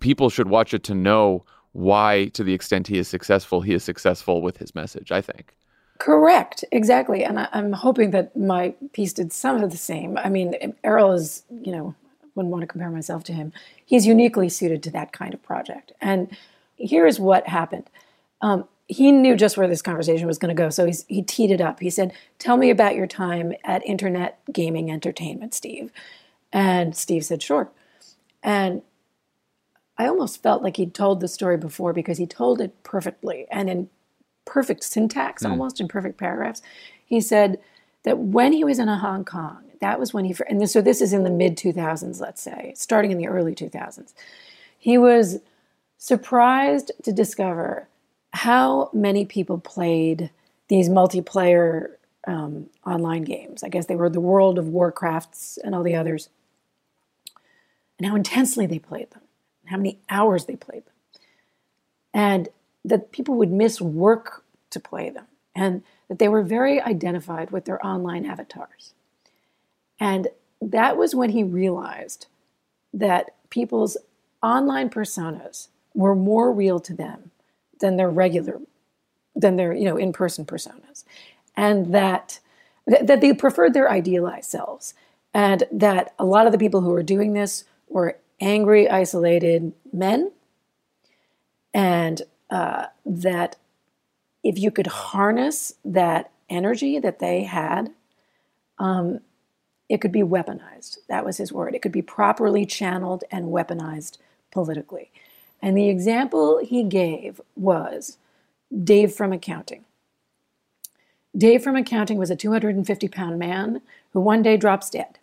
people 0.00 0.28
should 0.28 0.48
watch 0.48 0.74
it 0.74 0.84
to 0.84 0.94
know 0.94 1.44
why, 1.72 2.26
to 2.34 2.44
the 2.44 2.54
extent 2.54 2.86
he 2.86 2.98
is 2.98 3.08
successful, 3.08 3.62
he 3.62 3.74
is 3.74 3.82
successful 3.82 4.42
with 4.42 4.58
his 4.58 4.74
message. 4.74 5.10
I 5.10 5.22
think. 5.22 5.56
Correct, 5.98 6.64
exactly. 6.70 7.24
And 7.24 7.40
I, 7.40 7.48
I'm 7.52 7.72
hoping 7.72 8.10
that 8.10 8.36
my 8.36 8.74
piece 8.92 9.12
did 9.12 9.32
some 9.32 9.62
of 9.62 9.70
the 9.70 9.76
same. 9.76 10.18
I 10.18 10.28
mean, 10.28 10.74
Errol 10.82 11.12
is, 11.12 11.44
you 11.62 11.72
know, 11.72 11.94
wouldn't 12.34 12.52
want 12.52 12.62
to 12.62 12.66
compare 12.66 12.90
myself 12.90 13.24
to 13.24 13.32
him. 13.32 13.52
He's 13.84 14.06
uniquely 14.06 14.48
suited 14.48 14.82
to 14.84 14.90
that 14.92 15.12
kind 15.12 15.34
of 15.34 15.42
project. 15.42 15.92
And 16.00 16.36
here's 16.76 17.20
what 17.20 17.48
happened. 17.48 17.88
Um, 18.40 18.68
he 18.86 19.12
knew 19.12 19.36
just 19.36 19.56
where 19.56 19.68
this 19.68 19.82
conversation 19.82 20.26
was 20.26 20.38
going 20.38 20.54
to 20.54 20.62
go, 20.62 20.68
so 20.68 20.84
he's, 20.84 21.04
he 21.08 21.22
teed 21.22 21.50
it 21.50 21.60
up. 21.60 21.80
He 21.80 21.88
said, 21.88 22.12
"Tell 22.38 22.58
me 22.58 22.68
about 22.68 22.94
your 22.94 23.06
time 23.06 23.54
at 23.64 23.84
Internet 23.86 24.38
Gaming 24.52 24.90
Entertainment, 24.90 25.54
Steve." 25.54 25.90
And 26.52 26.94
Steve 26.94 27.24
said, 27.24 27.42
"Sure." 27.42 27.70
And 28.42 28.82
I 29.96 30.06
almost 30.06 30.42
felt 30.42 30.62
like 30.62 30.76
he'd 30.76 30.92
told 30.92 31.20
the 31.20 31.28
story 31.28 31.56
before 31.56 31.94
because 31.94 32.18
he 32.18 32.26
told 32.26 32.60
it 32.60 32.82
perfectly 32.82 33.46
and 33.50 33.70
in 33.70 33.88
perfect 34.44 34.84
syntax, 34.84 35.44
almost 35.44 35.80
in 35.80 35.88
perfect 35.88 36.18
paragraphs. 36.18 36.60
He 37.06 37.20
said 37.20 37.58
that 38.02 38.18
when 38.18 38.52
he 38.52 38.64
was 38.64 38.78
in 38.78 38.88
Hong 38.88 39.24
Kong, 39.24 39.63
that 39.84 40.00
was 40.00 40.14
when 40.14 40.24
he, 40.24 40.34
and 40.48 40.62
this, 40.62 40.72
so 40.72 40.80
this 40.80 41.02
is 41.02 41.12
in 41.12 41.24
the 41.24 41.30
mid 41.30 41.58
2000s, 41.58 42.18
let's 42.18 42.40
say, 42.40 42.72
starting 42.74 43.12
in 43.12 43.18
the 43.18 43.28
early 43.28 43.54
2000s, 43.54 44.14
he 44.78 44.96
was 44.96 45.40
surprised 45.98 46.90
to 47.02 47.12
discover 47.12 47.86
how 48.32 48.88
many 48.94 49.26
people 49.26 49.58
played 49.58 50.30
these 50.68 50.88
multiplayer 50.88 51.96
um, 52.26 52.70
online 52.86 53.24
games. 53.24 53.62
I 53.62 53.68
guess 53.68 53.84
they 53.84 53.94
were 53.94 54.08
the 54.08 54.20
World 54.20 54.58
of 54.58 54.64
Warcrafts 54.64 55.58
and 55.62 55.74
all 55.74 55.82
the 55.82 55.94
others, 55.94 56.30
and 57.98 58.08
how 58.08 58.16
intensely 58.16 58.64
they 58.64 58.78
played 58.78 59.10
them, 59.10 59.22
and 59.60 59.70
how 59.70 59.76
many 59.76 59.98
hours 60.08 60.46
they 60.46 60.56
played 60.56 60.86
them, 60.86 60.94
and 62.14 62.48
that 62.86 63.12
people 63.12 63.34
would 63.34 63.52
miss 63.52 63.82
work 63.82 64.44
to 64.70 64.80
play 64.80 65.10
them, 65.10 65.26
and 65.54 65.82
that 66.08 66.18
they 66.18 66.28
were 66.28 66.42
very 66.42 66.80
identified 66.80 67.50
with 67.50 67.66
their 67.66 67.84
online 67.86 68.24
avatars. 68.24 68.94
And 70.04 70.28
that 70.60 70.98
was 70.98 71.14
when 71.14 71.30
he 71.30 71.42
realized 71.42 72.26
that 72.92 73.34
people's 73.48 73.96
online 74.42 74.90
personas 74.90 75.68
were 75.94 76.14
more 76.14 76.52
real 76.52 76.78
to 76.80 76.92
them 76.92 77.30
than 77.80 77.96
their 77.96 78.10
regular, 78.10 78.60
than 79.34 79.56
their 79.56 79.72
you 79.72 79.86
know 79.86 79.96
in-person 79.96 80.44
personas, 80.44 81.04
and 81.56 81.94
that 81.94 82.38
that 82.86 83.22
they 83.22 83.32
preferred 83.32 83.72
their 83.72 83.90
idealized 83.90 84.50
selves, 84.50 84.92
and 85.32 85.64
that 85.72 86.12
a 86.18 86.26
lot 86.26 86.44
of 86.44 86.52
the 86.52 86.58
people 86.58 86.82
who 86.82 86.90
were 86.90 87.02
doing 87.02 87.32
this 87.32 87.64
were 87.88 88.18
angry, 88.42 88.86
isolated 88.90 89.72
men, 89.90 90.32
and 91.72 92.20
uh, 92.50 92.88
that 93.06 93.56
if 94.42 94.58
you 94.58 94.70
could 94.70 94.88
harness 94.88 95.72
that 95.82 96.30
energy 96.50 96.98
that 96.98 97.20
they 97.20 97.44
had, 97.44 97.90
um, 98.78 99.20
it 99.88 100.00
could 100.00 100.12
be 100.12 100.22
weaponized. 100.22 100.98
That 101.08 101.24
was 101.24 101.36
his 101.36 101.52
word. 101.52 101.74
It 101.74 101.82
could 101.82 101.92
be 101.92 102.02
properly 102.02 102.64
channeled 102.66 103.24
and 103.30 103.46
weaponized 103.46 104.18
politically. 104.50 105.10
And 105.60 105.76
the 105.76 105.88
example 105.88 106.58
he 106.58 106.82
gave 106.84 107.40
was 107.56 108.18
Dave 108.82 109.12
from 109.12 109.32
accounting. 109.32 109.84
Dave 111.36 111.62
from 111.62 111.76
accounting 111.76 112.18
was 112.18 112.30
a 112.30 112.36
250 112.36 113.08
pound 113.08 113.38
man 113.38 113.82
who 114.12 114.20
one 114.20 114.42
day 114.42 114.56
drops 114.56 114.90
dead. 114.90 115.18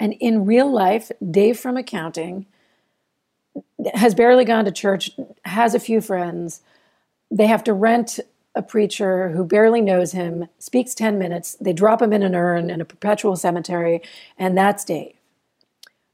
And 0.00 0.14
in 0.14 0.44
real 0.44 0.70
life, 0.70 1.12
Dave 1.30 1.58
from 1.58 1.76
accounting 1.76 2.46
has 3.94 4.14
barely 4.14 4.44
gone 4.44 4.64
to 4.64 4.72
church, 4.72 5.10
has 5.44 5.74
a 5.74 5.80
few 5.80 6.00
friends. 6.00 6.60
They 7.30 7.46
have 7.46 7.64
to 7.64 7.72
rent 7.72 8.20
a 8.54 8.62
preacher 8.62 9.30
who 9.30 9.44
barely 9.44 9.80
knows 9.80 10.12
him, 10.12 10.46
speaks 10.58 10.94
10 10.94 11.18
minutes. 11.18 11.56
They 11.60 11.72
drop 11.72 12.00
him 12.00 12.12
in 12.12 12.22
an 12.22 12.34
urn 12.34 12.70
in 12.70 12.80
a 12.80 12.84
perpetual 12.84 13.36
cemetery, 13.36 14.00
and 14.38 14.56
that's 14.56 14.84
Dave. 14.84 15.14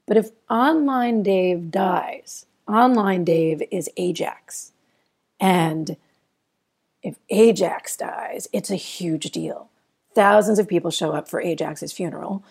But 0.07 0.17
if 0.17 0.31
online 0.49 1.23
Dave 1.23 1.71
dies, 1.71 2.45
online 2.67 3.23
Dave 3.23 3.61
is 3.71 3.89
Ajax. 3.97 4.71
And 5.39 5.97
if 7.03 7.15
Ajax 7.29 7.95
dies, 7.95 8.47
it's 8.51 8.69
a 8.69 8.75
huge 8.75 9.31
deal. 9.31 9.69
Thousands 10.13 10.59
of 10.59 10.67
people 10.67 10.91
show 10.91 11.11
up 11.11 11.27
for 11.27 11.39
Ajax's 11.41 11.93
funeral. 11.93 12.43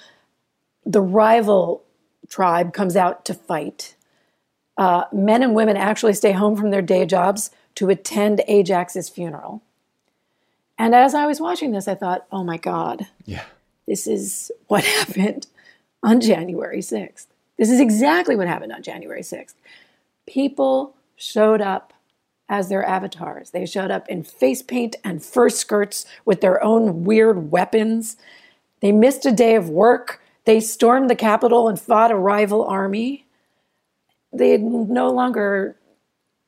The 0.84 1.02
rival 1.02 1.82
tribe 2.28 2.72
comes 2.72 2.96
out 2.96 3.24
to 3.26 3.34
fight. 3.34 3.96
Uh, 4.76 5.04
men 5.12 5.42
and 5.42 5.54
women 5.54 5.76
actually 5.76 6.14
stay 6.14 6.32
home 6.32 6.56
from 6.56 6.70
their 6.70 6.82
day 6.82 7.04
jobs 7.04 7.50
to 7.74 7.90
attend 7.90 8.42
Ajax's 8.48 9.08
funeral. 9.08 9.62
And 10.80 10.94
as 10.94 11.14
I 11.14 11.26
was 11.26 11.42
watching 11.42 11.72
this, 11.72 11.86
I 11.86 11.94
thought, 11.94 12.24
oh 12.32 12.42
my 12.42 12.56
God. 12.56 13.06
Yeah. 13.26 13.44
This 13.86 14.06
is 14.06 14.50
what 14.68 14.82
happened 14.96 15.46
on 16.02 16.22
January 16.22 16.78
6th. 16.78 17.26
This 17.58 17.70
is 17.70 17.80
exactly 17.80 18.34
what 18.34 18.48
happened 18.48 18.72
on 18.72 18.82
January 18.82 19.20
6th. 19.20 19.52
People 20.26 20.96
showed 21.16 21.60
up 21.60 21.92
as 22.48 22.70
their 22.70 22.82
avatars. 22.82 23.50
They 23.50 23.66
showed 23.66 23.90
up 23.90 24.08
in 24.08 24.22
face 24.22 24.62
paint 24.62 24.96
and 25.04 25.22
fur 25.22 25.50
skirts 25.50 26.06
with 26.24 26.40
their 26.40 26.64
own 26.64 27.04
weird 27.04 27.50
weapons. 27.50 28.16
They 28.80 28.90
missed 28.90 29.26
a 29.26 29.32
day 29.32 29.56
of 29.56 29.68
work. 29.68 30.22
They 30.46 30.60
stormed 30.60 31.10
the 31.10 31.14
Capitol 31.14 31.68
and 31.68 31.78
fought 31.78 32.10
a 32.10 32.16
rival 32.16 32.64
army. 32.64 33.26
They 34.32 34.52
had 34.52 34.62
no 34.62 35.10
longer 35.10 35.76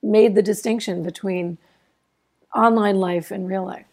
made 0.02 0.34
the 0.34 0.42
distinction 0.42 1.02
between 1.02 1.58
online 2.54 2.96
life 2.96 3.30
and 3.30 3.46
real 3.46 3.66
life. 3.66 3.84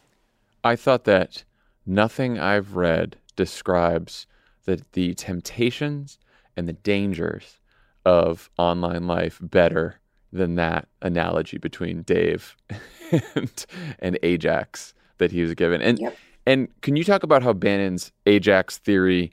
I 0.64 0.76
thought 0.76 1.06
that 1.06 1.44
nothing 1.86 2.40
I've 2.40 2.76
read 2.76 3.18
describes 3.36 4.28
the, 4.66 4.82
the 4.94 5.14
temptations 5.14 6.18
and 6.56 6.68
the 6.68 6.74
dangers 6.74 7.60
of 8.06 8.50
online 8.58 9.08
life 9.08 9.40
better 9.42 10.00
than 10.32 10.56
that 10.56 10.88
analogy 11.02 11.58
between 11.58 12.04
Dave 12.04 12.56
and, 13.36 13.66
and 14.00 14.20
Ajax 14.24 14.94
that 15.18 15.32
he 15.32 15.42
was 15.42 15.54
given. 15.56 15.82
And 15.82 16.00
Yep. 16.00 16.18
and 16.46 16.82
can 16.82 16.96
you 16.96 17.04
talk 17.04 17.24
about 17.24 17.44
how 17.44 17.54
Bannon's 17.54 18.12
Ajax 18.26 18.78
theory 18.78 19.32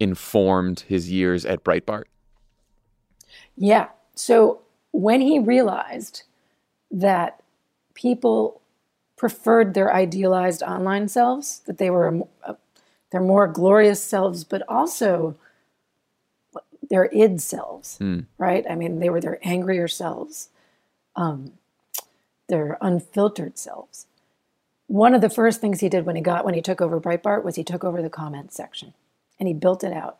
informed 0.00 0.80
his 0.80 1.10
years 1.10 1.44
at 1.44 1.64
Breitbart? 1.64 2.04
Yeah. 3.56 3.88
So 4.14 4.60
when 4.92 5.20
he 5.20 5.38
realized 5.38 6.22
that 6.90 7.42
people 7.94 8.60
preferred 9.18 9.74
their 9.74 9.92
idealized 9.92 10.62
online 10.62 11.08
selves, 11.08 11.60
that 11.66 11.76
they 11.78 11.90
were 11.90 12.22
uh, 12.44 12.54
their 13.10 13.20
more 13.20 13.46
glorious 13.46 14.02
selves, 14.02 14.44
but 14.44 14.62
also 14.68 15.36
their 16.88 17.10
id 17.12 17.40
selves, 17.40 17.98
right? 18.38 18.64
I 18.70 18.74
mean, 18.74 19.00
they 19.00 19.10
were 19.10 19.20
their 19.20 19.38
angrier 19.42 19.88
selves, 19.88 20.48
um, 21.16 21.52
their 22.48 22.78
unfiltered 22.80 23.58
selves. 23.58 24.06
One 24.86 25.14
of 25.14 25.20
the 25.20 25.28
first 25.28 25.60
things 25.60 25.80
he 25.80 25.90
did 25.90 26.06
when 26.06 26.16
he 26.16 26.22
got 26.22 26.46
when 26.46 26.54
he 26.54 26.62
took 26.62 26.80
over 26.80 26.98
Breitbart 26.98 27.44
was 27.44 27.56
he 27.56 27.64
took 27.64 27.84
over 27.84 28.00
the 28.00 28.08
comment 28.08 28.52
section, 28.52 28.94
and 29.38 29.46
he 29.46 29.52
built 29.52 29.84
it 29.84 29.92
out, 29.92 30.16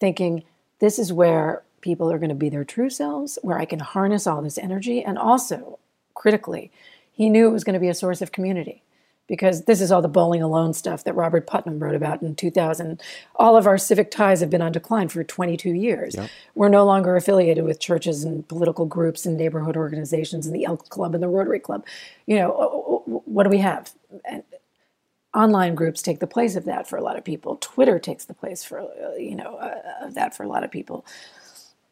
thinking 0.00 0.42
this 0.80 0.98
is 0.98 1.12
where 1.12 1.62
people 1.82 2.10
are 2.10 2.18
going 2.18 2.30
to 2.30 2.34
be 2.34 2.48
their 2.48 2.64
true 2.64 2.90
selves, 2.90 3.38
where 3.42 3.58
I 3.58 3.64
can 3.64 3.78
harness 3.78 4.26
all 4.26 4.42
this 4.42 4.58
energy, 4.58 5.04
and 5.04 5.16
also 5.18 5.78
critically, 6.14 6.72
he 7.16 7.30
knew 7.30 7.48
it 7.48 7.52
was 7.52 7.64
going 7.64 7.74
to 7.74 7.80
be 7.80 7.88
a 7.88 7.94
source 7.94 8.20
of 8.20 8.30
community 8.30 8.82
because 9.26 9.64
this 9.64 9.80
is 9.80 9.90
all 9.90 10.02
the 10.02 10.08
bowling 10.08 10.42
alone 10.42 10.72
stuff 10.72 11.02
that 11.04 11.14
Robert 11.14 11.46
Putnam 11.46 11.80
wrote 11.80 11.96
about 11.96 12.22
in 12.22 12.36
2000. 12.36 13.00
All 13.36 13.56
of 13.56 13.66
our 13.66 13.78
civic 13.78 14.10
ties 14.10 14.40
have 14.40 14.50
been 14.50 14.62
on 14.62 14.70
decline 14.70 15.08
for 15.08 15.24
22 15.24 15.70
years. 15.70 16.14
We're 16.54 16.68
no 16.68 16.84
longer 16.84 17.16
affiliated 17.16 17.64
with 17.64 17.80
churches 17.80 18.22
and 18.22 18.46
political 18.46 18.86
groups 18.86 19.26
and 19.26 19.36
neighborhood 19.36 19.76
organizations 19.76 20.46
and 20.46 20.54
the 20.54 20.64
Elks 20.64 20.88
Club 20.88 21.14
and 21.14 21.22
the 21.22 21.28
Rotary 21.28 21.58
Club. 21.58 21.84
You 22.26 22.36
know, 22.36 23.02
what 23.24 23.44
do 23.44 23.50
we 23.50 23.58
have? 23.58 23.92
And 24.24 24.44
online 25.34 25.74
groups 25.74 26.02
take 26.02 26.20
the 26.20 26.26
place 26.26 26.54
of 26.54 26.64
that 26.66 26.86
for 26.86 26.96
a 26.96 27.02
lot 27.02 27.16
of 27.16 27.24
people. 27.24 27.56
Twitter 27.56 27.98
takes 27.98 28.26
the 28.26 28.34
place 28.34 28.62
for, 28.62 28.80
uh, 28.80 29.16
you 29.16 29.34
know, 29.34 29.56
uh, 29.56 30.06
of 30.06 30.14
that 30.14 30.36
for 30.36 30.44
a 30.44 30.48
lot 30.48 30.64
of 30.64 30.70
people. 30.70 31.04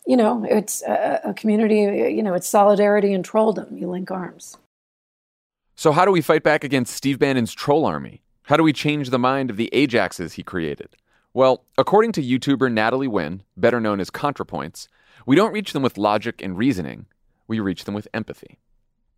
You 0.07 0.17
know, 0.17 0.47
it's 0.49 0.83
a, 0.83 1.21
a 1.25 1.35
community, 1.35 2.13
you 2.15 2.23
know, 2.23 2.35
it's 2.35 2.49
solidarity 2.49 3.13
and 3.13 3.25
trolldom. 3.25 3.79
You 3.79 3.89
link 3.89 4.11
arms. 4.11 4.57
So 5.77 5.91
how 5.93 6.05
do 6.05 6.13
we 6.13 6.21
fight 6.21 6.43
back 6.43 6.63
against 6.63 6.95
Steve 6.95 7.19
Bannon's 7.19 7.53
troll 7.53 7.85
army? 7.85 8.23
How 8.43 8.57
do 8.57 8.63
we 8.63 8.73
change 8.73 9.11
the 9.11 9.19
mind 9.19 9.51
of 9.51 9.57
the 9.57 9.71
Ajaxes 9.73 10.35
he 10.35 10.43
created? 10.43 10.91
Well, 11.33 11.65
according 11.77 12.13
to 12.13 12.23
YouTuber 12.23 12.71
Natalie 12.73 13.09
Wynn, 13.09 13.43
better 13.57 13.81
known 13.81 13.99
as 13.99 14.11
ContraPoints, 14.11 14.87
we 15.27 15.35
don't 15.35 15.53
reach 15.53 15.73
them 15.73 15.83
with 15.83 15.99
logic 15.99 16.41
and 16.43 16.57
reasoning. 16.57 17.07
We 17.49 17.59
reach 17.59 17.85
them 17.85 17.95
with 17.95 18.07
empathy. 18.15 18.59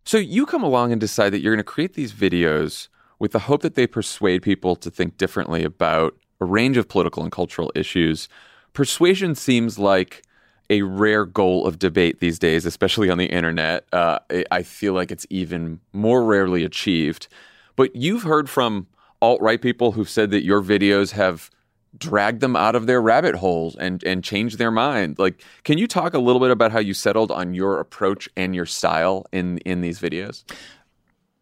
So 0.03 0.17
you 0.17 0.45
come 0.45 0.63
along 0.63 0.91
and 0.91 0.99
decide 0.99 1.29
that 1.31 1.41
you're 1.41 1.53
going 1.53 1.63
to 1.63 1.63
create 1.63 1.93
these 1.93 2.13
videos 2.13 2.87
with 3.19 3.33
the 3.33 3.39
hope 3.39 3.61
that 3.61 3.75
they 3.75 3.85
persuade 3.85 4.41
people 4.41 4.75
to 4.77 4.89
think 4.89 5.17
differently 5.17 5.63
about 5.63 6.17
a 6.39 6.45
range 6.45 6.77
of 6.77 6.87
political 6.87 7.23
and 7.23 7.31
cultural 7.31 7.71
issues. 7.75 8.27
Persuasion 8.73 9.35
seems 9.35 9.77
like 9.77 10.23
a 10.69 10.81
rare 10.81 11.25
goal 11.25 11.65
of 11.65 11.79
debate 11.79 12.19
these 12.19 12.39
days, 12.39 12.65
especially 12.65 13.09
on 13.09 13.17
the 13.17 13.27
internet. 13.27 13.85
Uh, 13.93 14.19
I- 14.51 14.63
feel 14.63 14.93
like 14.93 15.11
it's 15.11 15.25
even 15.29 15.79
more 15.93 16.23
rarely 16.25 16.63
achieved. 16.63 17.27
But 17.75 17.95
you've 17.95 18.23
heard 18.23 18.49
from 18.49 18.87
alt 19.21 19.41
right 19.41 19.61
people 19.61 19.93
who've 19.93 20.09
said 20.09 20.31
that 20.31 20.43
your 20.43 20.61
videos 20.61 21.11
have 21.11 21.49
dragged 21.97 22.41
them 22.41 22.55
out 22.55 22.75
of 22.75 22.85
their 22.85 23.01
rabbit 23.01 23.35
holes 23.35 23.75
and 23.77 24.03
and 24.03 24.23
changed 24.23 24.57
their 24.57 24.71
mind. 24.71 25.17
Like, 25.17 25.41
can 25.63 25.77
you 25.77 25.87
talk 25.87 26.13
a 26.13 26.19
little 26.19 26.39
bit 26.39 26.51
about 26.51 26.71
how 26.71 26.79
you 26.79 26.93
settled 26.93 27.31
on 27.31 27.53
your 27.53 27.79
approach 27.79 28.29
and 28.35 28.53
your 28.53 28.65
style 28.65 29.25
in 29.31 29.57
in 29.59 29.81
these 29.81 29.99
videos? 29.99 30.43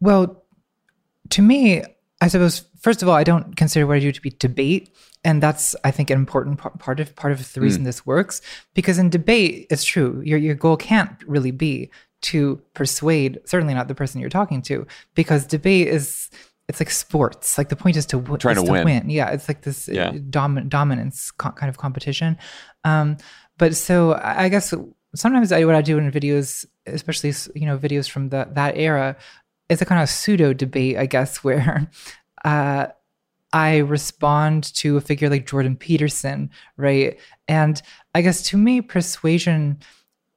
Well, 0.00 0.44
to 1.30 1.42
me, 1.42 1.82
I 2.26 2.28
suppose 2.28 2.64
first 2.86 3.02
of 3.02 3.08
all, 3.08 3.14
I 3.14 3.24
don't 3.24 3.56
consider 3.56 3.86
what 3.86 3.96
I 3.96 4.00
do 4.00 4.12
to 4.12 4.20
be 4.20 4.30
debate, 4.46 4.90
and 5.24 5.42
that's 5.42 5.74
I 5.84 5.90
think 5.90 6.10
an 6.10 6.18
important 6.18 6.58
part 6.58 7.00
of 7.00 7.14
part 7.16 7.32
of 7.32 7.52
the 7.52 7.60
reason 7.60 7.84
this 7.84 8.04
works 8.04 8.40
because 8.74 8.98
in 8.98 9.08
debate, 9.10 9.66
it's 9.70 9.84
true 9.84 10.20
your 10.24 10.38
your 10.38 10.54
goal 10.54 10.76
can't 10.76 11.10
really 11.26 11.52
be 11.52 11.90
to 12.22 12.60
persuade, 12.74 13.38
certainly 13.44 13.74
not 13.74 13.86
the 13.88 13.94
person 13.94 14.20
you're 14.20 14.30
talking 14.40 14.60
to, 14.62 14.86
because 15.14 15.46
debate 15.46 15.88
is 15.88 16.30
it's 16.68 16.80
like 16.80 16.90
sports. 16.90 17.56
Like 17.58 17.68
the 17.68 17.76
point 17.76 17.96
is 17.96 18.06
to, 18.06 18.16
w- 18.18 18.38
Trying 18.38 18.56
is 18.56 18.64
to 18.64 18.72
win. 18.72 19.08
Yeah, 19.08 19.28
it's 19.30 19.46
like 19.48 19.62
this 19.62 19.86
Yeah. 19.88 20.08
uh, 20.08 20.12
domin- 20.14 20.68
dominance 20.68 21.30
co- 21.30 21.52
kind 21.52 21.70
of 21.70 21.78
competition. 21.78 22.36
Um, 22.82 23.18
but 23.58 23.76
so 23.76 24.12
I 24.14 24.44
I 24.44 24.48
guess 24.48 24.74
sometimes 25.14 25.52
I, 25.52 25.64
what 25.64 25.76
I 25.76 25.82
do 25.82 25.96
in 25.98 26.10
videos, 26.10 26.66
especially 26.86 27.32
you 27.54 27.66
know 27.66 27.78
videos 27.78 28.10
from 28.10 28.30
the 28.30 28.48
that 28.58 28.76
era, 28.76 29.16
is 29.68 29.82
a 29.82 29.84
kind 29.84 30.02
of 30.02 30.08
pseudo 30.08 30.52
debate, 30.52 30.96
I 30.96 31.06
guess, 31.06 31.42
where 31.44 31.90
uh, 32.44 32.86
I 33.52 33.78
respond 33.78 34.74
to 34.74 34.96
a 34.96 35.00
figure 35.00 35.30
like 35.30 35.46
Jordan 35.46 35.76
Peterson, 35.76 36.50
right? 36.76 37.18
And 37.48 37.80
I 38.14 38.22
guess 38.22 38.42
to 38.50 38.56
me, 38.56 38.80
persuasion 38.80 39.78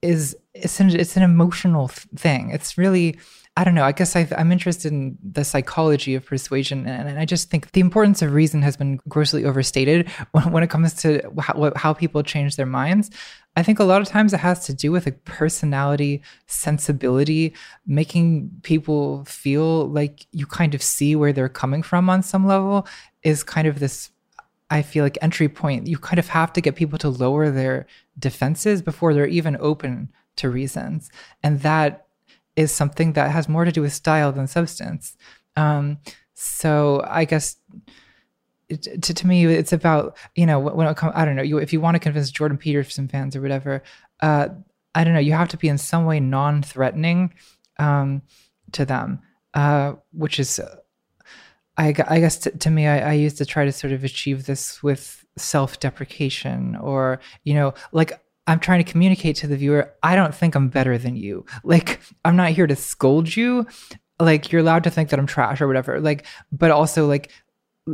is 0.01 0.35
it's 0.53 0.79
an, 0.79 0.89
it's 0.97 1.17
an 1.17 1.23
emotional 1.23 1.87
thing. 1.87 2.51
It's 2.51 2.77
really 2.77 3.19
I 3.57 3.63
don't 3.65 3.75
know. 3.75 3.83
I 3.83 3.91
guess 3.91 4.15
i 4.15 4.27
I'm 4.37 4.51
interested 4.51 4.91
in 4.91 5.17
the 5.21 5.43
psychology 5.43 6.15
of 6.15 6.25
persuasion, 6.25 6.87
and, 6.87 7.09
and 7.09 7.19
I 7.19 7.25
just 7.25 7.49
think 7.49 7.71
the 7.71 7.81
importance 7.81 8.21
of 8.21 8.33
reason 8.33 8.61
has 8.61 8.77
been 8.77 9.01
grossly 9.09 9.43
overstated 9.43 10.09
when, 10.31 10.51
when 10.51 10.63
it 10.63 10.69
comes 10.69 10.93
to 11.01 11.21
how, 11.39 11.71
how 11.75 11.93
people 11.93 12.23
change 12.23 12.55
their 12.55 12.65
minds. 12.65 13.09
I 13.55 13.63
think 13.63 13.79
a 13.79 13.83
lot 13.83 14.01
of 14.01 14.07
times 14.07 14.31
it 14.31 14.39
has 14.39 14.65
to 14.67 14.73
do 14.73 14.91
with 14.91 15.07
a 15.07 15.11
personality, 15.11 16.21
sensibility, 16.45 17.53
making 17.85 18.51
people 18.63 19.25
feel 19.25 19.87
like 19.89 20.25
you 20.31 20.45
kind 20.45 20.73
of 20.73 20.81
see 20.81 21.15
where 21.15 21.33
they're 21.33 21.49
coming 21.49 21.83
from 21.83 22.09
on 22.09 22.23
some 22.23 22.47
level 22.47 22.87
is 23.23 23.43
kind 23.43 23.67
of 23.67 23.79
this 23.79 24.11
I 24.69 24.83
feel 24.83 25.03
like 25.03 25.17
entry 25.21 25.49
point. 25.49 25.87
You 25.87 25.97
kind 25.97 26.19
of 26.19 26.27
have 26.29 26.53
to 26.53 26.61
get 26.61 26.75
people 26.75 26.99
to 26.99 27.09
lower 27.09 27.49
their 27.49 27.87
defenses 28.19 28.81
before 28.81 29.13
they're 29.13 29.25
even 29.25 29.57
open 29.59 30.11
to 30.37 30.49
reasons. 30.49 31.09
And 31.41 31.61
that 31.61 32.05
is 32.59 32.71
something 32.71 33.13
that 33.13 33.31
has 33.31 33.47
more 33.47 33.65
to 33.65 33.71
do 33.71 33.81
with 33.81 33.93
style 33.93 34.31
than 34.31 34.47
substance. 34.47 35.15
Um, 35.55 35.97
so 36.33 37.03
I 37.07 37.25
guess 37.25 37.57
it, 38.67 39.01
to, 39.03 39.13
to 39.13 39.27
me, 39.27 39.45
it's 39.45 39.73
about, 39.73 40.17
you 40.35 40.45
know, 40.45 40.59
when 40.59 40.87
it 40.87 40.97
comes, 40.97 41.13
I 41.15 41.25
don't 41.25 41.35
know, 41.35 41.41
you, 41.41 41.57
if 41.57 41.73
you 41.73 41.81
want 41.81 41.95
to 41.95 41.99
convince 41.99 42.31
Jordan 42.31 42.57
Peterson 42.57 43.07
fans 43.07 43.35
or 43.35 43.41
whatever, 43.41 43.83
uh, 44.21 44.49
I 44.93 45.03
don't 45.03 45.13
know, 45.13 45.19
you 45.19 45.33
have 45.33 45.49
to 45.49 45.57
be 45.57 45.69
in 45.69 45.77
some 45.77 46.05
way 46.05 46.19
non 46.19 46.61
threatening 46.61 47.33
um, 47.77 48.21
to 48.73 48.85
them, 48.85 49.19
uh, 49.53 49.93
which 50.11 50.39
is 50.39 50.59
I, 51.77 51.95
I 52.07 52.19
guess 52.19 52.37
to, 52.39 52.51
to 52.51 52.69
me, 52.69 52.87
I, 52.87 53.11
I 53.11 53.13
used 53.13 53.37
to 53.37 53.45
try 53.45 53.63
to 53.63 53.71
sort 53.71 53.93
of 53.93 54.03
achieve 54.03 54.45
this 54.45 54.83
with 54.83 55.25
self-deprecation 55.37 56.75
or 56.75 57.21
you 57.45 57.53
know 57.53 57.73
like 57.93 58.21
i'm 58.49 58.59
trying 58.59 58.83
to 58.83 58.91
communicate 58.91 59.35
to 59.35 59.47
the 59.47 59.55
viewer 59.55 59.93
i 60.03 60.15
don't 60.15 60.35
think 60.35 60.55
i'm 60.55 60.69
better 60.69 60.97
than 60.97 61.15
you 61.15 61.45
like 61.63 62.01
i'm 62.25 62.35
not 62.35 62.51
here 62.51 62.67
to 62.67 62.75
scold 62.75 63.35
you 63.35 63.65
like 64.19 64.51
you're 64.51 64.61
allowed 64.61 64.83
to 64.83 64.89
think 64.89 65.09
that 65.09 65.19
i'm 65.19 65.27
trash 65.27 65.61
or 65.61 65.67
whatever 65.67 65.99
like 66.01 66.25
but 66.51 66.71
also 66.71 67.05
like 67.07 67.31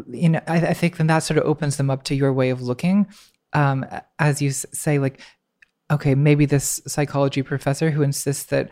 you 0.09 0.29
know 0.29 0.41
i, 0.47 0.57
I 0.57 0.73
think 0.73 0.97
then 0.97 1.07
that 1.07 1.19
sort 1.19 1.37
of 1.37 1.45
opens 1.45 1.77
them 1.77 1.89
up 1.89 2.03
to 2.03 2.15
your 2.15 2.33
way 2.33 2.49
of 2.49 2.61
looking 2.61 3.07
um 3.53 3.85
as 4.17 4.41
you 4.41 4.51
say 4.51 4.97
like 4.97 5.19
okay 5.91 6.15
maybe 6.15 6.45
this 6.45 6.81
psychology 6.87 7.43
professor 7.43 7.91
who 7.91 8.01
insists 8.01 8.45
that 8.45 8.71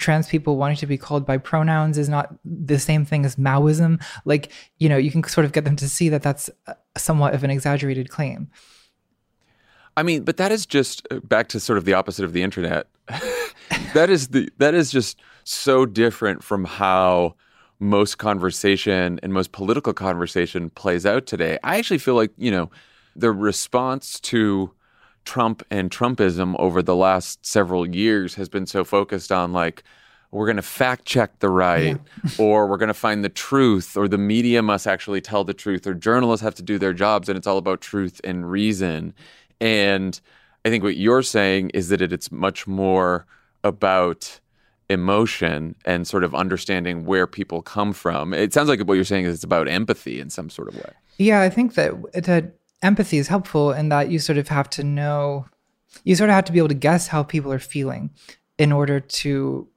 trans 0.00 0.26
people 0.26 0.56
wanting 0.56 0.78
to 0.78 0.86
be 0.86 0.96
called 0.96 1.26
by 1.26 1.36
pronouns 1.36 1.98
is 1.98 2.08
not 2.08 2.34
the 2.44 2.78
same 2.78 3.04
thing 3.04 3.26
as 3.26 3.36
Maoism. 3.36 4.02
Like, 4.24 4.50
you 4.78 4.88
know, 4.88 4.96
you 4.96 5.10
can 5.10 5.22
sort 5.24 5.44
of 5.44 5.52
get 5.52 5.64
them 5.66 5.76
to 5.76 5.88
see 5.88 6.08
that 6.08 6.22
that's 6.22 6.48
somewhat 6.96 7.34
of 7.34 7.44
an 7.44 7.50
exaggerated 7.50 8.08
claim. 8.08 8.50
I 9.96 10.02
mean, 10.02 10.24
but 10.24 10.36
that 10.38 10.52
is 10.52 10.66
just 10.66 11.06
uh, 11.10 11.20
back 11.20 11.48
to 11.48 11.60
sort 11.60 11.78
of 11.78 11.84
the 11.84 11.94
opposite 11.94 12.24
of 12.24 12.32
the 12.32 12.42
internet. 12.42 12.86
that 13.94 14.08
is 14.08 14.28
the 14.28 14.48
that 14.58 14.74
is 14.74 14.90
just 14.90 15.20
so 15.44 15.86
different 15.86 16.42
from 16.42 16.64
how 16.64 17.34
most 17.82 18.16
conversation 18.16 19.18
and 19.22 19.34
most 19.34 19.52
political 19.52 19.92
conversation 19.92 20.70
plays 20.70 21.04
out 21.04 21.26
today. 21.26 21.58
I 21.64 21.78
actually 21.78 21.98
feel 21.98 22.14
like, 22.14 22.30
you 22.38 22.50
know, 22.50 22.70
the 23.16 23.32
response 23.32 24.20
to 24.20 24.72
Trump 25.24 25.64
and 25.70 25.90
Trumpism 25.90 26.54
over 26.58 26.80
the 26.80 26.96
last 26.96 27.44
several 27.44 27.86
years 27.86 28.36
has 28.36 28.48
been 28.48 28.66
so 28.66 28.84
focused 28.84 29.32
on 29.32 29.52
like 29.52 29.82
we're 30.30 30.46
going 30.46 30.56
to 30.56 30.62
fact 30.62 31.04
check 31.04 31.38
the 31.40 31.50
right 31.50 31.98
yeah. 32.24 32.30
or 32.38 32.66
we're 32.66 32.78
going 32.78 32.88
to 32.88 32.94
find 32.94 33.22
the 33.22 33.28
truth 33.28 33.96
or 33.96 34.08
the 34.08 34.16
media 34.16 34.62
must 34.62 34.86
actually 34.86 35.20
tell 35.20 35.44
the 35.44 35.52
truth 35.52 35.86
or 35.86 35.92
journalists 35.92 36.42
have 36.42 36.54
to 36.54 36.62
do 36.62 36.78
their 36.78 36.94
jobs 36.94 37.28
and 37.28 37.36
it's 37.36 37.46
all 37.46 37.58
about 37.58 37.80
truth 37.80 38.20
and 38.24 38.50
reason 38.50 39.12
and 39.62 40.20
i 40.64 40.68
think 40.68 40.82
what 40.82 40.96
you're 40.96 41.22
saying 41.22 41.70
is 41.70 41.88
that 41.88 42.02
it's 42.02 42.30
much 42.30 42.66
more 42.66 43.26
about 43.64 44.40
emotion 44.92 45.74
and 45.84 46.06
sort 46.06 46.24
of 46.24 46.34
understanding 46.34 47.04
where 47.04 47.26
people 47.26 47.62
come 47.62 47.92
from. 47.92 48.34
It 48.34 48.52
sounds 48.52 48.68
like 48.68 48.80
what 48.80 48.94
you're 48.94 49.04
saying 49.04 49.24
is 49.24 49.34
it's 49.34 49.44
about 49.44 49.68
empathy 49.68 50.20
in 50.20 50.28
some 50.30 50.50
sort 50.50 50.68
of 50.68 50.76
way. 50.76 50.92
Yeah 51.18 51.40
i 51.40 51.48
think 51.48 51.74
that 51.74 51.94
that 52.12 52.54
empathy 52.82 53.18
is 53.18 53.28
helpful 53.28 53.72
in 53.72 53.88
that 53.90 54.10
you 54.10 54.18
sort 54.18 54.38
of 54.38 54.48
have 54.48 54.68
to 54.70 54.82
know 54.82 55.46
you 56.04 56.16
sort 56.16 56.30
of 56.30 56.34
have 56.34 56.44
to 56.44 56.52
be 56.52 56.58
able 56.58 56.68
to 56.68 56.74
guess 56.74 57.08
how 57.08 57.22
people 57.22 57.52
are 57.52 57.58
feeling 57.58 58.10
in 58.58 58.72
order 58.72 58.98
to 58.98 59.68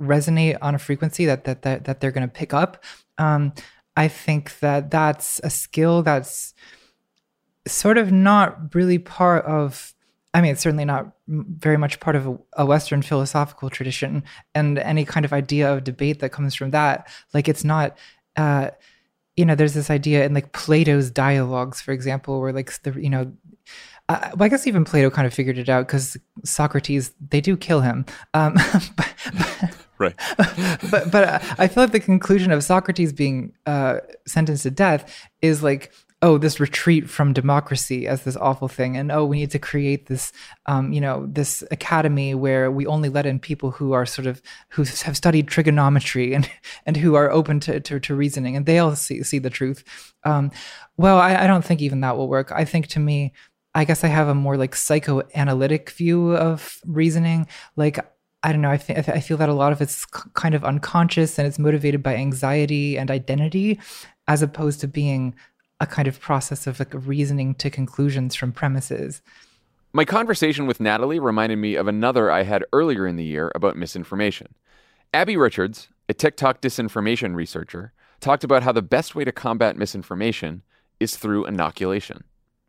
resonate 0.00 0.56
on 0.62 0.74
a 0.74 0.78
frequency 0.78 1.24
that 1.26 1.44
that 1.44 1.62
that, 1.62 1.84
that 1.84 2.00
they're 2.00 2.12
going 2.12 2.26
to 2.26 2.32
pick 2.32 2.54
up. 2.54 2.82
Um, 3.18 3.52
i 3.96 4.08
think 4.08 4.58
that 4.60 4.90
that's 4.90 5.40
a 5.44 5.50
skill 5.50 6.02
that's 6.02 6.54
sort 7.66 7.98
of 7.98 8.12
not 8.12 8.74
really 8.74 8.98
part 8.98 9.44
of 9.44 9.94
i 10.34 10.40
mean 10.40 10.52
it's 10.52 10.60
certainly 10.60 10.84
not 10.84 11.12
very 11.26 11.76
much 11.76 12.00
part 12.00 12.16
of 12.16 12.26
a, 12.26 12.38
a 12.58 12.66
western 12.66 13.02
philosophical 13.02 13.70
tradition 13.70 14.22
and 14.54 14.78
any 14.78 15.04
kind 15.04 15.24
of 15.24 15.32
idea 15.32 15.72
of 15.72 15.84
debate 15.84 16.20
that 16.20 16.30
comes 16.30 16.54
from 16.54 16.70
that 16.70 17.08
like 17.32 17.48
it's 17.48 17.64
not 17.64 17.96
uh, 18.36 18.70
you 19.36 19.44
know, 19.44 19.54
there's 19.54 19.74
this 19.74 19.90
idea 19.90 20.24
in 20.24 20.34
like 20.34 20.52
Plato's 20.52 21.10
dialogues, 21.10 21.80
for 21.80 21.92
example, 21.92 22.40
where 22.40 22.52
like 22.52 22.82
the, 22.82 22.92
you 22.92 23.10
know, 23.10 23.32
uh, 24.08 24.30
well, 24.34 24.44
I 24.44 24.48
guess 24.48 24.66
even 24.66 24.84
Plato 24.84 25.10
kind 25.10 25.26
of 25.26 25.32
figured 25.32 25.58
it 25.58 25.68
out 25.68 25.86
because 25.86 26.16
Socrates, 26.44 27.12
they 27.30 27.40
do 27.40 27.56
kill 27.56 27.80
him. 27.80 28.04
Um, 28.34 28.54
but, 28.96 29.14
but, 29.32 29.76
right. 29.98 30.14
but 30.90 31.10
but 31.10 31.24
uh, 31.24 31.38
I 31.58 31.68
feel 31.68 31.84
like 31.84 31.92
the 31.92 32.00
conclusion 32.00 32.52
of 32.52 32.62
Socrates 32.62 33.12
being 33.12 33.54
uh, 33.66 34.00
sentenced 34.26 34.64
to 34.64 34.70
death 34.70 35.28
is 35.40 35.62
like 35.62 35.92
oh 36.24 36.38
this 36.38 36.58
retreat 36.58 37.08
from 37.08 37.34
democracy 37.34 38.08
as 38.08 38.22
this 38.22 38.36
awful 38.36 38.66
thing. 38.66 38.96
And 38.96 39.12
oh 39.12 39.26
we 39.26 39.36
need 39.36 39.50
to 39.50 39.58
create 39.58 40.06
this 40.06 40.32
um, 40.64 40.92
you 40.92 41.00
know 41.00 41.26
this 41.26 41.62
academy 41.70 42.34
where 42.34 42.70
we 42.70 42.86
only 42.86 43.10
let 43.10 43.26
in 43.26 43.38
people 43.38 43.70
who 43.70 43.92
are 43.92 44.06
sort 44.06 44.26
of 44.26 44.40
who 44.70 44.84
have 45.04 45.16
studied 45.16 45.48
trigonometry 45.48 46.34
and 46.36 46.50
and 46.86 46.96
who 46.96 47.14
are 47.14 47.30
open 47.30 47.60
to, 47.60 47.78
to, 47.78 48.00
to 48.00 48.14
reasoning. 48.14 48.56
And 48.56 48.64
they 48.64 48.78
all 48.78 48.96
see, 48.96 49.22
see 49.22 49.38
the 49.38 49.50
truth. 49.50 49.84
Um, 50.24 50.50
well 50.96 51.18
I, 51.18 51.44
I 51.44 51.46
don't 51.46 51.64
think 51.64 51.82
even 51.82 52.00
that 52.00 52.16
will 52.16 52.28
work. 52.28 52.50
I 52.50 52.64
think 52.64 52.88
to 52.88 53.00
me 53.00 53.32
i 53.76 53.84
guess 53.84 54.04
i 54.04 54.06
have 54.06 54.28
a 54.28 54.34
more 54.36 54.56
like 54.56 54.76
psychoanalytic 54.76 55.90
view 55.90 56.34
of 56.34 56.78
reasoning. 56.86 57.46
Like 57.76 57.98
I 58.44 58.52
don't 58.52 58.60
know. 58.60 58.70
I, 58.70 58.76
th- 58.76 59.08
I 59.08 59.20
feel 59.20 59.38
that 59.38 59.48
a 59.48 59.54
lot 59.54 59.72
of 59.72 59.80
it's 59.80 60.04
kind 60.34 60.54
of 60.54 60.64
unconscious 60.64 61.38
and 61.38 61.48
it's 61.48 61.58
motivated 61.58 62.02
by 62.02 62.14
anxiety 62.14 62.98
and 62.98 63.10
identity, 63.10 63.80
as 64.28 64.42
opposed 64.42 64.80
to 64.80 64.86
being 64.86 65.34
a 65.84 65.86
kind 65.86 66.08
of 66.08 66.18
process 66.18 66.66
of 66.66 66.80
like 66.80 66.92
reasoning 66.92 67.54
to 67.56 67.70
conclusions 67.70 68.34
from 68.34 68.50
premises. 68.50 69.22
My 69.92 70.04
conversation 70.04 70.66
with 70.66 70.80
Natalie 70.80 71.20
reminded 71.20 71.56
me 71.56 71.76
of 71.76 71.86
another 71.86 72.30
I 72.30 72.42
had 72.42 72.64
earlier 72.72 73.06
in 73.06 73.14
the 73.14 73.24
year 73.24 73.52
about 73.54 73.76
misinformation. 73.76 74.54
Abby 75.12 75.36
Richards, 75.36 75.88
a 76.08 76.14
TikTok 76.14 76.60
disinformation 76.60 77.36
researcher, 77.36 77.92
talked 78.20 78.42
about 78.42 78.64
how 78.64 78.72
the 78.72 78.82
best 78.82 79.14
way 79.14 79.24
to 79.24 79.30
combat 79.30 79.76
misinformation 79.76 80.62
is 80.98 81.16
through 81.16 81.44
inoculation. 81.44 82.24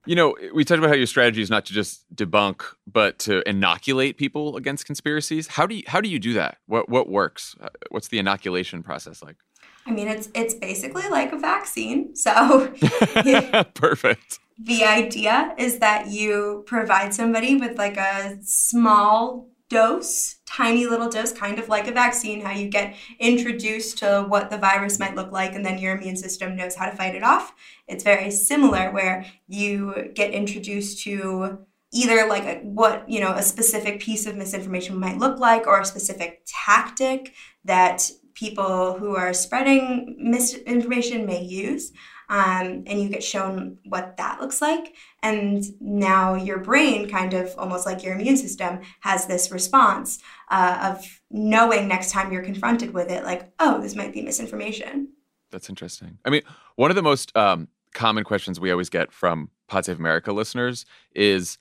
You 0.05 0.15
know, 0.15 0.35
we 0.53 0.63
talked 0.63 0.77
about 0.77 0.89
how 0.89 0.95
your 0.95 1.07
strategy 1.07 1.41
is 1.41 1.49
not 1.49 1.65
to 1.65 1.73
just 1.73 2.05
debunk, 2.13 2.61
but 2.85 3.17
to 3.19 3.47
inoculate 3.49 4.17
people 4.17 4.55
against 4.55 4.85
conspiracies. 4.85 5.47
How 5.47 5.65
do 5.65 5.75
you 5.75 5.83
how 5.87 6.01
do 6.01 6.09
you 6.09 6.19
do 6.19 6.33
that? 6.33 6.57
What 6.67 6.89
what 6.89 7.09
works? 7.09 7.55
Uh, 7.59 7.69
what's 7.89 8.09
the 8.09 8.19
inoculation 8.19 8.83
process 8.83 9.23
like? 9.23 9.37
I 9.85 9.91
mean, 9.91 10.07
it's 10.07 10.29
it's 10.33 10.53
basically 10.53 11.07
like 11.09 11.31
a 11.31 11.37
vaccine. 11.37 12.15
So 12.15 12.67
perfect. 13.73 14.39
The 14.57 14.83
idea 14.85 15.53
is 15.57 15.79
that 15.79 16.07
you 16.07 16.63
provide 16.65 17.13
somebody 17.13 17.57
with 17.57 17.77
like 17.77 17.97
a 17.97 18.37
small 18.41 19.49
dose, 19.69 20.35
tiny 20.45 20.85
little 20.85 21.09
dose, 21.09 21.31
kind 21.31 21.59
of 21.59 21.67
like 21.67 21.87
a 21.87 21.91
vaccine, 21.91 22.41
how 22.41 22.51
you 22.51 22.67
get 22.69 22.95
introduced 23.19 23.97
to 23.97 24.25
what 24.27 24.49
the 24.49 24.57
virus 24.57 24.99
might 24.99 25.15
look 25.15 25.31
like, 25.31 25.53
and 25.53 25.65
then 25.65 25.77
your 25.77 25.97
immune 25.97 26.15
system 26.15 26.55
knows 26.55 26.75
how 26.75 26.89
to 26.89 26.95
fight 26.95 27.15
it 27.15 27.23
off. 27.23 27.53
It's 27.87 28.03
very 28.03 28.31
similar 28.31 28.91
where 28.91 29.25
you 29.47 30.11
get 30.13 30.31
introduced 30.31 31.03
to 31.03 31.59
either 31.91 32.27
like 32.27 32.43
a, 32.43 32.59
what 32.63 33.07
you 33.09 33.19
know 33.19 33.33
a 33.33 33.41
specific 33.41 33.99
piece 33.99 34.25
of 34.25 34.35
misinformation 34.35 34.99
might 34.99 35.17
look 35.17 35.39
like 35.39 35.67
or 35.67 35.79
a 35.79 35.85
specific 35.85 36.41
tactic 36.45 37.33
that 37.63 38.09
people 38.35 38.97
who 38.99 39.15
are 39.15 39.33
spreading 39.33 40.15
misinformation 40.19 41.25
may 41.25 41.41
use. 41.41 41.91
Um, 42.27 42.85
and 42.87 42.99
you 42.99 43.09
get 43.09 43.23
shown 43.23 43.77
what 43.85 44.17
that 44.17 44.41
looks 44.41 44.59
like. 44.59 44.95
And 45.21 45.63
now 45.79 46.33
your 46.33 46.57
brain, 46.57 47.07
kind 47.07 47.35
of 47.35 47.53
almost 47.55 47.85
like 47.85 48.03
your 48.03 48.15
immune 48.15 48.37
system, 48.37 48.79
has 49.01 49.27
this 49.27 49.51
response 49.51 50.17
uh, 50.49 50.95
of 50.95 51.21
knowing 51.29 51.87
next 51.87 52.11
time 52.11 52.31
you're 52.31 52.43
confronted 52.43 52.95
with 52.95 53.11
it, 53.11 53.23
like, 53.23 53.53
oh, 53.59 53.79
this 53.79 53.95
might 53.95 54.11
be 54.11 54.23
misinformation. 54.23 55.09
That's 55.51 55.69
interesting. 55.69 56.17
I 56.25 56.31
mean, 56.31 56.41
one 56.77 56.89
of 56.89 56.95
the 56.95 57.03
most 57.03 57.35
um, 57.37 57.67
common 57.93 58.23
questions 58.23 58.59
we 58.59 58.71
always 58.71 58.89
get 58.89 59.11
from 59.11 59.51
Pod 59.67 59.85
Save 59.85 59.99
America 59.99 60.33
listeners 60.33 60.85
is 61.13 61.59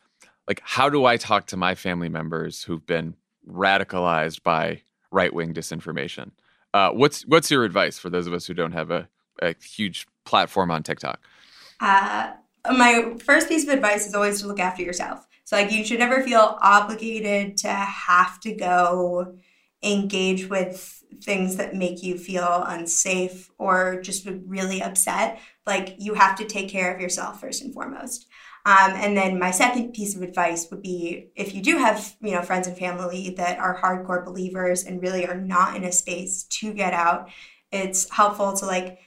like, 0.48 0.62
how 0.64 0.88
do 0.88 1.04
I 1.04 1.18
talk 1.18 1.46
to 1.48 1.58
my 1.58 1.74
family 1.74 2.08
members 2.08 2.62
who've 2.62 2.86
been 2.86 3.16
radicalized 3.46 4.42
by 4.42 4.80
right 5.10 5.32
wing 5.32 5.52
disinformation? 5.52 6.30
Uh, 6.74 6.90
what's 6.90 7.22
what's 7.26 7.52
your 7.52 7.64
advice 7.64 7.98
for 7.98 8.10
those 8.10 8.26
of 8.26 8.34
us 8.34 8.46
who 8.46 8.52
don't 8.52 8.72
have 8.72 8.90
a, 8.90 9.08
a 9.40 9.54
huge 9.62 10.08
platform 10.24 10.72
on 10.72 10.82
TikTok? 10.82 11.20
Uh, 11.80 12.32
my 12.68 13.14
first 13.24 13.48
piece 13.48 13.62
of 13.62 13.68
advice 13.68 14.06
is 14.06 14.14
always 14.14 14.40
to 14.40 14.48
look 14.48 14.58
after 14.58 14.82
yourself. 14.82 15.24
So 15.44 15.54
like 15.54 15.70
you 15.70 15.84
should 15.84 16.00
never 16.00 16.20
feel 16.22 16.58
obligated 16.60 17.56
to 17.58 17.68
have 17.68 18.40
to 18.40 18.52
go 18.52 19.36
engage 19.84 20.48
with 20.48 21.04
things 21.22 21.56
that 21.56 21.76
make 21.76 22.02
you 22.02 22.18
feel 22.18 22.64
unsafe 22.66 23.50
or 23.56 24.00
just 24.00 24.26
really 24.46 24.82
upset. 24.82 25.38
Like 25.66 25.94
you 25.98 26.14
have 26.14 26.36
to 26.38 26.44
take 26.44 26.70
care 26.70 26.92
of 26.92 27.00
yourself 27.00 27.40
first 27.40 27.62
and 27.62 27.72
foremost. 27.72 28.26
Um, 28.66 28.92
and 28.92 29.16
then 29.16 29.38
my 29.38 29.50
second 29.50 29.92
piece 29.92 30.16
of 30.16 30.22
advice 30.22 30.68
would 30.70 30.80
be 30.80 31.28
if 31.36 31.54
you 31.54 31.60
do 31.60 31.76
have 31.76 32.16
you 32.22 32.32
know 32.32 32.42
friends 32.42 32.66
and 32.66 32.76
family 32.76 33.34
that 33.36 33.58
are 33.58 33.78
hardcore 33.78 34.24
believers 34.24 34.84
and 34.84 35.02
really 35.02 35.26
are 35.26 35.38
not 35.38 35.76
in 35.76 35.84
a 35.84 35.92
space 35.92 36.44
to 36.44 36.72
get 36.72 36.94
out, 36.94 37.28
it's 37.70 38.08
helpful 38.10 38.54
to 38.54 38.66
like 38.66 38.98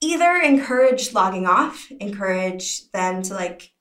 either 0.00 0.36
encourage 0.36 1.12
logging 1.12 1.46
off, 1.46 1.90
encourage 1.98 2.88
them 2.92 3.22
to 3.22 3.34
like 3.34 3.72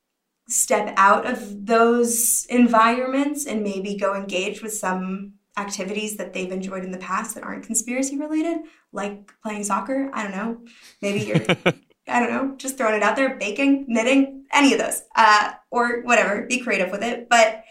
step 0.50 0.94
out 0.98 1.26
of 1.26 1.66
those 1.66 2.46
environments 2.50 3.46
and 3.46 3.64
maybe 3.64 3.96
go 3.98 4.16
engage 4.16 4.64
with 4.64 4.74
some 4.74 5.34
activities 5.58 6.18
that 6.18 6.34
they've 6.34 6.52
enjoyed 6.52 6.84
in 6.84 6.92
the 6.92 6.98
past 6.98 7.36
that 7.36 7.44
aren't 7.44 7.66
conspiracy 7.66 8.18
related, 8.18 8.58
like 8.92 9.32
playing 9.44 9.64
soccer. 9.64 10.10
I 10.14 10.24
don't 10.24 10.32
know. 10.32 10.60
Maybe 11.02 11.26
you're 11.26 11.74
I 12.08 12.20
don't 12.20 12.30
know, 12.30 12.56
just 12.58 12.78
throwing 12.78 12.96
it 12.96 13.04
out 13.04 13.16
there, 13.16 13.36
baking, 13.36 13.86
knitting, 13.88 14.46
any 14.52 14.74
of 14.74 14.80
those, 14.80 15.04
uh, 15.16 15.54
or 15.72 16.02
whatever. 16.04 16.46
Be 16.46 16.60
creative 16.60 16.92
with 16.92 17.04
it. 17.04 17.30
But 17.30 17.64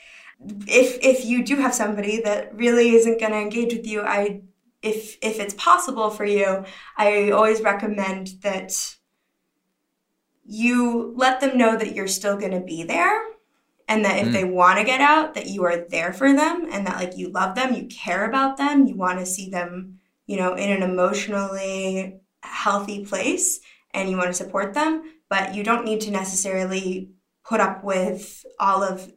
if 0.67 0.99
if 1.03 1.25
you 1.25 1.45
do 1.45 1.57
have 1.57 1.75
somebody 1.75 2.21
that 2.23 2.55
really 2.55 2.91
isn't 2.91 3.21
going 3.21 3.33
to 3.33 3.39
engage 3.39 3.73
with 3.73 3.87
you, 3.87 4.03
I 4.03 4.43
if 4.83 5.17
if 5.23 5.41
it's 5.41 5.55
possible 5.55 6.11
for 6.11 6.25
you, 6.25 6.65
I 6.97 7.31
always 7.31 7.61
recommend 7.61 8.35
that 8.43 8.97
you 10.45 11.13
let 11.17 11.41
them 11.41 11.59
know 11.59 11.77
that 11.77 11.95
you're 11.95 12.09
still 12.09 12.37
going 12.37 12.53
to 12.53 12.61
be 12.61 12.85
there 12.85 13.21
and 13.89 14.05
that 14.05 14.19
if 14.19 14.29
mm. 14.29 14.33
they 14.33 14.45
want 14.45 14.79
to 14.79 14.85
get 14.85 15.01
out 15.01 15.35
that 15.35 15.47
you 15.47 15.65
are 15.65 15.87
there 15.89 16.13
for 16.13 16.33
them 16.33 16.67
and 16.71 16.87
that 16.87 16.97
like 16.97 17.17
you 17.17 17.31
love 17.31 17.55
them 17.55 17.75
you 17.75 17.87
care 17.87 18.29
about 18.29 18.57
them 18.57 18.87
you 18.87 18.95
want 18.95 19.19
to 19.19 19.27
see 19.27 19.51
them 19.51 19.99
you 20.27 20.37
know 20.37 20.55
in 20.55 20.71
an 20.71 20.83
emotionally 20.83 22.21
healthy 22.43 23.05
place 23.05 23.61
and 23.97 24.09
you 24.09 24.17
want 24.17 24.29
to 24.29 24.35
support 24.35 24.75
them 24.75 25.03
but 25.29 25.55
you 25.55 25.63
don't 25.63 25.85
need 25.85 26.01
to 26.03 26.11
necessarily 26.11 27.11
put 27.45 27.61
up 27.61 27.83
with 27.85 28.45
all 28.59 28.83
of 28.83 29.13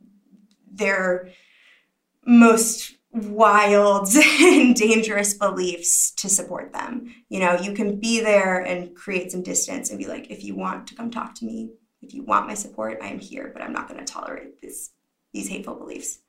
their 0.71 1.29
most 2.25 2.95
wild 3.11 4.07
and 4.41 4.75
dangerous 4.75 5.33
beliefs 5.33 6.11
to 6.11 6.29
support 6.29 6.73
them. 6.73 7.13
You 7.29 7.39
know, 7.39 7.59
you 7.59 7.73
can 7.73 7.99
be 7.99 8.21
there 8.21 8.59
and 8.59 8.95
create 8.95 9.31
some 9.31 9.41
distance 9.41 9.89
and 9.89 9.97
be 9.97 10.05
like, 10.05 10.29
if 10.29 10.43
you 10.43 10.55
want 10.55 10.87
to 10.87 10.95
come 10.95 11.09
talk 11.09 11.35
to 11.35 11.45
me, 11.45 11.71
if 12.01 12.13
you 12.13 12.23
want 12.23 12.47
my 12.47 12.53
support, 12.53 12.99
I 13.01 13.07
am 13.07 13.19
here, 13.19 13.49
but 13.51 13.61
I'm 13.61 13.73
not 13.73 13.87
going 13.87 14.03
to 14.03 14.11
tolerate 14.11 14.61
this 14.61 14.91
these 15.33 15.47
hateful 15.47 15.75
beliefs. 15.75 16.19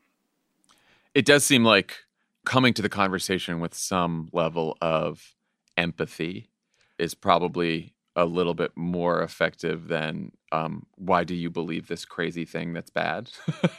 It 1.15 1.25
does 1.25 1.45
seem 1.45 1.65
like 1.65 1.97
coming 2.45 2.75
to 2.75 2.83
the 2.83 2.89
conversation 2.89 3.61
with 3.61 3.75
some 3.75 4.29
level 4.33 4.77
of 4.83 5.35
empathy 5.77 6.51
is 6.99 7.15
probably 7.15 7.95
a 8.17 8.25
little 8.25 8.55
bit 8.55 8.73
more 8.77 9.23
effective 9.23 9.89
than 9.89 10.33
um, 10.53 10.87
why 10.97 11.25
do 11.25 11.35
you 11.35 11.51
believe 11.51 11.89
this 11.89 12.05
crazy 12.05 12.45
thing 12.45 12.73
that's 12.73 12.91
bad? 12.91 13.31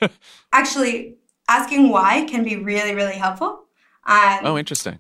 Actually, 0.54 1.18
asking 1.48 1.90
why 1.90 2.26
can 2.26 2.44
be 2.44 2.56
really, 2.56 2.96
really 2.96 3.16
helpful. 3.16 3.66
Um, 4.06 4.40
oh, 4.44 4.58
interesting. 4.58 5.00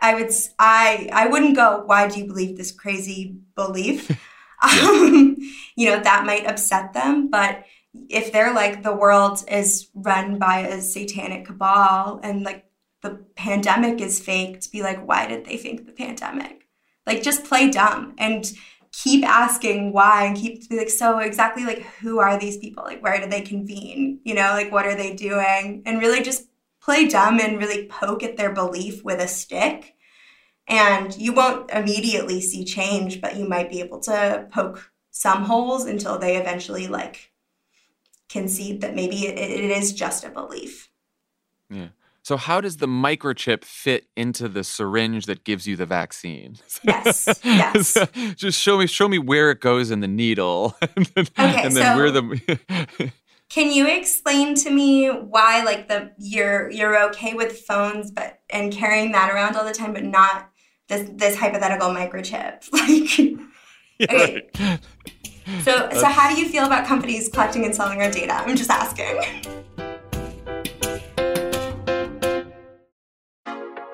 I 0.00 0.14
would 0.14 0.30
I 0.58 1.08
I 1.12 1.28
wouldn't 1.28 1.56
go. 1.56 1.84
Why 1.86 2.08
do 2.08 2.18
you 2.18 2.26
believe 2.26 2.56
this 2.56 2.72
crazy 2.72 3.36
belief? 3.54 4.10
um, 4.62 5.36
you 5.76 5.88
know 5.88 6.00
that 6.00 6.26
might 6.26 6.46
upset 6.46 6.92
them, 6.92 7.30
but 7.30 7.64
if 8.08 8.32
they're 8.32 8.52
like 8.52 8.82
the 8.82 8.94
world 8.94 9.44
is 9.48 9.88
run 9.94 10.38
by 10.38 10.60
a 10.60 10.80
satanic 10.80 11.46
cabal 11.46 12.20
and 12.22 12.42
like 12.42 12.66
the 13.02 13.24
pandemic 13.36 14.00
is 14.00 14.20
fake, 14.20 14.60
to 14.60 14.70
be 14.70 14.82
like, 14.82 15.06
why 15.06 15.26
did 15.26 15.44
they 15.44 15.56
think 15.56 15.86
the 15.86 15.92
pandemic? 15.92 16.61
Like 17.06 17.22
just 17.22 17.44
play 17.44 17.70
dumb 17.70 18.14
and 18.18 18.50
keep 18.92 19.24
asking 19.24 19.92
why 19.92 20.24
and 20.24 20.36
keep 20.36 20.64
like 20.70 20.90
so 20.90 21.18
exactly 21.18 21.64
like 21.64 21.82
who 22.00 22.18
are 22.18 22.38
these 22.38 22.58
people? 22.58 22.84
Like 22.84 23.02
where 23.02 23.20
do 23.20 23.26
they 23.26 23.40
convene? 23.40 24.20
You 24.24 24.34
know 24.34 24.50
like 24.52 24.70
what 24.70 24.86
are 24.86 24.94
they 24.94 25.14
doing? 25.14 25.82
And 25.86 26.00
really 26.00 26.22
just 26.22 26.48
play 26.80 27.08
dumb 27.08 27.40
and 27.40 27.58
really 27.58 27.86
poke 27.86 28.22
at 28.22 28.36
their 28.36 28.52
belief 28.52 29.02
with 29.04 29.20
a 29.20 29.28
stick. 29.28 29.94
And 30.68 31.16
you 31.16 31.32
won't 31.32 31.70
immediately 31.70 32.40
see 32.40 32.64
change 32.64 33.20
but 33.20 33.36
you 33.36 33.48
might 33.48 33.70
be 33.70 33.80
able 33.80 34.00
to 34.00 34.46
poke 34.52 34.92
some 35.10 35.44
holes 35.44 35.84
until 35.86 36.18
they 36.18 36.36
eventually 36.36 36.86
like 36.86 37.32
concede 38.28 38.80
that 38.80 38.94
maybe 38.94 39.26
it, 39.26 39.38
it 39.38 39.70
is 39.70 39.92
just 39.92 40.24
a 40.24 40.30
belief. 40.30 40.88
Yeah 41.68 41.88
so 42.24 42.36
how 42.36 42.60
does 42.60 42.76
the 42.76 42.86
microchip 42.86 43.64
fit 43.64 44.06
into 44.16 44.48
the 44.48 44.62
syringe 44.62 45.26
that 45.26 45.42
gives 45.42 45.66
you 45.66 45.74
the 45.74 45.86
vaccine? 45.86 46.56
Yes. 46.84 47.40
Yes. 47.44 47.96
Just 48.36 48.60
show 48.60 48.78
me 48.78 48.86
show 48.86 49.08
me 49.08 49.18
where 49.18 49.50
it 49.50 49.60
goes 49.60 49.90
in 49.90 50.00
the 50.00 50.08
needle. 50.08 50.76
and 50.96 51.06
then, 51.14 51.26
okay, 51.38 51.62
and 51.64 51.76
then 51.76 51.96
so 51.96 51.96
where 51.96 52.10
the 52.10 53.12
Can 53.48 53.70
you 53.70 53.86
explain 53.86 54.54
to 54.56 54.70
me 54.70 55.08
why 55.08 55.62
like 55.64 55.88
the 55.88 56.12
you're 56.18 56.70
you're 56.70 57.08
okay 57.10 57.34
with 57.34 57.60
phones 57.60 58.10
but 58.10 58.40
and 58.50 58.72
carrying 58.72 59.12
that 59.12 59.30
around 59.30 59.56
all 59.56 59.64
the 59.64 59.74
time 59.74 59.92
but 59.92 60.04
not 60.04 60.50
this 60.88 61.10
this 61.14 61.36
hypothetical 61.36 61.88
microchip? 61.88 62.62
Like 64.00 64.10
okay. 64.10 64.78
So 65.62 65.88
so 65.90 66.06
how 66.06 66.34
do 66.34 66.40
you 66.40 66.48
feel 66.48 66.64
about 66.64 66.86
companies 66.86 67.28
collecting 67.28 67.64
and 67.64 67.74
selling 67.74 68.00
our 68.00 68.10
data? 68.10 68.34
I'm 68.34 68.56
just 68.56 68.70
asking. 68.70 69.20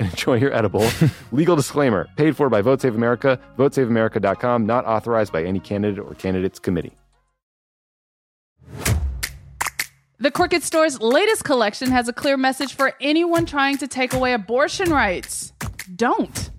and 0.00 0.10
enjoy 0.10 0.34
your 0.34 0.52
edible. 0.52 0.84
Legal 1.32 1.54
disclaimer 1.54 2.08
paid 2.16 2.36
for 2.36 2.48
by 2.48 2.62
Vote 2.62 2.80
Save 2.80 2.96
America, 2.96 3.38
votesaveamerica.com, 3.56 4.66
not 4.66 4.84
authorized 4.86 5.32
by 5.32 5.44
any 5.44 5.60
candidate 5.60 6.04
or 6.04 6.14
candidates 6.14 6.58
committee. 6.58 6.96
The 10.18 10.30
Crooked 10.30 10.62
Store's 10.62 11.00
latest 11.00 11.44
collection 11.44 11.90
has 11.90 12.08
a 12.08 12.12
clear 12.12 12.36
message 12.36 12.74
for 12.74 12.92
anyone 13.00 13.46
trying 13.46 13.78
to 13.78 13.88
take 13.88 14.12
away 14.12 14.34
abortion 14.34 14.90
rights. 14.90 15.52
Don't. 15.96 16.50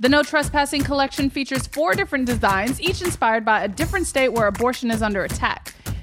The 0.00 0.08
No 0.08 0.24
Trespassing 0.24 0.82
collection 0.82 1.30
features 1.30 1.68
four 1.68 1.94
different 1.94 2.26
designs, 2.26 2.80
each 2.80 3.02
inspired 3.02 3.44
by 3.44 3.62
a 3.62 3.68
different 3.68 4.08
state 4.08 4.30
where 4.30 4.48
abortion 4.48 4.90
is 4.90 5.00
under 5.00 5.22
attack. 5.22 5.72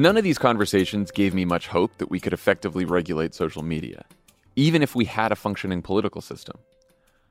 None 0.00 0.16
of 0.16 0.24
these 0.24 0.38
conversations 0.38 1.10
gave 1.10 1.34
me 1.34 1.44
much 1.44 1.66
hope 1.66 1.98
that 1.98 2.10
we 2.10 2.20
could 2.20 2.32
effectively 2.32 2.86
regulate 2.86 3.34
social 3.34 3.62
media, 3.62 4.06
even 4.56 4.82
if 4.82 4.94
we 4.94 5.04
had 5.04 5.30
a 5.30 5.36
functioning 5.36 5.82
political 5.82 6.22
system. 6.22 6.56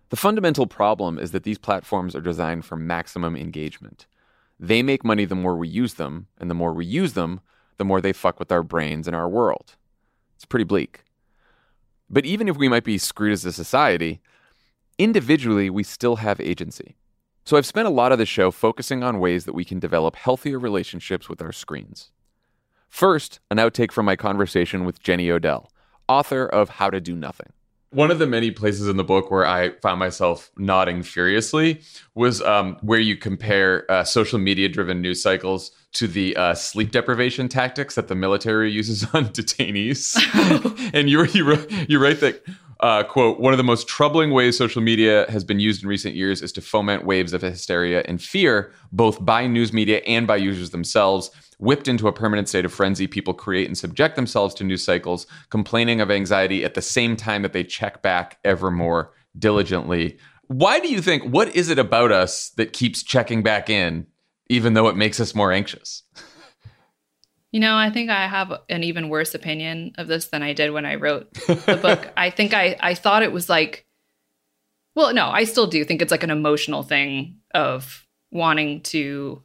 The 0.09 0.15
fundamental 0.15 0.67
problem 0.67 1.17
is 1.17 1.31
that 1.31 1.41
these 1.41 1.57
platforms 1.57 2.15
are 2.15 2.21
designed 2.21 2.65
for 2.65 2.75
maximum 2.75 3.35
engagement. 3.35 4.05
They 4.59 4.83
make 4.83 5.03
money 5.03 5.25
the 5.25 5.33
more 5.33 5.55
we 5.55 5.67
use 5.67 5.95
them, 5.95 6.27
and 6.37 6.47
the 6.47 6.53
more 6.53 6.71
we 6.71 6.85
use 6.85 7.13
them, 7.13 7.39
the 7.77 7.85
more 7.85 8.01
they 8.01 8.13
fuck 8.13 8.37
with 8.37 8.51
our 8.51 8.61
brains 8.61 9.07
and 9.07 9.15
our 9.15 9.27
world. 9.27 9.75
It's 10.35 10.45
pretty 10.45 10.63
bleak. 10.63 11.05
But 12.07 12.27
even 12.27 12.47
if 12.47 12.55
we 12.55 12.69
might 12.69 12.83
be 12.83 12.99
screwed 12.99 13.33
as 13.33 13.45
a 13.45 13.51
society, 13.51 14.21
individually 14.99 15.71
we 15.71 15.81
still 15.81 16.17
have 16.17 16.39
agency. 16.39 16.97
So 17.45 17.57
I've 17.57 17.65
spent 17.65 17.87
a 17.87 17.97
lot 17.99 18.11
of 18.11 18.19
the 18.19 18.27
show 18.27 18.51
focusing 18.51 19.01
on 19.01 19.19
ways 19.19 19.45
that 19.45 19.55
we 19.55 19.65
can 19.65 19.79
develop 19.79 20.15
healthier 20.15 20.59
relationships 20.59 21.27
with 21.27 21.41
our 21.41 21.51
screens. 21.51 22.11
First, 22.89 23.39
an 23.49 23.57
outtake 23.57 23.91
from 23.91 24.05
my 24.05 24.15
conversation 24.15 24.83
with 24.83 25.01
Jenny 25.01 25.31
Odell, 25.31 25.71
author 26.07 26.45
of 26.45 26.69
How 26.69 26.89
to 26.89 26.99
Do 26.99 27.15
Nothing. 27.15 27.53
One 27.91 28.11
of 28.11 28.19
the 28.19 28.27
many 28.27 28.51
places 28.51 28.87
in 28.87 28.97
the 28.97 29.03
book 29.03 29.31
where 29.31 29.47
I 29.47 29.71
found 29.81 29.99
myself 29.99 30.51
nodding 30.57 31.01
furiously 31.01 31.81
was 32.13 32.39
um, 32.41 32.77
where 32.81 32.99
you 32.99 33.15
compare 33.15 33.89
uh, 33.89 34.03
social 34.03 34.37
media 34.37 34.69
driven 34.69 35.01
news 35.01 35.23
cycles 35.23 35.71
to 35.93 36.07
the 36.07 36.35
uh, 36.35 36.53
sleep 36.53 36.91
deprivation 36.91 37.47
tactics 37.47 37.95
that 37.95 38.07
the 38.07 38.15
military 38.15 38.71
uses 38.81 39.03
on 39.13 39.25
detainees. 39.29 40.15
and 40.93 41.09
you, 41.09 41.25
you, 41.25 41.67
you 41.87 41.99
write 41.99 42.19
that 42.19 42.43
uh, 42.81 43.03
quote, 43.03 43.39
one 43.39 43.53
of 43.53 43.57
the 43.57 43.63
most 43.63 43.87
troubling 43.87 44.31
ways 44.31 44.57
social 44.57 44.81
media 44.81 45.25
has 45.29 45.43
been 45.43 45.59
used 45.59 45.83
in 45.83 45.89
recent 45.89 46.15
years 46.15 46.41
is 46.41 46.51
to 46.53 46.61
foment 46.61 47.05
waves 47.05 47.33
of 47.33 47.41
hysteria 47.41 48.03
and 48.05 48.21
fear, 48.21 48.71
both 48.91 49.23
by 49.23 49.47
news 49.47 49.73
media 49.73 49.97
and 50.07 50.25
by 50.25 50.37
users 50.37 50.69
themselves. 50.69 51.29
Whipped 51.59 51.87
into 51.87 52.07
a 52.07 52.13
permanent 52.13 52.47
state 52.49 52.65
of 52.65 52.73
frenzy, 52.73 53.05
people 53.05 53.33
create 53.33 53.67
and 53.67 53.77
subject 53.77 54.15
themselves 54.15 54.55
to 54.55 54.63
news 54.63 54.83
cycles, 54.83 55.27
complaining 55.49 56.01
of 56.01 56.09
anxiety 56.09 56.63
at 56.63 56.73
the 56.73 56.81
same 56.81 57.15
time 57.15 57.41
that 57.41 57.53
they 57.53 57.63
check 57.63 58.01
back 58.01 58.39
ever 58.43 58.71
more 58.71 59.13
diligently 59.37 60.17
Why 60.47 60.79
do 60.79 60.87
you 60.87 60.99
think, 61.01 61.23
what 61.23 61.55
is 61.55 61.69
it 61.69 61.77
about 61.77 62.11
us 62.11 62.49
that 62.57 62.73
keeps 62.73 63.03
checking 63.03 63.43
back 63.43 63.69
in, 63.69 64.07
even 64.47 64.73
though 64.73 64.87
it 64.87 64.95
makes 64.95 65.19
us 65.19 65.35
more 65.35 65.51
anxious? 65.51 66.03
You 67.51 67.59
know, 67.59 67.75
I 67.75 67.89
think 67.89 68.11
I 68.11 68.27
have 68.27 68.53
an 68.69 68.83
even 68.83 69.09
worse 69.09 69.33
opinion 69.33 69.93
of 69.97 70.07
this 70.07 70.27
than 70.27 70.43
I 70.43 70.53
did 70.53 70.71
when 70.71 70.85
I 70.85 70.95
wrote 70.95 71.33
the 71.33 71.79
book. 71.81 72.11
I 72.17 72.29
think 72.29 72.53
I, 72.53 72.77
I 72.79 72.93
thought 72.93 73.23
it 73.23 73.31
was 73.31 73.49
like, 73.49 73.87
well, 74.93 75.15
no, 75.15 75.29
I 75.29 75.45
still 75.45 75.65
do 75.65 75.83
think 75.83 76.03
it's 76.03 76.11
like 76.11 76.21
an 76.21 76.29
emotional 76.29 76.83
thing 76.83 77.39
of 77.55 78.05
wanting 78.29 78.81
to 78.81 79.41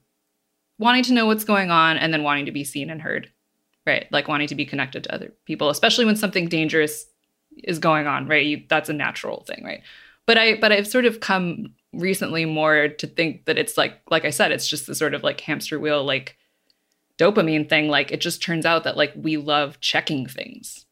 wanting 0.79 1.05
to 1.05 1.13
know 1.13 1.27
what's 1.27 1.45
going 1.45 1.71
on 1.71 1.97
and 1.97 2.13
then 2.13 2.23
wanting 2.23 2.47
to 2.47 2.53
be 2.53 2.65
seen 2.65 2.91
and 2.91 3.01
heard. 3.01 3.31
Right? 3.87 4.07
Like 4.11 4.29
wanting 4.29 4.49
to 4.49 4.55
be 4.55 4.65
connected 4.65 5.05
to 5.05 5.15
other 5.15 5.33
people, 5.45 5.69
especially 5.69 6.07
when 6.07 6.17
something 6.17 6.49
dangerous 6.49 7.05
is 7.65 7.79
going 7.79 8.07
on, 8.07 8.27
right? 8.27 8.45
You, 8.45 8.63
that's 8.67 8.89
a 8.89 8.95
natural 8.95 9.45
thing, 9.45 9.63
right? 9.63 9.83
But 10.27 10.39
I 10.39 10.55
but 10.57 10.73
I've 10.73 10.89
sort 10.89 11.05
of 11.05 11.21
come 11.21 11.75
recently 11.93 12.47
more 12.47 12.89
to 12.89 13.07
think 13.07 13.45
that 13.45 13.59
it's 13.59 13.77
like 13.77 14.01
like 14.11 14.25
I 14.25 14.31
said, 14.31 14.53
it's 14.53 14.67
just 14.67 14.87
the 14.87 14.95
sort 14.95 15.13
of 15.13 15.23
like 15.23 15.41
hamster 15.41 15.79
wheel 15.79 16.03
like 16.03 16.39
dopamine 17.19 17.69
thing 17.69 17.89
like 17.89 18.11
it 18.11 18.21
just 18.21 18.43
turns 18.43 18.67
out 18.67 18.85
that 18.85 18.97
like 18.97 19.13
we 19.15 19.37
love 19.37 19.81
checking 19.81 20.27
things 20.27 20.85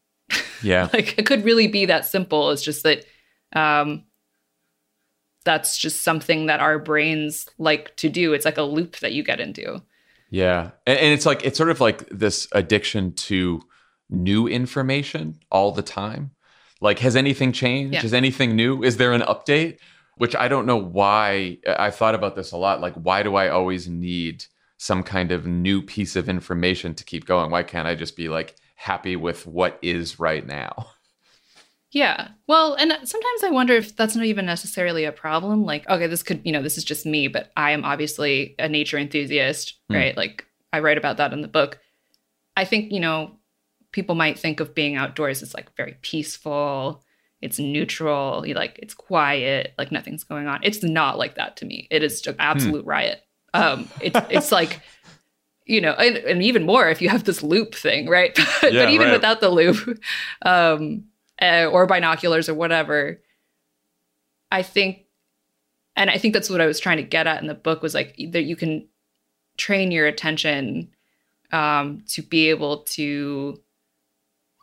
yeah 0.61 0.87
like 0.93 1.17
it 1.17 1.25
could 1.25 1.43
really 1.43 1.67
be 1.67 1.85
that 1.85 2.05
simple 2.05 2.51
it's 2.51 2.61
just 2.61 2.83
that 2.83 3.05
um 3.53 4.03
that's 5.43 5.77
just 5.77 6.01
something 6.01 6.45
that 6.45 6.59
our 6.59 6.79
brains 6.79 7.47
like 7.57 7.95
to 7.97 8.09
do. 8.09 8.33
It's 8.33 8.45
like 8.45 8.57
a 8.57 8.63
loop 8.63 8.97
that 8.99 9.13
you 9.13 9.23
get 9.23 9.39
into. 9.39 9.81
Yeah. 10.29 10.71
And, 10.87 10.97
and 10.99 11.13
it's 11.13 11.25
like 11.25 11.45
it's 11.45 11.57
sort 11.57 11.69
of 11.69 11.79
like 11.81 12.07
this 12.09 12.47
addiction 12.53 13.13
to 13.13 13.61
new 14.09 14.47
information 14.47 15.39
all 15.51 15.71
the 15.71 15.81
time. 15.81 16.31
Like 16.81 16.99
has 16.99 17.15
anything 17.15 17.51
changed? 17.51 17.93
Yeah. 17.93 18.03
is 18.03 18.13
anything 18.13 18.55
new? 18.55 18.83
Is 18.83 18.97
there 18.97 19.13
an 19.13 19.21
update? 19.21 19.77
Which 20.17 20.35
i 20.35 20.47
don't 20.47 20.67
know 20.67 20.77
why 20.77 21.57
i've 21.67 21.95
thought 21.95 22.15
about 22.15 22.35
this 22.35 22.51
a 22.51 22.57
lot. 22.57 22.81
Like 22.81 22.93
why 22.95 23.23
do 23.23 23.35
i 23.35 23.49
always 23.49 23.87
need 23.87 24.45
some 24.77 25.03
kind 25.03 25.31
of 25.31 25.47
new 25.47 25.81
piece 25.81 26.15
of 26.15 26.29
information 26.29 26.93
to 26.95 27.03
keep 27.03 27.25
going? 27.25 27.51
Why 27.51 27.63
can't 27.63 27.87
i 27.87 27.95
just 27.95 28.15
be 28.15 28.29
like 28.29 28.55
happy 28.75 29.15
with 29.15 29.47
what 29.47 29.79
is 29.81 30.19
right 30.19 30.45
now 30.45 30.87
Yeah. 31.93 32.29
Well, 32.47 32.73
and 32.73 32.91
sometimes 33.07 33.43
I 33.43 33.51
wonder 33.51 33.73
if 33.75 33.95
that's 33.95 34.15
not 34.15 34.25
even 34.25 34.45
necessarily 34.45 35.05
a 35.05 35.11
problem. 35.11 35.63
Like, 35.63 35.87
okay, 35.87 36.07
this 36.07 36.23
could, 36.23 36.41
you 36.43 36.51
know, 36.51 36.61
this 36.63 36.77
is 36.77 36.83
just 36.83 37.05
me, 37.05 37.27
but 37.27 37.51
I 37.55 37.71
am 37.71 37.85
obviously 37.85 38.55
a 38.59 38.67
nature 38.67 38.97
enthusiast, 38.97 39.75
Hmm. 39.89 39.95
right? 39.95 40.17
Like, 40.17 40.45
I 40.73 40.79
write 40.79 40.97
about 40.97 41.17
that 41.17 41.33
in 41.33 41.41
the 41.41 41.47
book. 41.47 41.79
I 42.57 42.65
think, 42.65 42.91
you 42.91 42.99
know, 42.99 43.37
people 43.91 44.15
might 44.15 44.39
think 44.39 44.59
of 44.59 44.73
being 44.73 44.95
outdoors 44.95 45.43
as 45.43 45.53
like 45.53 45.75
very 45.77 45.95
peaceful, 46.01 47.03
it's 47.41 47.59
neutral, 47.59 48.43
you 48.47 48.53
like 48.55 48.79
it's 48.81 48.93
quiet, 48.95 49.73
like 49.77 49.91
nothing's 49.91 50.23
going 50.23 50.47
on. 50.47 50.61
It's 50.63 50.81
not 50.81 51.17
like 51.19 51.35
that 51.35 51.57
to 51.57 51.65
me. 51.65 51.87
It 51.91 52.01
is 52.01 52.21
just 52.21 52.37
absolute 52.39 52.85
riot. 52.85 53.21
Um, 53.53 53.87
it's 54.01 54.19
it's 54.31 54.51
like 54.51 54.79
you 55.65 55.79
know, 55.79 55.91
and, 55.93 56.17
and 56.17 56.41
even 56.43 56.65
more 56.65 56.89
if 56.89 57.01
you 57.01 57.09
have 57.09 57.23
this 57.25 57.43
loop 57.43 57.75
thing, 57.75 58.07
right? 58.09 58.33
but 58.61 58.73
Yeah, 58.73 58.89
even 58.89 59.07
right. 59.07 59.13
without 59.13 59.41
the 59.41 59.49
loop, 59.49 59.99
um, 60.43 61.03
uh, 61.41 61.65
or 61.71 61.85
binoculars 61.85 62.49
or 62.49 62.53
whatever, 62.53 63.21
I 64.51 64.63
think, 64.63 65.05
and 65.95 66.09
I 66.09 66.17
think 66.17 66.33
that's 66.33 66.49
what 66.49 66.61
I 66.61 66.65
was 66.65 66.79
trying 66.79 66.97
to 66.97 67.03
get 67.03 67.27
at 67.27 67.41
in 67.41 67.47
the 67.47 67.53
book 67.53 67.81
was 67.81 67.93
like 67.93 68.15
that 68.31 68.43
you 68.43 68.55
can 68.55 68.87
train 69.57 69.91
your 69.91 70.07
attention 70.07 70.89
um, 71.51 72.03
to 72.09 72.21
be 72.21 72.49
able 72.49 72.79
to 72.83 73.61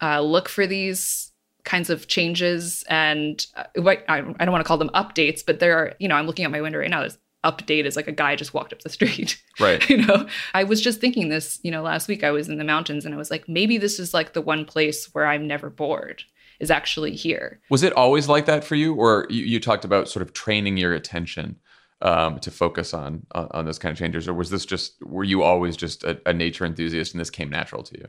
uh, 0.03 0.21
look 0.21 0.49
for 0.49 0.66
these 0.66 1.33
kinds 1.64 1.91
of 1.91 2.09
changes 2.09 2.85
and 2.89 3.47
uh, 3.57 3.64
what 3.77 4.05
I, 4.09 4.18
I 4.18 4.45
don't 4.45 4.53
want 4.53 4.64
to 4.64 4.68
call 4.68 4.79
them 4.79 4.91
updates, 4.95 5.45
but 5.45 5.61
there 5.61 5.77
are, 5.77 5.95
you 5.99 6.09
know, 6.09 6.16
I'm 6.16 6.27
looking 6.27 6.45
at 6.45 6.51
my 6.51 6.61
window 6.61 6.79
right 6.79 6.91
now. 6.91 7.03
This 7.03 7.18
update 7.45 7.85
is 7.85 7.97
like 7.97 8.09
a 8.09 8.12
guy 8.12 8.37
just 8.37 8.55
walked 8.55 8.73
up 8.73 8.83
the 8.83 8.89
street. 8.89 9.41
right 9.61 9.89
you 9.89 9.99
know, 9.99 10.27
I 10.55 10.64
was 10.64 10.81
just 10.81 11.01
thinking 11.01 11.29
this, 11.29 11.59
you 11.62 11.71
know, 11.71 11.83
last 11.83 12.09
week 12.09 12.25
I 12.25 12.31
was 12.31 12.49
in 12.49 12.59
the 12.59 12.64
mountains 12.64 13.05
and 13.05 13.14
I 13.14 13.18
was 13.18 13.31
like, 13.31 13.49
maybe 13.49 13.79
this 13.79 13.99
is 13.99 14.12
like 14.12 14.33
the 14.33 14.43
one 14.43 14.64
place 14.64 15.07
where 15.14 15.27
I'm 15.27 15.47
never 15.47 15.71
bored 15.71 16.25
is 16.61 16.71
actually 16.71 17.17
here. 17.17 17.61
Was 17.71 17.83
it 17.83 17.93
always 17.95 18.29
like 18.29 18.47
that 18.47 18.63
for 18.63 18.75
you, 18.77 18.95
or 18.95 19.27
you, 19.31 19.45
you 19.45 19.61
talked 19.61 19.85
about 19.85 20.09
sort 20.09 20.23
of 20.23 20.33
training 20.33 20.77
your 20.77 20.93
attention 20.93 21.57
um, 22.03 22.39
to 22.41 22.51
focus 22.51 22.95
on, 22.95 23.27
on 23.33 23.49
on 23.51 23.65
those 23.65 23.79
kind 23.79 23.93
of 23.93 23.99
changes, 23.99 24.29
or 24.29 24.35
was 24.35 24.51
this 24.51 24.65
just 24.65 25.03
were 25.03 25.25
you 25.25 25.43
always 25.43 25.77
just 25.77 26.05
a, 26.05 26.21
a 26.27 26.33
nature 26.33 26.65
enthusiast 26.65 27.13
and 27.13 27.21
this 27.21 27.31
came 27.31 27.51
natural 27.51 27.83
to 27.83 27.99
you? 27.99 28.07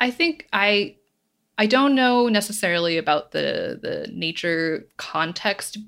I 0.00 0.10
think 0.10 0.48
I 0.52 0.96
I 1.56 1.66
don't 1.66 1.94
know 1.94 2.28
necessarily 2.28 2.98
about 2.98 3.30
the 3.30 3.78
the 3.80 4.10
nature 4.12 4.86
context. 4.96 5.78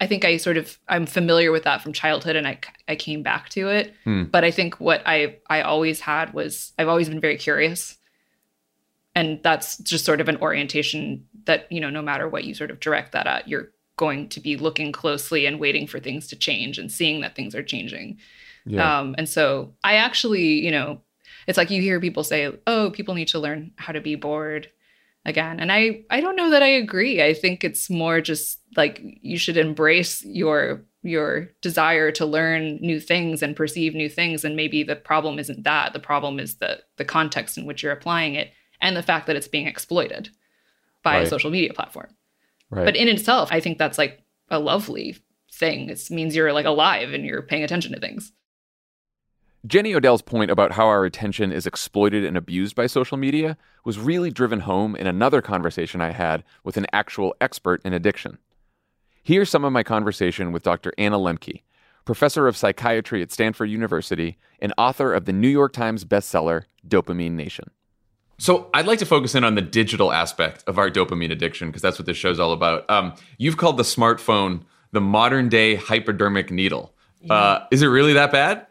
I 0.00 0.08
think 0.08 0.24
I 0.24 0.36
sort 0.36 0.56
of 0.56 0.78
I'm 0.88 1.06
familiar 1.06 1.52
with 1.52 1.62
that 1.62 1.82
from 1.82 1.92
childhood 1.92 2.36
and 2.36 2.46
I 2.46 2.58
I 2.88 2.96
came 2.96 3.22
back 3.22 3.48
to 3.50 3.68
it. 3.68 3.94
Hmm. 4.04 4.24
But 4.24 4.44
I 4.44 4.50
think 4.50 4.80
what 4.80 5.02
I 5.06 5.38
I 5.48 5.62
always 5.62 6.00
had 6.00 6.34
was 6.34 6.72
I've 6.78 6.88
always 6.88 7.08
been 7.08 7.20
very 7.20 7.38
curious. 7.38 7.96
And 9.14 9.42
that's 9.42 9.76
just 9.78 10.04
sort 10.04 10.20
of 10.20 10.28
an 10.28 10.38
orientation 10.38 11.26
that, 11.44 11.70
you 11.70 11.80
know, 11.80 11.90
no 11.90 12.02
matter 12.02 12.28
what 12.28 12.44
you 12.44 12.54
sort 12.54 12.70
of 12.70 12.80
direct 12.80 13.12
that 13.12 13.26
at, 13.26 13.48
you're 13.48 13.70
going 13.96 14.28
to 14.30 14.40
be 14.40 14.56
looking 14.56 14.90
closely 14.90 15.46
and 15.46 15.60
waiting 15.60 15.86
for 15.86 16.00
things 16.00 16.26
to 16.28 16.36
change 16.36 16.78
and 16.78 16.90
seeing 16.90 17.20
that 17.20 17.36
things 17.36 17.54
are 17.54 17.62
changing. 17.62 18.18
Yeah. 18.64 19.00
Um, 19.00 19.14
and 19.18 19.28
so 19.28 19.74
I 19.84 19.96
actually, 19.96 20.64
you 20.64 20.70
know, 20.70 21.00
it's 21.46 21.58
like 21.58 21.70
you 21.70 21.82
hear 21.82 22.00
people 22.00 22.24
say, 22.24 22.52
"Oh, 22.66 22.90
people 22.90 23.14
need 23.14 23.28
to 23.28 23.38
learn 23.38 23.72
how 23.76 23.92
to 23.92 24.00
be 24.00 24.14
bored 24.14 24.70
again," 25.24 25.58
and 25.58 25.72
I, 25.72 26.02
I 26.08 26.20
don't 26.20 26.36
know 26.36 26.50
that 26.50 26.62
I 26.62 26.68
agree. 26.68 27.22
I 27.22 27.34
think 27.34 27.64
it's 27.64 27.90
more 27.90 28.20
just 28.20 28.60
like 28.76 29.00
you 29.02 29.36
should 29.36 29.56
embrace 29.56 30.24
your 30.24 30.84
your 31.02 31.50
desire 31.60 32.12
to 32.12 32.24
learn 32.24 32.76
new 32.76 33.00
things 33.00 33.42
and 33.42 33.56
perceive 33.56 33.94
new 33.94 34.08
things, 34.08 34.44
and 34.44 34.54
maybe 34.54 34.84
the 34.84 34.94
problem 34.94 35.40
isn't 35.40 35.64
that. 35.64 35.92
The 35.92 35.98
problem 35.98 36.38
is 36.38 36.56
the 36.56 36.80
the 36.96 37.04
context 37.04 37.58
in 37.58 37.66
which 37.66 37.82
you're 37.82 37.92
applying 37.92 38.34
it 38.36 38.52
and 38.82 38.96
the 38.96 39.02
fact 39.02 39.26
that 39.26 39.36
it's 39.36 39.48
being 39.48 39.66
exploited 39.66 40.28
by 41.02 41.18
a 41.18 41.26
social 41.26 41.50
media 41.50 41.72
platform. 41.72 42.08
Right. 42.70 42.84
But 42.84 42.96
in 42.96 43.08
itself, 43.08 43.48
I 43.50 43.60
think 43.60 43.78
that's 43.78 43.98
like 43.98 44.22
a 44.50 44.58
lovely 44.58 45.16
thing. 45.50 45.88
It 45.88 46.10
means 46.10 46.36
you're 46.36 46.52
like 46.52 46.66
alive 46.66 47.12
and 47.12 47.24
you're 47.24 47.42
paying 47.42 47.64
attention 47.64 47.92
to 47.92 48.00
things. 48.00 48.32
Jenny 49.64 49.94
Odell's 49.94 50.22
point 50.22 50.50
about 50.50 50.72
how 50.72 50.86
our 50.86 51.04
attention 51.04 51.52
is 51.52 51.68
exploited 51.68 52.24
and 52.24 52.36
abused 52.36 52.74
by 52.74 52.88
social 52.88 53.16
media 53.16 53.56
was 53.84 53.98
really 53.98 54.30
driven 54.30 54.60
home 54.60 54.96
in 54.96 55.06
another 55.06 55.40
conversation 55.40 56.00
I 56.00 56.10
had 56.10 56.42
with 56.64 56.76
an 56.76 56.86
actual 56.92 57.36
expert 57.40 57.80
in 57.84 57.92
addiction. 57.92 58.38
Here's 59.22 59.50
some 59.50 59.64
of 59.64 59.72
my 59.72 59.84
conversation 59.84 60.50
with 60.50 60.64
Dr. 60.64 60.92
Anna 60.98 61.16
Lembke, 61.16 61.62
professor 62.04 62.48
of 62.48 62.56
psychiatry 62.56 63.22
at 63.22 63.30
Stanford 63.30 63.70
University 63.70 64.36
and 64.60 64.74
author 64.76 65.14
of 65.14 65.26
the 65.26 65.32
New 65.32 65.48
York 65.48 65.72
Times 65.72 66.04
bestseller 66.04 66.64
Dopamine 66.86 67.32
Nation. 67.32 67.70
So, 68.42 68.68
I'd 68.74 68.86
like 68.86 68.98
to 68.98 69.06
focus 69.06 69.36
in 69.36 69.44
on 69.44 69.54
the 69.54 69.62
digital 69.62 70.10
aspect 70.10 70.64
of 70.66 70.76
our 70.76 70.90
dopamine 70.90 71.30
addiction 71.30 71.68
because 71.68 71.80
that's 71.80 71.96
what 71.96 72.06
this 72.06 72.16
show's 72.16 72.40
all 72.40 72.52
about. 72.52 72.90
Um, 72.90 73.14
you've 73.38 73.56
called 73.56 73.76
the 73.76 73.84
smartphone 73.84 74.62
the 74.90 75.00
modern 75.00 75.48
day 75.48 75.76
hypodermic 75.76 76.50
needle. 76.50 76.92
Uh, 77.30 77.60
is 77.70 77.82
it 77.82 77.86
really 77.86 78.14
that 78.14 78.32
bad? 78.32 78.66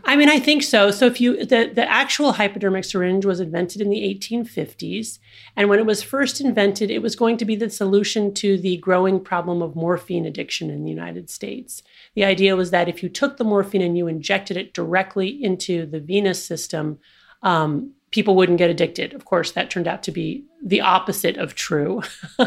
I 0.04 0.14
mean, 0.14 0.28
I 0.28 0.38
think 0.38 0.62
so. 0.62 0.92
So 0.92 1.06
if 1.06 1.20
you 1.20 1.44
the 1.44 1.72
the 1.74 1.90
actual 1.90 2.34
hypodermic 2.34 2.84
syringe 2.84 3.26
was 3.26 3.40
invented 3.40 3.82
in 3.82 3.90
the 3.90 3.98
1850s, 3.98 5.18
and 5.56 5.68
when 5.68 5.80
it 5.80 5.86
was 5.86 6.00
first 6.00 6.40
invented, 6.40 6.88
it 6.88 7.02
was 7.02 7.16
going 7.16 7.36
to 7.38 7.44
be 7.44 7.56
the 7.56 7.70
solution 7.70 8.32
to 8.34 8.56
the 8.56 8.76
growing 8.76 9.18
problem 9.18 9.60
of 9.60 9.74
morphine 9.74 10.24
addiction 10.24 10.70
in 10.70 10.84
the 10.84 10.90
United 10.90 11.30
States. 11.30 11.82
The 12.14 12.24
idea 12.24 12.54
was 12.54 12.70
that 12.70 12.88
if 12.88 13.02
you 13.02 13.08
took 13.08 13.38
the 13.38 13.44
morphine 13.44 13.82
and 13.82 13.98
you 13.98 14.06
injected 14.06 14.56
it 14.56 14.72
directly 14.72 15.30
into 15.30 15.84
the 15.84 15.98
venous 15.98 16.44
system, 16.44 17.00
um, 17.42 17.93
people 18.14 18.36
wouldn't 18.36 18.58
get 18.58 18.70
addicted. 18.70 19.12
Of 19.12 19.24
course, 19.24 19.50
that 19.52 19.70
turned 19.70 19.88
out 19.88 20.04
to 20.04 20.12
be 20.12 20.44
the 20.64 20.80
opposite 20.80 21.36
of 21.36 21.54
true. 21.56 22.02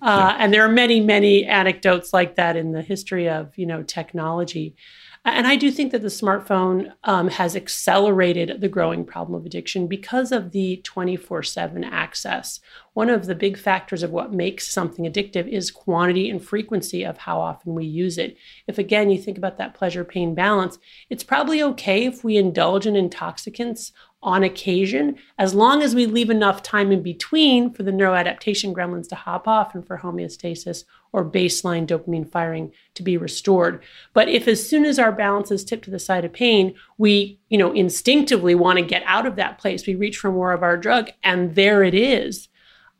Uh, 0.00 0.34
and 0.38 0.52
there 0.52 0.64
are 0.64 0.68
many, 0.68 1.00
many 1.00 1.44
anecdotes 1.44 2.12
like 2.12 2.36
that 2.36 2.56
in 2.56 2.72
the 2.72 2.82
history 2.82 3.28
of 3.28 3.56
you 3.58 3.66
know 3.66 3.82
technology. 3.82 4.76
And 5.24 5.46
I 5.46 5.56
do 5.56 5.70
think 5.70 5.92
that 5.92 6.02
the 6.02 6.08
smartphone 6.08 6.92
um, 7.04 7.28
has 7.28 7.54
accelerated 7.54 8.60
the 8.60 8.68
growing 8.68 9.04
problem 9.04 9.38
of 9.38 9.44
addiction 9.44 9.86
because 9.86 10.32
of 10.32 10.52
the 10.52 10.80
24 10.84 11.42
7 11.42 11.84
access. 11.84 12.60
One 12.94 13.10
of 13.10 13.26
the 13.26 13.34
big 13.34 13.58
factors 13.58 14.02
of 14.02 14.10
what 14.10 14.32
makes 14.32 14.72
something 14.72 15.04
addictive 15.04 15.46
is 15.46 15.70
quantity 15.70 16.30
and 16.30 16.42
frequency 16.42 17.04
of 17.04 17.18
how 17.18 17.40
often 17.40 17.74
we 17.74 17.84
use 17.84 18.18
it. 18.18 18.36
If, 18.66 18.78
again, 18.78 19.10
you 19.10 19.18
think 19.18 19.38
about 19.38 19.58
that 19.58 19.74
pleasure 19.74 20.04
pain 20.04 20.34
balance, 20.34 20.78
it's 21.10 21.24
probably 21.24 21.62
okay 21.62 22.06
if 22.06 22.24
we 22.24 22.36
indulge 22.36 22.86
in 22.86 22.96
intoxicants 22.96 23.92
on 24.22 24.42
occasion, 24.42 25.16
as 25.38 25.54
long 25.54 25.80
as 25.80 25.94
we 25.94 26.06
leave 26.06 26.30
enough 26.30 26.62
time 26.62 26.90
in 26.90 27.02
between 27.02 27.72
for 27.72 27.84
the 27.84 27.92
neuroadaptation 27.92 28.74
gremlins 28.74 29.08
to 29.08 29.14
hop 29.14 29.46
off 29.46 29.74
and 29.74 29.86
for 29.86 29.98
homeostasis 29.98 30.84
or 31.12 31.24
baseline 31.24 31.86
dopamine 31.86 32.30
firing 32.30 32.72
to 32.94 33.02
be 33.02 33.16
restored. 33.16 33.82
But 34.12 34.28
if 34.28 34.46
as 34.46 34.68
soon 34.68 34.84
as 34.84 34.98
our 34.98 35.12
balance 35.12 35.50
is 35.50 35.64
tipped 35.64 35.84
to 35.84 35.90
the 35.90 35.98
side 35.98 36.24
of 36.24 36.32
pain, 36.32 36.74
we, 36.98 37.38
you 37.48 37.58
know, 37.58 37.72
instinctively 37.72 38.54
want 38.54 38.78
to 38.78 38.84
get 38.84 39.02
out 39.06 39.26
of 39.26 39.36
that 39.36 39.58
place, 39.58 39.86
we 39.86 39.94
reach 39.94 40.18
for 40.18 40.30
more 40.30 40.52
of 40.52 40.62
our 40.62 40.76
drug 40.76 41.10
and 41.22 41.54
there 41.54 41.82
it 41.82 41.94
is. 41.94 42.48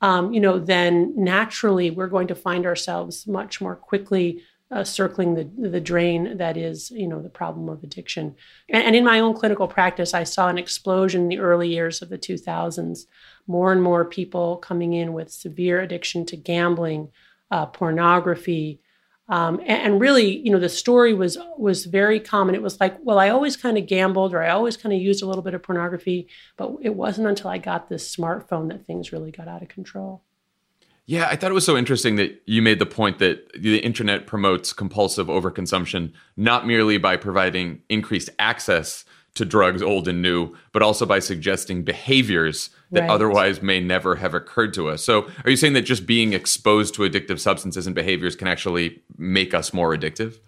um, 0.01 0.33
you 0.33 0.41
know, 0.41 0.59
then 0.59 1.13
naturally 1.17 1.91
we're 1.91 2.07
going 2.07 2.29
to 2.29 2.35
find 2.35 2.67
ourselves 2.67 3.27
much 3.27 3.61
more 3.61 3.75
quickly 3.75 4.43
uh, 4.71 4.85
circling 4.85 5.35
the 5.35 5.71
the 5.71 5.81
drain 5.81 6.37
that 6.37 6.57
is 6.57 6.91
you 6.91 7.09
know 7.09 7.23
the 7.23 7.31
problem 7.31 7.69
of 7.71 7.83
addiction 7.83 8.35
and, 8.69 8.85
and, 8.85 8.95
in 8.95 9.05
my 9.05 9.19
own 9.19 9.33
clinical 9.33 9.67
practice 9.67 10.13
i 10.13 10.23
saw 10.23 10.49
an 10.49 10.59
explosion 10.59 11.23
in 11.23 11.29
the 11.29 11.39
early 11.39 11.69
years 11.71 12.03
of 12.03 12.11
the 12.11 12.19
2000s 12.19 13.07
more 13.47 13.73
and 13.73 13.83
more 13.83 14.05
people 14.05 14.59
coming 14.59 14.93
in 14.93 15.15
with 15.15 15.33
severe 15.33 15.81
addiction 15.81 16.27
to 16.27 16.37
gambling 16.37 17.09
uh, 17.51 17.67
pornography. 17.67 18.81
Um, 19.31 19.61
and, 19.61 19.83
and, 19.83 20.01
really 20.01 20.39
you 20.39 20.51
know 20.51 20.59
the 20.59 20.71
story 20.71 21.13
was 21.13 21.37
was 21.59 21.85
very 21.85 22.19
common. 22.19 22.55
It 22.55 22.63
was 22.63 22.81
like 22.81 22.97
well 23.03 23.19
i 23.19 23.29
always 23.29 23.59
kind 23.59 23.77
of 23.77 23.87
gambled 23.87 24.33
or 24.33 24.43
i 24.43 24.49
always 24.49 24.79
kind 24.79 24.95
of 24.95 25.03
used 25.03 25.23
a 25.23 25.27
little 25.27 25.43
bit 25.43 25.53
of 25.53 25.63
pornography 25.63 26.29
but 26.57 26.73
it 26.81 26.95
wasn't 26.95 27.27
until 27.27 27.51
i 27.51 27.59
got 27.59 27.91
this 27.91 28.17
smartphone 28.17 28.71
that 28.71 28.87
things 28.87 29.13
really 29.13 29.31
got 29.31 29.47
out 29.47 29.61
of 29.61 29.69
control. 29.69 30.23
Yeah, 31.09 31.27
I 31.31 31.37
thought 31.37 31.51
it 31.51 31.55
was 31.55 31.65
so 31.65 31.79
interesting 31.79 32.17
that 32.17 32.43
you 32.45 32.61
made 32.61 32.79
the 32.79 32.85
point 32.85 33.19
that 33.19 33.51
the 33.59 33.79
internet 33.79 34.27
promotes 34.27 34.75
compulsive 34.75 35.29
overconsumption 35.29 36.13
not 36.37 36.67
merely 36.67 36.99
by 36.99 37.17
providing 37.17 37.81
increased 37.89 38.29
access 38.39 39.07
to 39.35 39.47
drugs 39.47 39.81
old 39.81 40.07
and 40.07 40.21
new, 40.21 40.55
but 40.73 40.83
also 40.83 41.07
by 41.07 41.19
suggesting 41.19 41.83
behaviors 41.83 42.69
that 42.91 43.01
right. 43.03 43.11
otherwise 43.11 43.63
may 43.63 43.81
never 43.81 44.17
have 44.17 44.35
occurred 44.35 44.73
to 44.75 44.89
us. 44.89 45.03
So, 45.05 45.29
are 45.45 45.51
you 45.51 45.57
saying 45.57 45.75
that 45.75 45.83
just 45.83 46.07
being 46.07 46.33
exposed 46.33 46.95
to 46.95 47.03
addictive 47.03 47.39
substances 47.39 47.87
and 47.87 47.95
behaviors 47.95 48.37
can 48.37 48.49
actually 48.49 49.03
make 49.17 49.55
us 49.55 49.73
more 49.73 49.95
addictive? 49.97 50.39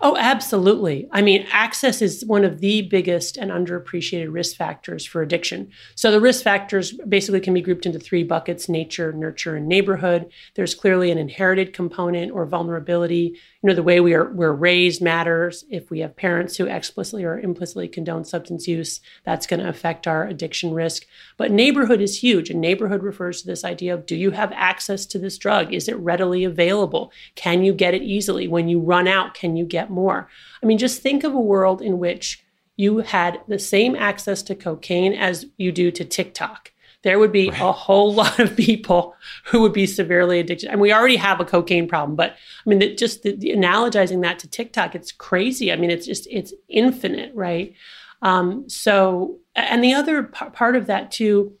Oh, 0.00 0.16
absolutely. 0.16 1.08
I 1.12 1.22
mean, 1.22 1.46
access 1.52 2.00
is 2.00 2.24
one 2.24 2.44
of 2.44 2.60
the 2.60 2.82
biggest 2.82 3.36
and 3.36 3.50
underappreciated 3.50 4.32
risk 4.32 4.56
factors 4.56 5.04
for 5.04 5.22
addiction. 5.22 5.70
So, 5.94 6.10
the 6.10 6.20
risk 6.20 6.42
factors 6.42 6.92
basically 7.08 7.40
can 7.40 7.54
be 7.54 7.60
grouped 7.60 7.86
into 7.86 7.98
three 7.98 8.22
buckets 8.22 8.68
nature, 8.68 9.12
nurture, 9.12 9.56
and 9.56 9.68
neighborhood. 9.68 10.30
There's 10.54 10.74
clearly 10.74 11.10
an 11.10 11.18
inherited 11.18 11.72
component 11.72 12.32
or 12.32 12.46
vulnerability 12.46 13.38
you 13.62 13.68
know 13.68 13.74
the 13.74 13.82
way 13.82 14.00
we 14.00 14.14
are 14.14 14.30
we're 14.32 14.52
raised 14.52 15.02
matters. 15.02 15.64
If 15.70 15.90
we 15.90 16.00
have 16.00 16.16
parents 16.16 16.56
who 16.56 16.66
explicitly 16.66 17.24
or 17.24 17.38
implicitly 17.38 17.88
condone 17.88 18.24
substance 18.24 18.68
use 18.68 19.00
that's 19.24 19.46
going 19.46 19.60
to 19.60 19.68
affect 19.68 20.06
our 20.06 20.26
addiction 20.26 20.72
risk. 20.72 21.06
But 21.36 21.50
neighborhood 21.50 22.00
is 22.00 22.22
huge 22.22 22.50
and 22.50 22.60
neighborhood 22.60 23.02
refers 23.02 23.40
to 23.40 23.46
this 23.46 23.64
idea 23.64 23.94
of 23.94 24.06
do 24.06 24.16
you 24.16 24.32
have 24.32 24.52
access 24.52 25.06
to 25.06 25.18
this 25.18 25.38
drug? 25.38 25.72
Is 25.72 25.88
it 25.88 25.96
readily 25.96 26.44
available? 26.44 27.12
Can 27.34 27.64
you 27.64 27.72
get 27.72 27.94
it 27.94 28.02
easily? 28.02 28.46
When 28.46 28.68
you 28.68 28.80
run 28.80 29.08
out 29.08 29.34
can 29.34 29.56
you 29.56 29.64
get 29.64 29.90
more? 29.90 30.28
I 30.62 30.66
mean 30.66 30.78
just 30.78 31.02
think 31.02 31.24
of 31.24 31.34
a 31.34 31.40
world 31.40 31.80
in 31.80 31.98
which 31.98 32.42
you 32.76 32.98
had 32.98 33.40
the 33.48 33.58
same 33.58 33.96
access 33.96 34.42
to 34.42 34.54
cocaine 34.54 35.14
as 35.14 35.46
you 35.56 35.72
do 35.72 35.90
to 35.90 36.04
TikTok 36.04 36.72
there 37.06 37.20
would 37.20 37.30
be 37.30 37.48
right. 37.50 37.60
a 37.60 37.70
whole 37.70 38.12
lot 38.22 38.40
of 38.40 38.56
people 38.56 39.14
who 39.44 39.60
would 39.60 39.72
be 39.72 39.86
severely 39.86 40.40
addicted. 40.40 40.68
And 40.68 40.80
we 40.80 40.92
already 40.92 41.16
have 41.16 41.40
a 41.40 41.44
cocaine 41.44 41.86
problem, 41.86 42.16
but 42.16 42.32
I 42.32 42.68
mean, 42.68 42.80
the, 42.80 42.94
just 42.96 43.22
the, 43.22 43.36
the 43.36 43.50
analogizing 43.50 44.22
that 44.22 44.40
to 44.40 44.48
TikTok, 44.48 44.96
it's 44.96 45.12
crazy. 45.12 45.72
I 45.72 45.76
mean, 45.76 45.90
it's 45.90 46.04
just, 46.04 46.26
it's 46.28 46.52
infinite, 46.68 47.32
right? 47.32 47.74
Um, 48.22 48.68
so, 48.68 49.38
and 49.54 49.84
the 49.84 49.94
other 49.94 50.24
p- 50.24 50.50
part 50.52 50.74
of 50.74 50.86
that 50.86 51.12
too 51.12 51.52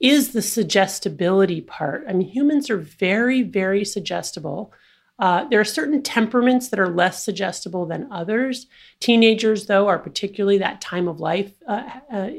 is 0.00 0.32
the 0.32 0.42
suggestibility 0.42 1.60
part. 1.60 2.04
I 2.08 2.14
mean, 2.14 2.28
humans 2.28 2.70
are 2.70 2.78
very, 2.78 3.42
very 3.42 3.84
suggestible. 3.84 4.72
Uh, 5.18 5.44
there 5.48 5.60
are 5.60 5.64
certain 5.64 6.02
temperaments 6.02 6.68
that 6.68 6.80
are 6.80 6.88
less 6.88 7.22
suggestible 7.22 7.84
than 7.84 8.10
others. 8.10 8.66
Teenagers, 9.00 9.66
though, 9.66 9.86
are 9.86 9.98
particularly 9.98 10.58
that 10.58 10.80
time 10.80 11.08
of 11.08 11.20
life 11.20 11.52
uh, 11.68 11.88
uh, 12.10 12.30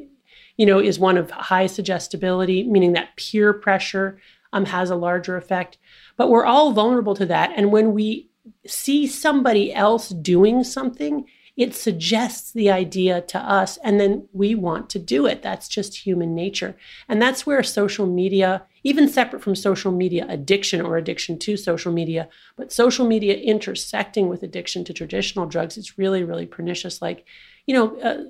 you 0.58 0.66
know, 0.66 0.80
is 0.80 1.00
one 1.00 1.18
of 1.18 1.32
high 1.32 1.68
suggestibility, 1.68 2.64
meaning 2.64 2.94
that 2.94 3.16
peer 3.18 3.54
pressure 3.54 4.20
um, 4.54 4.66
has 4.66 4.90
a 4.90 4.96
larger 4.96 5.36
effect. 5.36 5.78
But 6.18 6.30
we're 6.30 6.46
all 6.46 6.72
vulnerable 6.72 7.16
to 7.16 7.26
that. 7.26 7.52
And 7.56 7.72
when 7.72 7.94
we 7.94 8.30
see 8.66 9.08
somebody 9.08 9.74
else 9.74 10.10
doing 10.10 10.64
something, 10.64 11.26
it 11.58 11.74
suggests 11.74 12.52
the 12.52 12.70
idea 12.70 13.22
to 13.22 13.40
us, 13.40 13.78
and 13.78 13.98
then 13.98 14.28
we 14.34 14.56
want 14.56 14.90
to 14.90 15.00
do 15.00 15.26
it. 15.26 15.42
That's 15.42 15.70
just 15.70 16.06
human 16.06 16.36
nature. 16.36 16.76
And 17.08 17.22
that's 17.22 17.46
where 17.46 17.64
social 17.64 18.06
media, 18.06 18.64
even 18.84 19.08
separate 19.08 19.42
from 19.42 19.56
social 19.56 19.94
media 19.94 20.26
addiction 20.28 20.82
or 20.82 20.98
addiction 20.98 21.40
to 21.40 21.56
social 21.56 21.94
media, 21.94 22.28
but 22.58 22.74
social 22.74 23.08
media 23.08 23.36
intersecting 23.36 24.28
with 24.28 24.44
addiction 24.44 24.84
to 24.84 24.94
traditional 24.94 25.46
drugs, 25.46 25.78
it's 25.78 25.98
really, 25.98 26.24
really 26.24 26.46
pernicious. 26.46 27.02
Like, 27.02 27.26
you 27.68 27.74
know, 27.74 27.98
uh, 28.02 28.24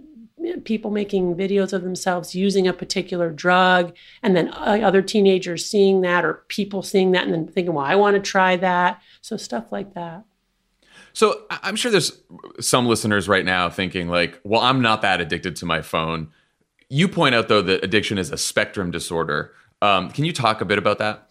people 0.63 0.91
making 0.91 1.35
videos 1.35 1.73
of 1.73 1.83
themselves 1.83 2.35
using 2.35 2.67
a 2.67 2.73
particular 2.73 3.29
drug 3.29 3.95
and 4.23 4.35
then 4.35 4.49
uh, 4.49 4.79
other 4.83 5.01
teenagers 5.01 5.65
seeing 5.65 6.01
that 6.01 6.25
or 6.25 6.45
people 6.47 6.81
seeing 6.81 7.11
that 7.11 7.23
and 7.23 7.33
then 7.33 7.47
thinking 7.47 7.73
well 7.73 7.85
i 7.85 7.95
want 7.95 8.15
to 8.15 8.21
try 8.21 8.55
that. 8.55 9.01
So 9.21 9.37
stuff 9.37 9.71
like 9.71 9.93
that. 9.93 10.23
So 11.13 11.43
i'm 11.49 11.75
sure 11.75 11.91
there's 11.91 12.21
some 12.59 12.87
listeners 12.87 13.27
right 13.27 13.45
now 13.45 13.69
thinking 13.69 14.07
like 14.07 14.39
well 14.43 14.61
i'm 14.61 14.81
not 14.81 15.01
that 15.01 15.21
addicted 15.21 15.55
to 15.57 15.65
my 15.65 15.81
phone. 15.81 16.29
You 16.89 17.07
point 17.07 17.35
out 17.35 17.47
though 17.47 17.61
that 17.61 17.83
addiction 17.83 18.17
is 18.17 18.31
a 18.31 18.37
spectrum 18.37 18.91
disorder. 18.91 19.53
Um, 19.81 20.09
can 20.09 20.25
you 20.25 20.33
talk 20.33 20.61
a 20.61 20.65
bit 20.65 20.77
about 20.77 20.99
that? 20.99 21.29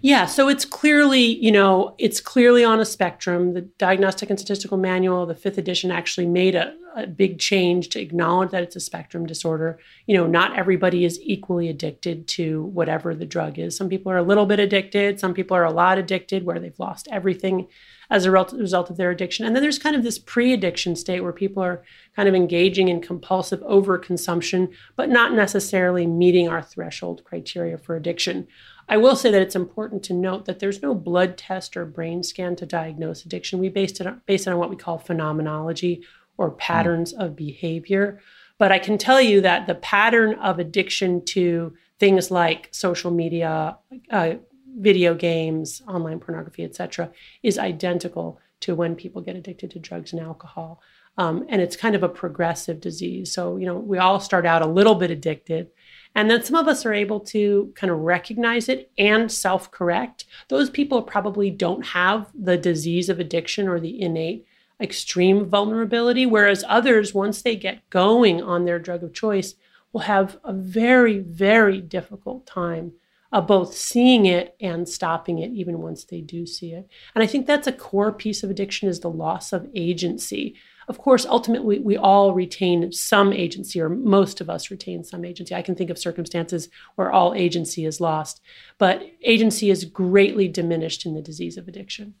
Yeah, 0.00 0.26
so 0.26 0.48
it's 0.48 0.64
clearly, 0.64 1.20
you 1.20 1.52
know, 1.52 1.94
it's 1.98 2.20
clearly 2.20 2.64
on 2.64 2.80
a 2.80 2.84
spectrum. 2.84 3.54
The 3.54 3.62
Diagnostic 3.62 4.30
and 4.30 4.38
Statistical 4.38 4.76
Manual, 4.78 5.26
the 5.26 5.34
fifth 5.34 5.58
edition, 5.58 5.90
actually 5.90 6.26
made 6.26 6.54
a, 6.54 6.74
a, 6.96 7.06
big 7.06 7.38
change 7.38 7.88
to 7.90 8.00
acknowledge 8.00 8.50
that 8.50 8.62
it's 8.62 8.76
a 8.76 8.80
spectrum 8.80 9.26
disorder. 9.26 9.78
You 10.06 10.16
know, 10.16 10.26
not 10.26 10.56
everybody 10.56 11.04
is 11.04 11.20
equally 11.22 11.68
addicted 11.68 12.26
to 12.28 12.64
whatever 12.64 13.14
the 13.14 13.26
drug 13.26 13.58
is. 13.58 13.76
Some 13.76 13.88
people 13.88 14.10
are 14.10 14.16
a 14.16 14.22
little 14.22 14.46
bit 14.46 14.60
addicted, 14.60 15.20
some 15.20 15.34
people 15.34 15.56
are 15.56 15.64
a 15.64 15.72
lot 15.72 15.98
addicted 15.98 16.44
where 16.44 16.58
they've 16.58 16.78
lost 16.78 17.08
everything 17.10 17.68
as 18.10 18.26
a 18.26 18.30
result 18.30 18.90
of 18.90 18.96
their 18.98 19.10
addiction. 19.10 19.46
And 19.46 19.56
then 19.56 19.62
there's 19.62 19.78
kind 19.78 19.96
of 19.96 20.02
this 20.02 20.18
pre 20.18 20.52
addiction 20.52 20.96
state 20.96 21.20
where 21.20 21.32
people 21.32 21.62
are 21.62 21.82
kind 22.14 22.28
of 22.28 22.34
engaging 22.34 22.88
in 22.88 23.00
compulsive 23.00 23.60
overconsumption, 23.60 24.72
but 24.96 25.08
not 25.08 25.32
necessarily 25.32 26.06
meeting 26.06 26.48
our 26.48 26.62
threshold 26.62 27.24
criteria 27.24 27.78
for 27.78 27.96
addiction. 27.96 28.46
I 28.88 28.98
will 28.98 29.16
say 29.16 29.30
that 29.30 29.40
it's 29.40 29.56
important 29.56 30.02
to 30.04 30.14
note 30.14 30.44
that 30.44 30.58
there's 30.58 30.82
no 30.82 30.94
blood 30.94 31.38
test 31.38 31.76
or 31.76 31.86
brain 31.86 32.22
scan 32.22 32.56
to 32.56 32.66
diagnose 32.66 33.24
addiction. 33.24 33.58
We 33.58 33.70
based 33.70 34.00
it 34.00 34.06
on, 34.06 34.20
based 34.26 34.46
it 34.46 34.50
on 34.50 34.58
what 34.58 34.70
we 34.70 34.76
call 34.76 34.98
phenomenology 34.98 36.04
or 36.42 36.50
patterns 36.50 37.14
mm. 37.14 37.24
of 37.24 37.36
behavior. 37.36 38.20
But 38.58 38.72
I 38.72 38.78
can 38.78 38.98
tell 38.98 39.20
you 39.20 39.40
that 39.40 39.66
the 39.66 39.74
pattern 39.76 40.34
of 40.34 40.58
addiction 40.58 41.24
to 41.26 41.74
things 41.98 42.30
like 42.30 42.68
social 42.72 43.10
media, 43.10 43.78
uh, 44.10 44.34
video 44.78 45.14
games, 45.14 45.82
online 45.86 46.18
pornography, 46.18 46.64
etc., 46.64 47.10
is 47.42 47.58
identical 47.58 48.40
to 48.60 48.74
when 48.74 48.94
people 48.94 49.22
get 49.22 49.36
addicted 49.36 49.70
to 49.70 49.78
drugs 49.78 50.12
and 50.12 50.20
alcohol. 50.20 50.80
Um, 51.18 51.44
and 51.48 51.60
it's 51.60 51.76
kind 51.76 51.94
of 51.94 52.02
a 52.02 52.08
progressive 52.08 52.80
disease. 52.80 53.32
So, 53.32 53.56
you 53.56 53.66
know, 53.66 53.76
we 53.76 53.98
all 53.98 54.18
start 54.18 54.46
out 54.46 54.62
a 54.62 54.66
little 54.66 54.94
bit 54.94 55.10
addicted. 55.10 55.68
And 56.14 56.30
then 56.30 56.42
some 56.42 56.56
of 56.56 56.68
us 56.68 56.86
are 56.86 56.92
able 56.92 57.20
to 57.20 57.72
kind 57.74 57.90
of 57.90 57.98
recognize 57.98 58.68
it 58.68 58.90
and 58.96 59.30
self 59.30 59.70
correct. 59.70 60.24
Those 60.48 60.70
people 60.70 61.02
probably 61.02 61.50
don't 61.50 61.84
have 61.86 62.30
the 62.34 62.56
disease 62.56 63.08
of 63.08 63.18
addiction 63.18 63.68
or 63.68 63.78
the 63.78 64.00
innate 64.00 64.46
extreme 64.82 65.46
vulnerability, 65.46 66.26
whereas 66.26 66.64
others, 66.68 67.14
once 67.14 67.42
they 67.42 67.56
get 67.56 67.88
going 67.90 68.42
on 68.42 68.64
their 68.64 68.78
drug 68.78 69.02
of 69.02 69.14
choice, 69.14 69.54
will 69.92 70.02
have 70.02 70.38
a 70.44 70.52
very, 70.52 71.18
very 71.18 71.80
difficult 71.80 72.46
time 72.46 72.92
of 73.30 73.46
both 73.46 73.74
seeing 73.74 74.26
it 74.26 74.54
and 74.60 74.88
stopping 74.88 75.38
it 75.38 75.50
even 75.52 75.80
once 75.80 76.04
they 76.04 76.20
do 76.20 76.46
see 76.46 76.72
it. 76.72 76.88
And 77.14 77.24
I 77.24 77.26
think 77.26 77.46
that's 77.46 77.66
a 77.66 77.72
core 77.72 78.12
piece 78.12 78.42
of 78.42 78.50
addiction 78.50 78.88
is 78.88 79.00
the 79.00 79.10
loss 79.10 79.52
of 79.52 79.68
agency. 79.74 80.54
Of 80.86 80.98
course, 80.98 81.24
ultimately, 81.24 81.78
we 81.78 81.96
all 81.96 82.34
retain 82.34 82.92
some 82.92 83.32
agency, 83.32 83.80
or 83.80 83.88
most 83.88 84.40
of 84.40 84.50
us 84.50 84.70
retain 84.70 85.04
some 85.04 85.24
agency. 85.24 85.54
I 85.54 85.62
can 85.62 85.74
think 85.74 85.90
of 85.90 85.98
circumstances 85.98 86.68
where 86.96 87.10
all 87.10 87.32
agency 87.34 87.86
is 87.86 88.00
lost, 88.00 88.42
but 88.78 89.02
agency 89.22 89.70
is 89.70 89.84
greatly 89.84 90.48
diminished 90.48 91.06
in 91.06 91.14
the 91.14 91.22
disease 91.22 91.56
of 91.56 91.68
addiction. 91.68 92.14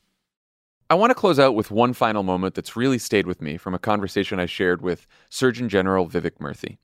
I 0.92 0.94
want 0.94 1.08
to 1.08 1.14
close 1.14 1.38
out 1.38 1.54
with 1.54 1.70
one 1.70 1.94
final 1.94 2.22
moment 2.22 2.54
that's 2.54 2.76
really 2.76 2.98
stayed 2.98 3.26
with 3.26 3.40
me 3.40 3.56
from 3.56 3.72
a 3.72 3.78
conversation 3.78 4.38
I 4.38 4.44
shared 4.44 4.82
with 4.82 5.06
Surgeon 5.30 5.70
General 5.70 6.06
Vivek 6.06 6.32
Murthy. 6.38 6.76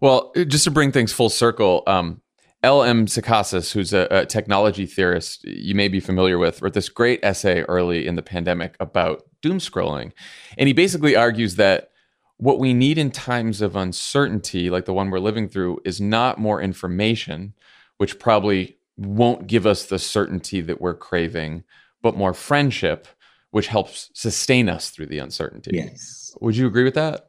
Well, 0.00 0.30
just 0.46 0.62
to 0.66 0.70
bring 0.70 0.92
things 0.92 1.12
full 1.12 1.30
circle, 1.30 1.82
um, 1.88 2.20
L.M. 2.62 3.06
Sacasas, 3.06 3.72
who's 3.72 3.92
a, 3.92 4.06
a, 4.12 4.24
technology 4.24 4.86
theorist 4.86 5.42
you 5.42 5.74
may 5.74 5.88
be 5.88 5.98
familiar 5.98 6.38
with, 6.38 6.62
wrote 6.62 6.74
this 6.74 6.88
great 6.88 7.18
essay 7.24 7.62
early 7.62 8.06
in 8.06 8.14
the 8.14 8.22
pandemic 8.22 8.76
about 8.78 9.24
doom 9.42 9.58
scrolling. 9.58 10.12
And 10.56 10.68
he 10.68 10.72
basically 10.72 11.16
argues 11.16 11.56
that 11.56 11.90
what 12.36 12.60
we 12.60 12.72
need 12.72 12.98
in 12.98 13.10
times 13.10 13.60
of 13.60 13.74
uncertainty, 13.74 14.70
like 14.70 14.84
the 14.84 14.94
one 14.94 15.10
we're 15.10 15.18
living 15.18 15.48
through, 15.48 15.80
is 15.84 16.00
not 16.00 16.38
more 16.38 16.62
information, 16.62 17.52
which 17.96 18.20
probably 18.20 18.78
won't 18.96 19.48
give 19.48 19.66
us 19.66 19.86
the 19.86 19.98
certainty 19.98 20.60
that 20.60 20.80
we're 20.80 20.94
craving, 20.94 21.64
but 22.02 22.16
more 22.16 22.34
friendship, 22.34 23.06
which 23.50 23.66
helps 23.66 24.10
sustain 24.14 24.68
us 24.68 24.90
through 24.90 25.06
the 25.06 25.18
uncertainty. 25.18 25.72
Yes. 25.74 26.34
Would 26.40 26.56
you 26.56 26.66
agree 26.66 26.84
with 26.84 26.94
that? 26.94 27.26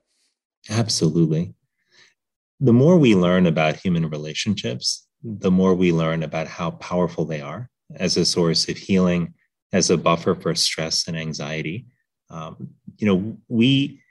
Absolutely. 0.70 1.54
The 2.60 2.74
more 2.74 2.98
we 2.98 3.16
learn 3.16 3.48
about 3.48 3.76
human 3.76 4.10
relationships, 4.10 5.08
the 5.24 5.52
more 5.52 5.74
we 5.74 5.92
learn 5.92 6.24
about 6.24 6.48
how 6.48 6.72
powerful 6.72 7.26
they 7.26 7.42
are 7.42 7.70
as 7.96 8.18
a 8.18 8.26
source 8.26 8.70
of 8.70 8.78
healing, 8.78 9.34
as 9.74 9.90
a 9.90 9.98
buffer 9.98 10.36
for 10.36 10.54
stress 10.56 11.08
and 11.08 11.18
anxiety. 11.18 11.86
Um, 12.30 12.70
you 12.98 13.08
know, 13.08 13.38
we 13.48 14.02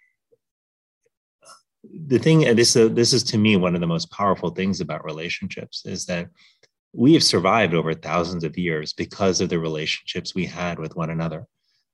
the 2.06 2.18
thing 2.18 2.40
this 2.54 2.76
uh, 2.76 2.88
this 2.88 3.12
is 3.12 3.22
to 3.24 3.38
me 3.38 3.56
one 3.56 3.74
of 3.74 3.80
the 3.80 3.86
most 3.86 4.10
powerful 4.10 4.50
things 4.50 4.80
about 4.80 5.04
relationships 5.04 5.84
is 5.86 6.04
that 6.06 6.28
we 6.92 7.14
have 7.14 7.22
survived 7.22 7.74
over 7.74 7.94
thousands 7.94 8.44
of 8.44 8.58
years 8.58 8.92
because 8.92 9.40
of 9.40 9.48
the 9.48 9.58
relationships 9.58 10.34
we 10.34 10.46
had 10.46 10.78
with 10.78 10.96
one 10.96 11.10
another. 11.10 11.46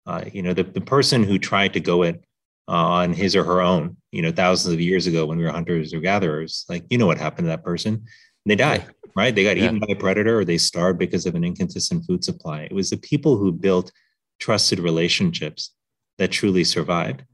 Uh, 0.07 0.25
you 0.33 0.43
know, 0.43 0.55
the, 0.55 0.63
the 0.63 0.81
person 0.81 1.23
who 1.23 1.39
tried 1.39 1.73
to 1.75 1.81
go 1.81 2.03
it 2.03 2.25
uh, 2.69 2.73
on 2.73 3.13
his 3.13 3.37
or 3.37 3.45
her 3.45 3.61
own, 3.61 3.97
you 4.13 4.23
know, 4.23 4.33
thousands 4.33 4.73
of 4.73 4.81
years 4.81 5.07
ago 5.07 5.27
when 5.27 5.39
we 5.39 5.45
were 5.45 5.51
hunters 5.51 5.93
or 5.93 6.01
gatherers, 6.01 6.65
like, 6.69 6.85
you 6.91 6.99
know 6.99 7.07
what 7.07 7.19
happened 7.19 7.47
to 7.47 7.49
that 7.49 7.65
person? 7.65 8.05
They 8.47 8.55
died, 8.55 8.87
right? 9.17 9.35
They 9.35 9.43
got 9.43 9.57
yeah. 9.57 9.65
eaten 9.65 9.81
by 9.81 9.89
a 9.91 9.97
predator 9.97 10.39
or 10.39 10.45
they 10.45 10.59
starved 10.59 11.01
because 11.01 11.27
of 11.27 11.35
an 11.35 11.43
inconsistent 11.43 12.07
food 12.07 12.23
supply. 12.23 12.63
It 12.63 12.73
was 12.73 12.91
the 12.91 12.97
people 12.97 13.37
who 13.37 13.51
built 13.51 13.91
trusted 14.39 14.79
relationships 14.79 15.73
that 16.19 16.31
truly 16.31 16.63
survived. 16.63 17.25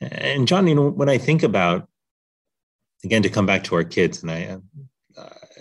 And 0.00 0.46
Jon, 0.46 0.68
you 0.68 0.76
know, 0.76 0.88
when 0.88 1.08
I 1.08 1.18
think 1.18 1.42
about, 1.42 1.88
again, 3.04 3.22
to 3.22 3.28
come 3.28 3.46
back 3.46 3.64
to 3.64 3.74
our 3.74 3.84
kids, 3.84 4.22
and 4.22 4.30
I, 4.30 4.58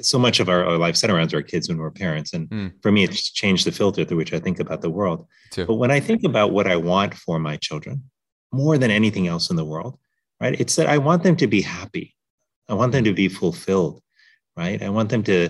so 0.02 0.20
much 0.20 0.39
of 0.39 0.50
our, 0.50 0.66
our, 0.66 0.78
life 0.78 0.95
center 0.95 1.16
around 1.16 1.34
our 1.34 1.41
kids 1.41 1.68
when 1.68 1.78
we're 1.78 1.91
parents. 1.91 2.34
And 2.34 2.50
mm. 2.50 2.74
for 2.82 2.91
me, 2.91 3.04
it's 3.04 3.32
changed 3.32 3.66
the 3.66 3.72
filter 3.72 4.06
through 4.06 4.18
which 4.18 4.34
I 4.34 4.39
think 4.39 4.60
about 4.60 4.82
the 4.82 4.89
world. 4.89 5.28
Too. 5.52 5.66
But 5.66 5.76
when 5.76 5.91
I 5.91 6.00
think 6.00 6.24
about 6.24 6.52
what 6.52 6.68
I 6.68 6.76
want 6.76 7.14
for 7.14 7.39
my 7.39 7.58
children, 7.58 8.04
more 8.52 8.78
than 8.78 8.91
anything 8.91 9.28
else 9.28 9.50
in 9.50 9.56
the 9.56 9.66
world, 9.66 10.00
right? 10.41 10.60
It's 10.60 10.76
that 10.78 10.88
I 10.88 10.97
want 10.97 11.24
them 11.24 11.36
to 11.38 11.47
be 11.47 11.62
happy. 11.62 12.16
I 12.68 12.74
want 12.74 12.91
them 12.91 13.04
to 13.04 13.14
be 13.14 13.30
fulfilled 13.30 14.02
right? 14.60 14.84
I 14.84 14.89
want 14.89 15.10
them 15.10 15.24
to 15.24 15.50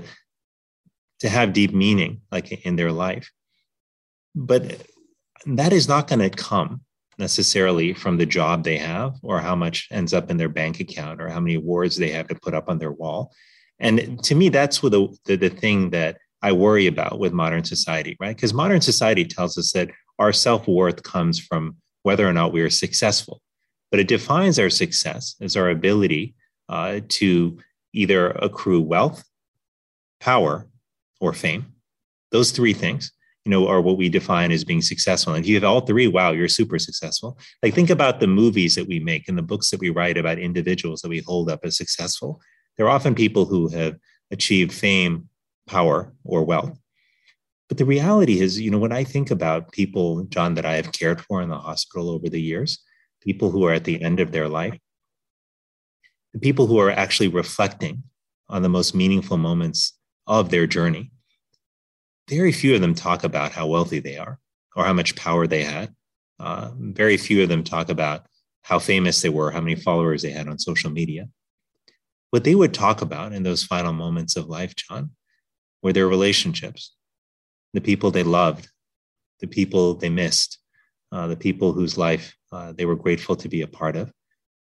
to 1.22 1.30
have 1.30 1.52
deep 1.52 1.74
meaning 1.74 2.22
like 2.32 2.52
in 2.66 2.76
their 2.78 2.92
life. 2.92 3.30
But 4.36 4.64
that 5.46 5.74
is 5.74 5.88
not 5.90 6.08
going 6.08 6.20
to 6.20 6.30
come 6.30 6.82
necessarily 7.18 7.94
from 7.94 8.16
the 8.18 8.26
job 8.26 8.64
they 8.64 8.78
have 8.78 9.16
or 9.22 9.42
how 9.42 9.56
much 9.56 9.90
ends 9.92 10.14
up 10.14 10.32
in 10.32 10.38
their 10.38 10.48
bank 10.48 10.80
account 10.80 11.22
or 11.22 11.28
how 11.28 11.42
many 11.42 11.56
awards 11.56 11.98
they 11.98 12.12
have 12.12 12.30
to 12.30 12.36
put 12.36 12.54
up 12.54 12.70
on 12.70 12.78
their 12.78 12.94
wall. 12.94 13.34
And 13.80 14.22
to 14.24 14.36
me, 14.36 14.50
that's 14.50 14.84
what 14.84 14.92
the, 14.92 15.08
the, 15.26 15.36
the 15.36 15.50
thing 15.50 15.90
that 15.92 16.18
I 16.42 16.52
worry 16.52 16.88
about 16.88 17.20
with 17.20 17.34
modern 17.34 17.64
society, 17.64 18.16
right? 18.20 18.36
Because 18.36 18.54
modern 18.54 18.82
society 18.82 19.26
tells 19.26 19.58
us 19.58 19.72
that 19.74 19.90
our 20.20 20.34
self 20.34 20.68
worth 20.68 21.04
comes 21.04 21.40
from 21.40 21.78
whether 22.04 22.28
or 22.28 22.34
not 22.34 22.54
we 22.54 22.62
are 22.62 22.70
successful. 22.70 23.42
But 23.92 24.00
it 24.00 24.08
defines 24.08 24.60
our 24.60 24.70
success 24.70 25.36
as 25.42 25.58
our 25.58 25.70
ability 25.70 26.36
uh, 26.68 27.02
to 27.08 27.58
either 27.94 28.32
accrue 28.32 28.82
wealth, 28.82 29.24
power, 30.20 30.68
or 31.20 31.34
fame. 31.34 31.74
Those 32.32 32.52
three 32.52 32.74
things, 32.74 33.12
you 33.46 33.50
know, 33.50 33.68
are 33.68 33.82
what 33.82 33.98
we 33.98 34.10
define 34.10 34.52
as 34.52 34.64
being 34.64 34.82
successful. 34.82 35.34
And 35.34 35.44
if 35.44 35.50
you 35.50 35.56
have 35.56 35.64
all 35.64 35.82
three, 35.82 36.08
wow, 36.08 36.32
you're 36.32 36.48
super 36.48 36.78
successful. 36.78 37.38
Like 37.64 37.74
think 37.74 37.90
about 37.90 38.20
the 38.20 38.28
movies 38.28 38.76
that 38.76 38.88
we 38.88 39.00
make 39.00 39.28
and 39.28 39.38
the 39.38 39.42
books 39.44 39.72
that 39.72 39.80
we 39.80 39.90
write 39.90 40.18
about 40.18 40.38
individuals 40.38 41.02
that 41.02 41.10
we 41.10 41.20
hold 41.20 41.50
up 41.50 41.62
as 41.64 41.76
successful. 41.76 42.40
They're 42.80 42.90
often 42.90 43.14
people 43.14 43.44
who 43.44 43.68
have 43.68 43.98
achieved 44.32 44.72
fame, 44.72 45.28
power, 45.68 46.14
or 46.24 46.46
wealth. 46.46 46.80
But 47.68 47.78
the 47.78 47.84
reality 47.84 48.40
is, 48.40 48.58
you 48.58 48.72
know, 48.72 48.80
when 48.80 48.94
I 48.94 49.04
think 49.04 49.32
about 49.32 49.74
people, 49.74 50.24
Jon, 50.24 50.54
that 50.54 50.66
I 50.66 50.76
have 50.78 50.94
cared 50.94 51.20
for 51.20 51.42
in 51.42 51.50
the 51.50 51.58
hospital 51.58 52.10
over 52.10 52.30
the 52.30 52.42
years, 52.42 52.82
people 53.22 53.52
who 53.52 53.66
are 53.66 53.74
at 53.74 53.84
the 53.84 54.02
end 54.02 54.22
of 54.22 54.32
their 54.32 54.48
life, 54.48 54.80
the 56.32 56.40
people 56.40 56.68
who 56.68 56.80
are 56.80 56.90
actually 56.90 57.28
reflecting 57.28 58.02
on 58.48 58.62
the 58.62 58.70
most 58.70 58.96
meaningful 58.96 59.38
moments 59.38 60.00
of 60.26 60.50
their 60.50 60.66
journey, 60.66 61.12
very 62.30 62.54
few 62.54 62.76
of 62.76 62.80
them 62.80 62.94
talk 62.94 63.26
about 63.26 63.52
how 63.52 63.68
wealthy 63.68 64.00
they 64.00 64.18
are 64.18 64.40
or 64.74 64.86
how 64.86 64.94
much 64.94 65.18
power 65.18 65.48
they 65.48 65.66
had. 65.66 65.94
Uh, 66.40 66.72
very 66.78 67.18
few 67.18 67.44
of 67.44 67.50
them 67.50 67.62
talk 67.62 67.90
about 67.90 68.26
how 68.62 68.80
famous 68.80 69.22
they 69.22 69.28
were, 69.28 69.52
how 69.52 69.60
many 69.60 69.76
followers 69.76 70.22
they 70.22 70.32
had 70.32 70.48
on 70.48 70.58
social 70.58 70.90
media. 70.90 71.28
What 72.32 72.44
they 72.44 72.56
would 72.56 72.74
talk 72.74 73.02
about 73.02 73.34
in 73.34 73.44
those 73.44 73.64
final 73.64 73.94
moments 73.94 74.36
of 74.36 74.48
life, 74.48 74.76
Jon, 74.76 75.12
were 75.82 75.94
their 75.94 76.08
relationships, 76.08 76.96
the 77.74 77.82
people 77.82 78.12
they 78.12 78.24
loved, 78.24 78.70
the 79.40 79.48
people 79.48 79.96
they 79.96 80.10
missed, 80.10 80.60
uh, 81.12 81.28
the 81.28 81.38
people 81.38 81.74
whose 81.74 81.98
life 81.98 82.36
uh, 82.52 82.74
they 82.74 82.86
were 82.86 82.96
grateful 82.96 83.36
to 83.38 83.50
be 83.50 83.62
a 83.62 83.68
part 83.68 83.96
of. 83.96 84.12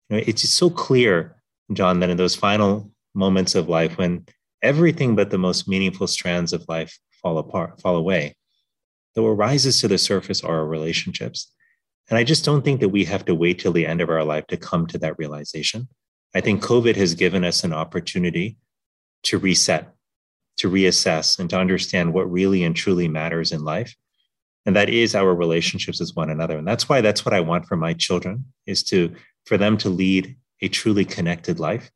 You 0.09 0.17
know, 0.17 0.23
it's 0.25 0.41
just 0.41 0.55
so 0.55 0.69
clear 0.69 1.37
Jon, 1.73 1.99
that 1.99 2.09
in 2.09 2.17
those 2.17 2.35
final 2.35 2.91
moments 3.13 3.55
of 3.55 3.67
life 3.67 3.97
when 3.97 4.25
everything 4.61 5.15
but 5.15 5.29
the 5.29 5.37
most 5.37 5.67
meaningful 5.67 6.07
strands 6.07 6.53
of 6.53 6.65
life 6.67 6.97
fall 7.21 7.37
apart, 7.37 7.81
fall 7.81 7.95
away, 7.95 8.35
that 9.15 9.23
what 9.23 9.31
rises 9.31 9.81
to 9.81 9.87
the 9.87 9.97
surface 9.97 10.43
are 10.43 10.59
our 10.59 10.65
relationships. 10.65 11.51
And 12.09 12.17
I 12.17 12.23
just 12.23 12.45
don't 12.45 12.63
think 12.63 12.79
that 12.79 12.89
we 12.89 13.03
have 13.05 13.25
to 13.25 13.35
wait 13.35 13.59
till 13.59 13.73
the 13.73 13.85
end 13.85 13.99
of 13.99 14.09
our 14.09 14.23
life 14.23 14.47
to 14.47 14.57
come 14.57 14.87
to 14.87 14.97
that 14.99 15.17
realization. 15.17 15.89
I 16.35 16.41
think 16.41 16.63
COVID 16.63 16.95
has 16.95 17.13
given 17.13 17.43
us 17.43 17.63
an 17.63 17.73
opportunity 17.73 18.57
to 19.23 19.37
reset, 19.37 19.93
to 20.57 20.69
reassess, 20.69 21.39
and 21.39 21.49
to 21.49 21.57
understand 21.57 22.13
what 22.13 22.31
really 22.31 22.63
and 22.63 22.75
truly 22.75 23.07
matters 23.07 23.51
in 23.51 23.63
life. 23.63 23.95
And 24.65 24.75
that 24.75 24.89
is 24.89 25.15
our 25.15 25.33
relationships 25.33 25.99
with 25.99 26.11
one 26.15 26.29
another. 26.29 26.57
And 26.57 26.67
that's 26.67 26.89
why 26.89 27.01
that's 27.01 27.25
what 27.25 27.33
I 27.33 27.39
want 27.39 27.65
for 27.65 27.77
my 27.77 27.93
children 27.93 28.45
is 28.65 28.83
to 28.83 29.15
for 29.45 29.57
them 29.57 29.77
to 29.77 29.89
lead 29.89 30.35
a 30.61 30.67
truly 30.67 31.05
connected 31.05 31.59
life. 31.59 31.89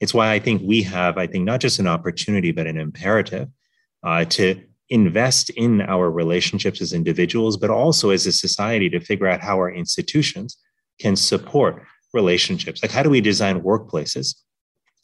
It's 0.00 0.14
why 0.14 0.32
I 0.32 0.38
think 0.38 0.62
we 0.64 0.82
have, 0.82 1.16
I 1.16 1.26
think, 1.26 1.44
not 1.44 1.60
just 1.60 1.78
an 1.78 1.86
opportunity, 1.86 2.52
but 2.52 2.66
an 2.66 2.78
imperative 2.78 3.48
uh, 4.04 4.26
to 4.26 4.62
invest 4.90 5.50
in 5.50 5.80
our 5.82 6.10
relationships 6.10 6.80
as 6.80 6.92
individuals, 6.92 7.56
but 7.56 7.70
also 7.70 8.10
as 8.10 8.26
a 8.26 8.32
society 8.32 8.88
to 8.90 9.00
figure 9.00 9.26
out 9.26 9.40
how 9.40 9.56
our 9.56 9.70
institutions 9.70 10.56
can 11.00 11.16
support 11.16 11.82
relationships. 12.12 12.82
Like, 12.82 12.92
how 12.92 13.02
do 13.02 13.10
we 13.10 13.20
design 13.20 13.62
workplaces 13.62 14.34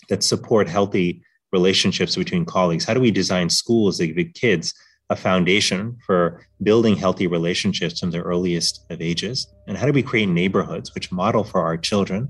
that 0.09 0.23
support 0.23 0.69
healthy 0.69 1.23
relationships 1.53 2.17
between 2.17 2.45
colleagues? 2.45 2.85
How 2.85 2.95
do 2.95 3.01
we 3.01 3.11
design 3.11 3.49
schools 3.49 3.99
that 3.99 4.09
give 4.09 4.35
kids 4.35 4.75
a 5.11 5.17
foundation 5.17 5.97
for 6.07 6.47
building 6.63 6.97
healthy 6.97 7.27
relationships 7.27 8.01
from 8.01 8.11
the 8.11 8.23
earliest 8.23 8.85
of 8.91 9.01
ages? 9.01 9.47
And 9.67 9.77
how 9.77 9.87
do 9.87 9.93
we 9.93 10.03
create 10.03 10.27
neighborhoods 10.27 10.95
which 10.95 11.13
model 11.13 11.45
for 11.45 11.61
our 11.61 11.77
children 11.77 12.29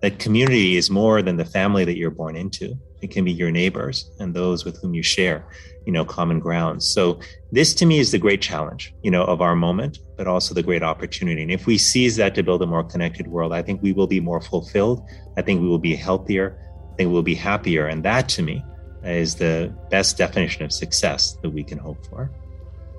that 0.00 0.18
community 0.18 0.76
is 0.76 0.90
more 0.90 1.22
than 1.22 1.36
the 1.36 1.44
family 1.44 1.84
that 1.84 1.96
you're 1.96 2.10
born 2.10 2.36
into 2.36 2.76
it 3.00 3.10
can 3.10 3.24
be 3.24 3.32
your 3.32 3.50
neighbors 3.50 4.10
and 4.18 4.34
those 4.34 4.64
with 4.64 4.80
whom 4.80 4.94
you 4.94 5.02
share 5.02 5.46
you 5.88 5.92
know 5.92 6.04
common 6.04 6.38
grounds 6.38 6.86
so 6.86 7.18
this 7.50 7.72
to 7.72 7.86
me 7.86 7.98
is 7.98 8.12
the 8.12 8.18
great 8.18 8.42
challenge 8.42 8.94
you 9.02 9.10
know 9.10 9.24
of 9.24 9.40
our 9.40 9.56
moment 9.56 9.98
but 10.18 10.26
also 10.26 10.52
the 10.52 10.64
great 10.64 10.82
opportunity. 10.82 11.42
And 11.42 11.50
if 11.50 11.66
we 11.66 11.78
seize 11.78 12.16
that 12.16 12.34
to 12.34 12.42
build 12.42 12.60
a 12.60 12.66
more 12.66 12.84
connected 12.84 13.28
world 13.28 13.52
i 13.54 13.62
think 13.62 13.82
we 13.82 13.92
will 13.92 14.08
be 14.08 14.20
more 14.20 14.42
fulfilled. 14.42 15.02
I 15.38 15.42
think 15.42 15.62
we 15.62 15.68
will 15.68 15.78
be 15.78 15.94
healthier. 15.94 16.58
I 16.92 16.96
think 16.96 17.12
we'll 17.12 17.22
be 17.22 17.36
happier. 17.36 17.86
And 17.86 18.04
that 18.04 18.28
to 18.30 18.42
me 18.42 18.64
is 19.04 19.36
the 19.36 19.72
best 19.90 20.18
definition 20.18 20.64
of 20.64 20.72
success 20.72 21.38
that 21.42 21.50
we 21.50 21.62
can 21.62 21.78
hope 21.78 22.04
for. 22.04 22.30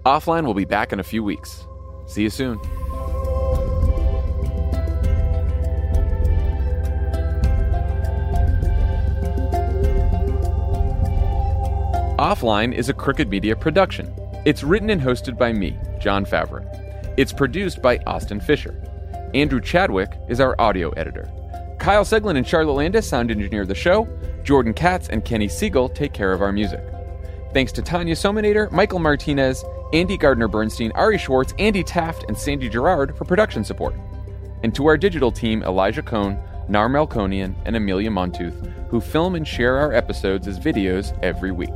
Offline 0.06 0.46
we'll 0.46 0.54
be 0.54 0.66
back 0.66 0.94
in 0.94 1.00
a 1.00 1.04
few 1.04 1.24
weeks. 1.24 1.68
See 2.08 2.24
you 2.24 2.30
soon 2.30 2.58
Offline 12.20 12.74
is 12.74 12.90
a 12.90 12.94
Crooked 12.94 13.30
Media 13.30 13.56
production. 13.56 14.14
It's 14.46 14.62
written 14.62 14.90
and 14.90 15.02
hosted 15.02 15.38
by 15.38 15.54
me, 15.54 15.78
Jon 16.02 16.26
Favreau. 16.26 16.66
It's 17.16 17.32
produced 17.32 17.82
by 17.82 17.98
Austin 18.00 18.42
Fisher. 18.42 18.76
Andrew 19.34 19.62
Chadwick 19.62 20.20
is 20.28 20.42
our 20.42 20.54
audio 20.60 20.90
editor. 20.98 21.32
Kyle 21.80 22.04
Seglin 22.04 22.36
and 22.36 22.46
Charlotte 22.46 22.74
Landes 22.74 23.08
sound 23.08 23.32
engineer 23.32 23.66
the 23.66 23.74
show. 23.74 24.06
Jordan 24.44 24.74
Katz 24.74 25.08
and 25.08 25.24
Kenny 25.24 25.48
Siegel 25.48 25.88
take 25.88 26.12
care 26.12 26.34
of 26.34 26.42
our 26.42 26.52
music. 26.52 26.84
Thanks 27.54 27.72
to 27.72 27.82
Tanya 27.82 28.16
Somanader, 28.16 28.70
Michael 28.70 29.00
Martinez, 29.00 29.64
Andy 29.94 30.18
Gardner 30.18 30.50
Bernstein, 30.50 30.92
Ari 30.96 31.20
Schwartz, 31.20 31.54
Andy 31.58 31.86
Taft, 31.86 32.26
and 32.28 32.38
Sandy 32.38 32.68
Gerard 32.68 33.18
for 33.18 33.24
production 33.24 33.64
support. 33.64 33.96
And 34.64 34.76
to 34.76 34.88
our 34.88 34.98
digital 34.98 35.32
team, 35.32 35.64
Elijah 35.64 36.04
Cohn, 36.04 36.38
Nar 36.70 36.88
Melkonian, 36.88 37.56
and 37.66 37.76
Amelia 37.76 38.12
Montooth, 38.12 38.72
who 38.90 39.02
film 39.02 39.36
and 39.36 39.48
share 39.48 39.78
our 39.78 39.92
episodes 39.92 40.48
as 40.48 40.60
videos 40.60 41.18
every 41.24 41.52
week. 41.52 41.70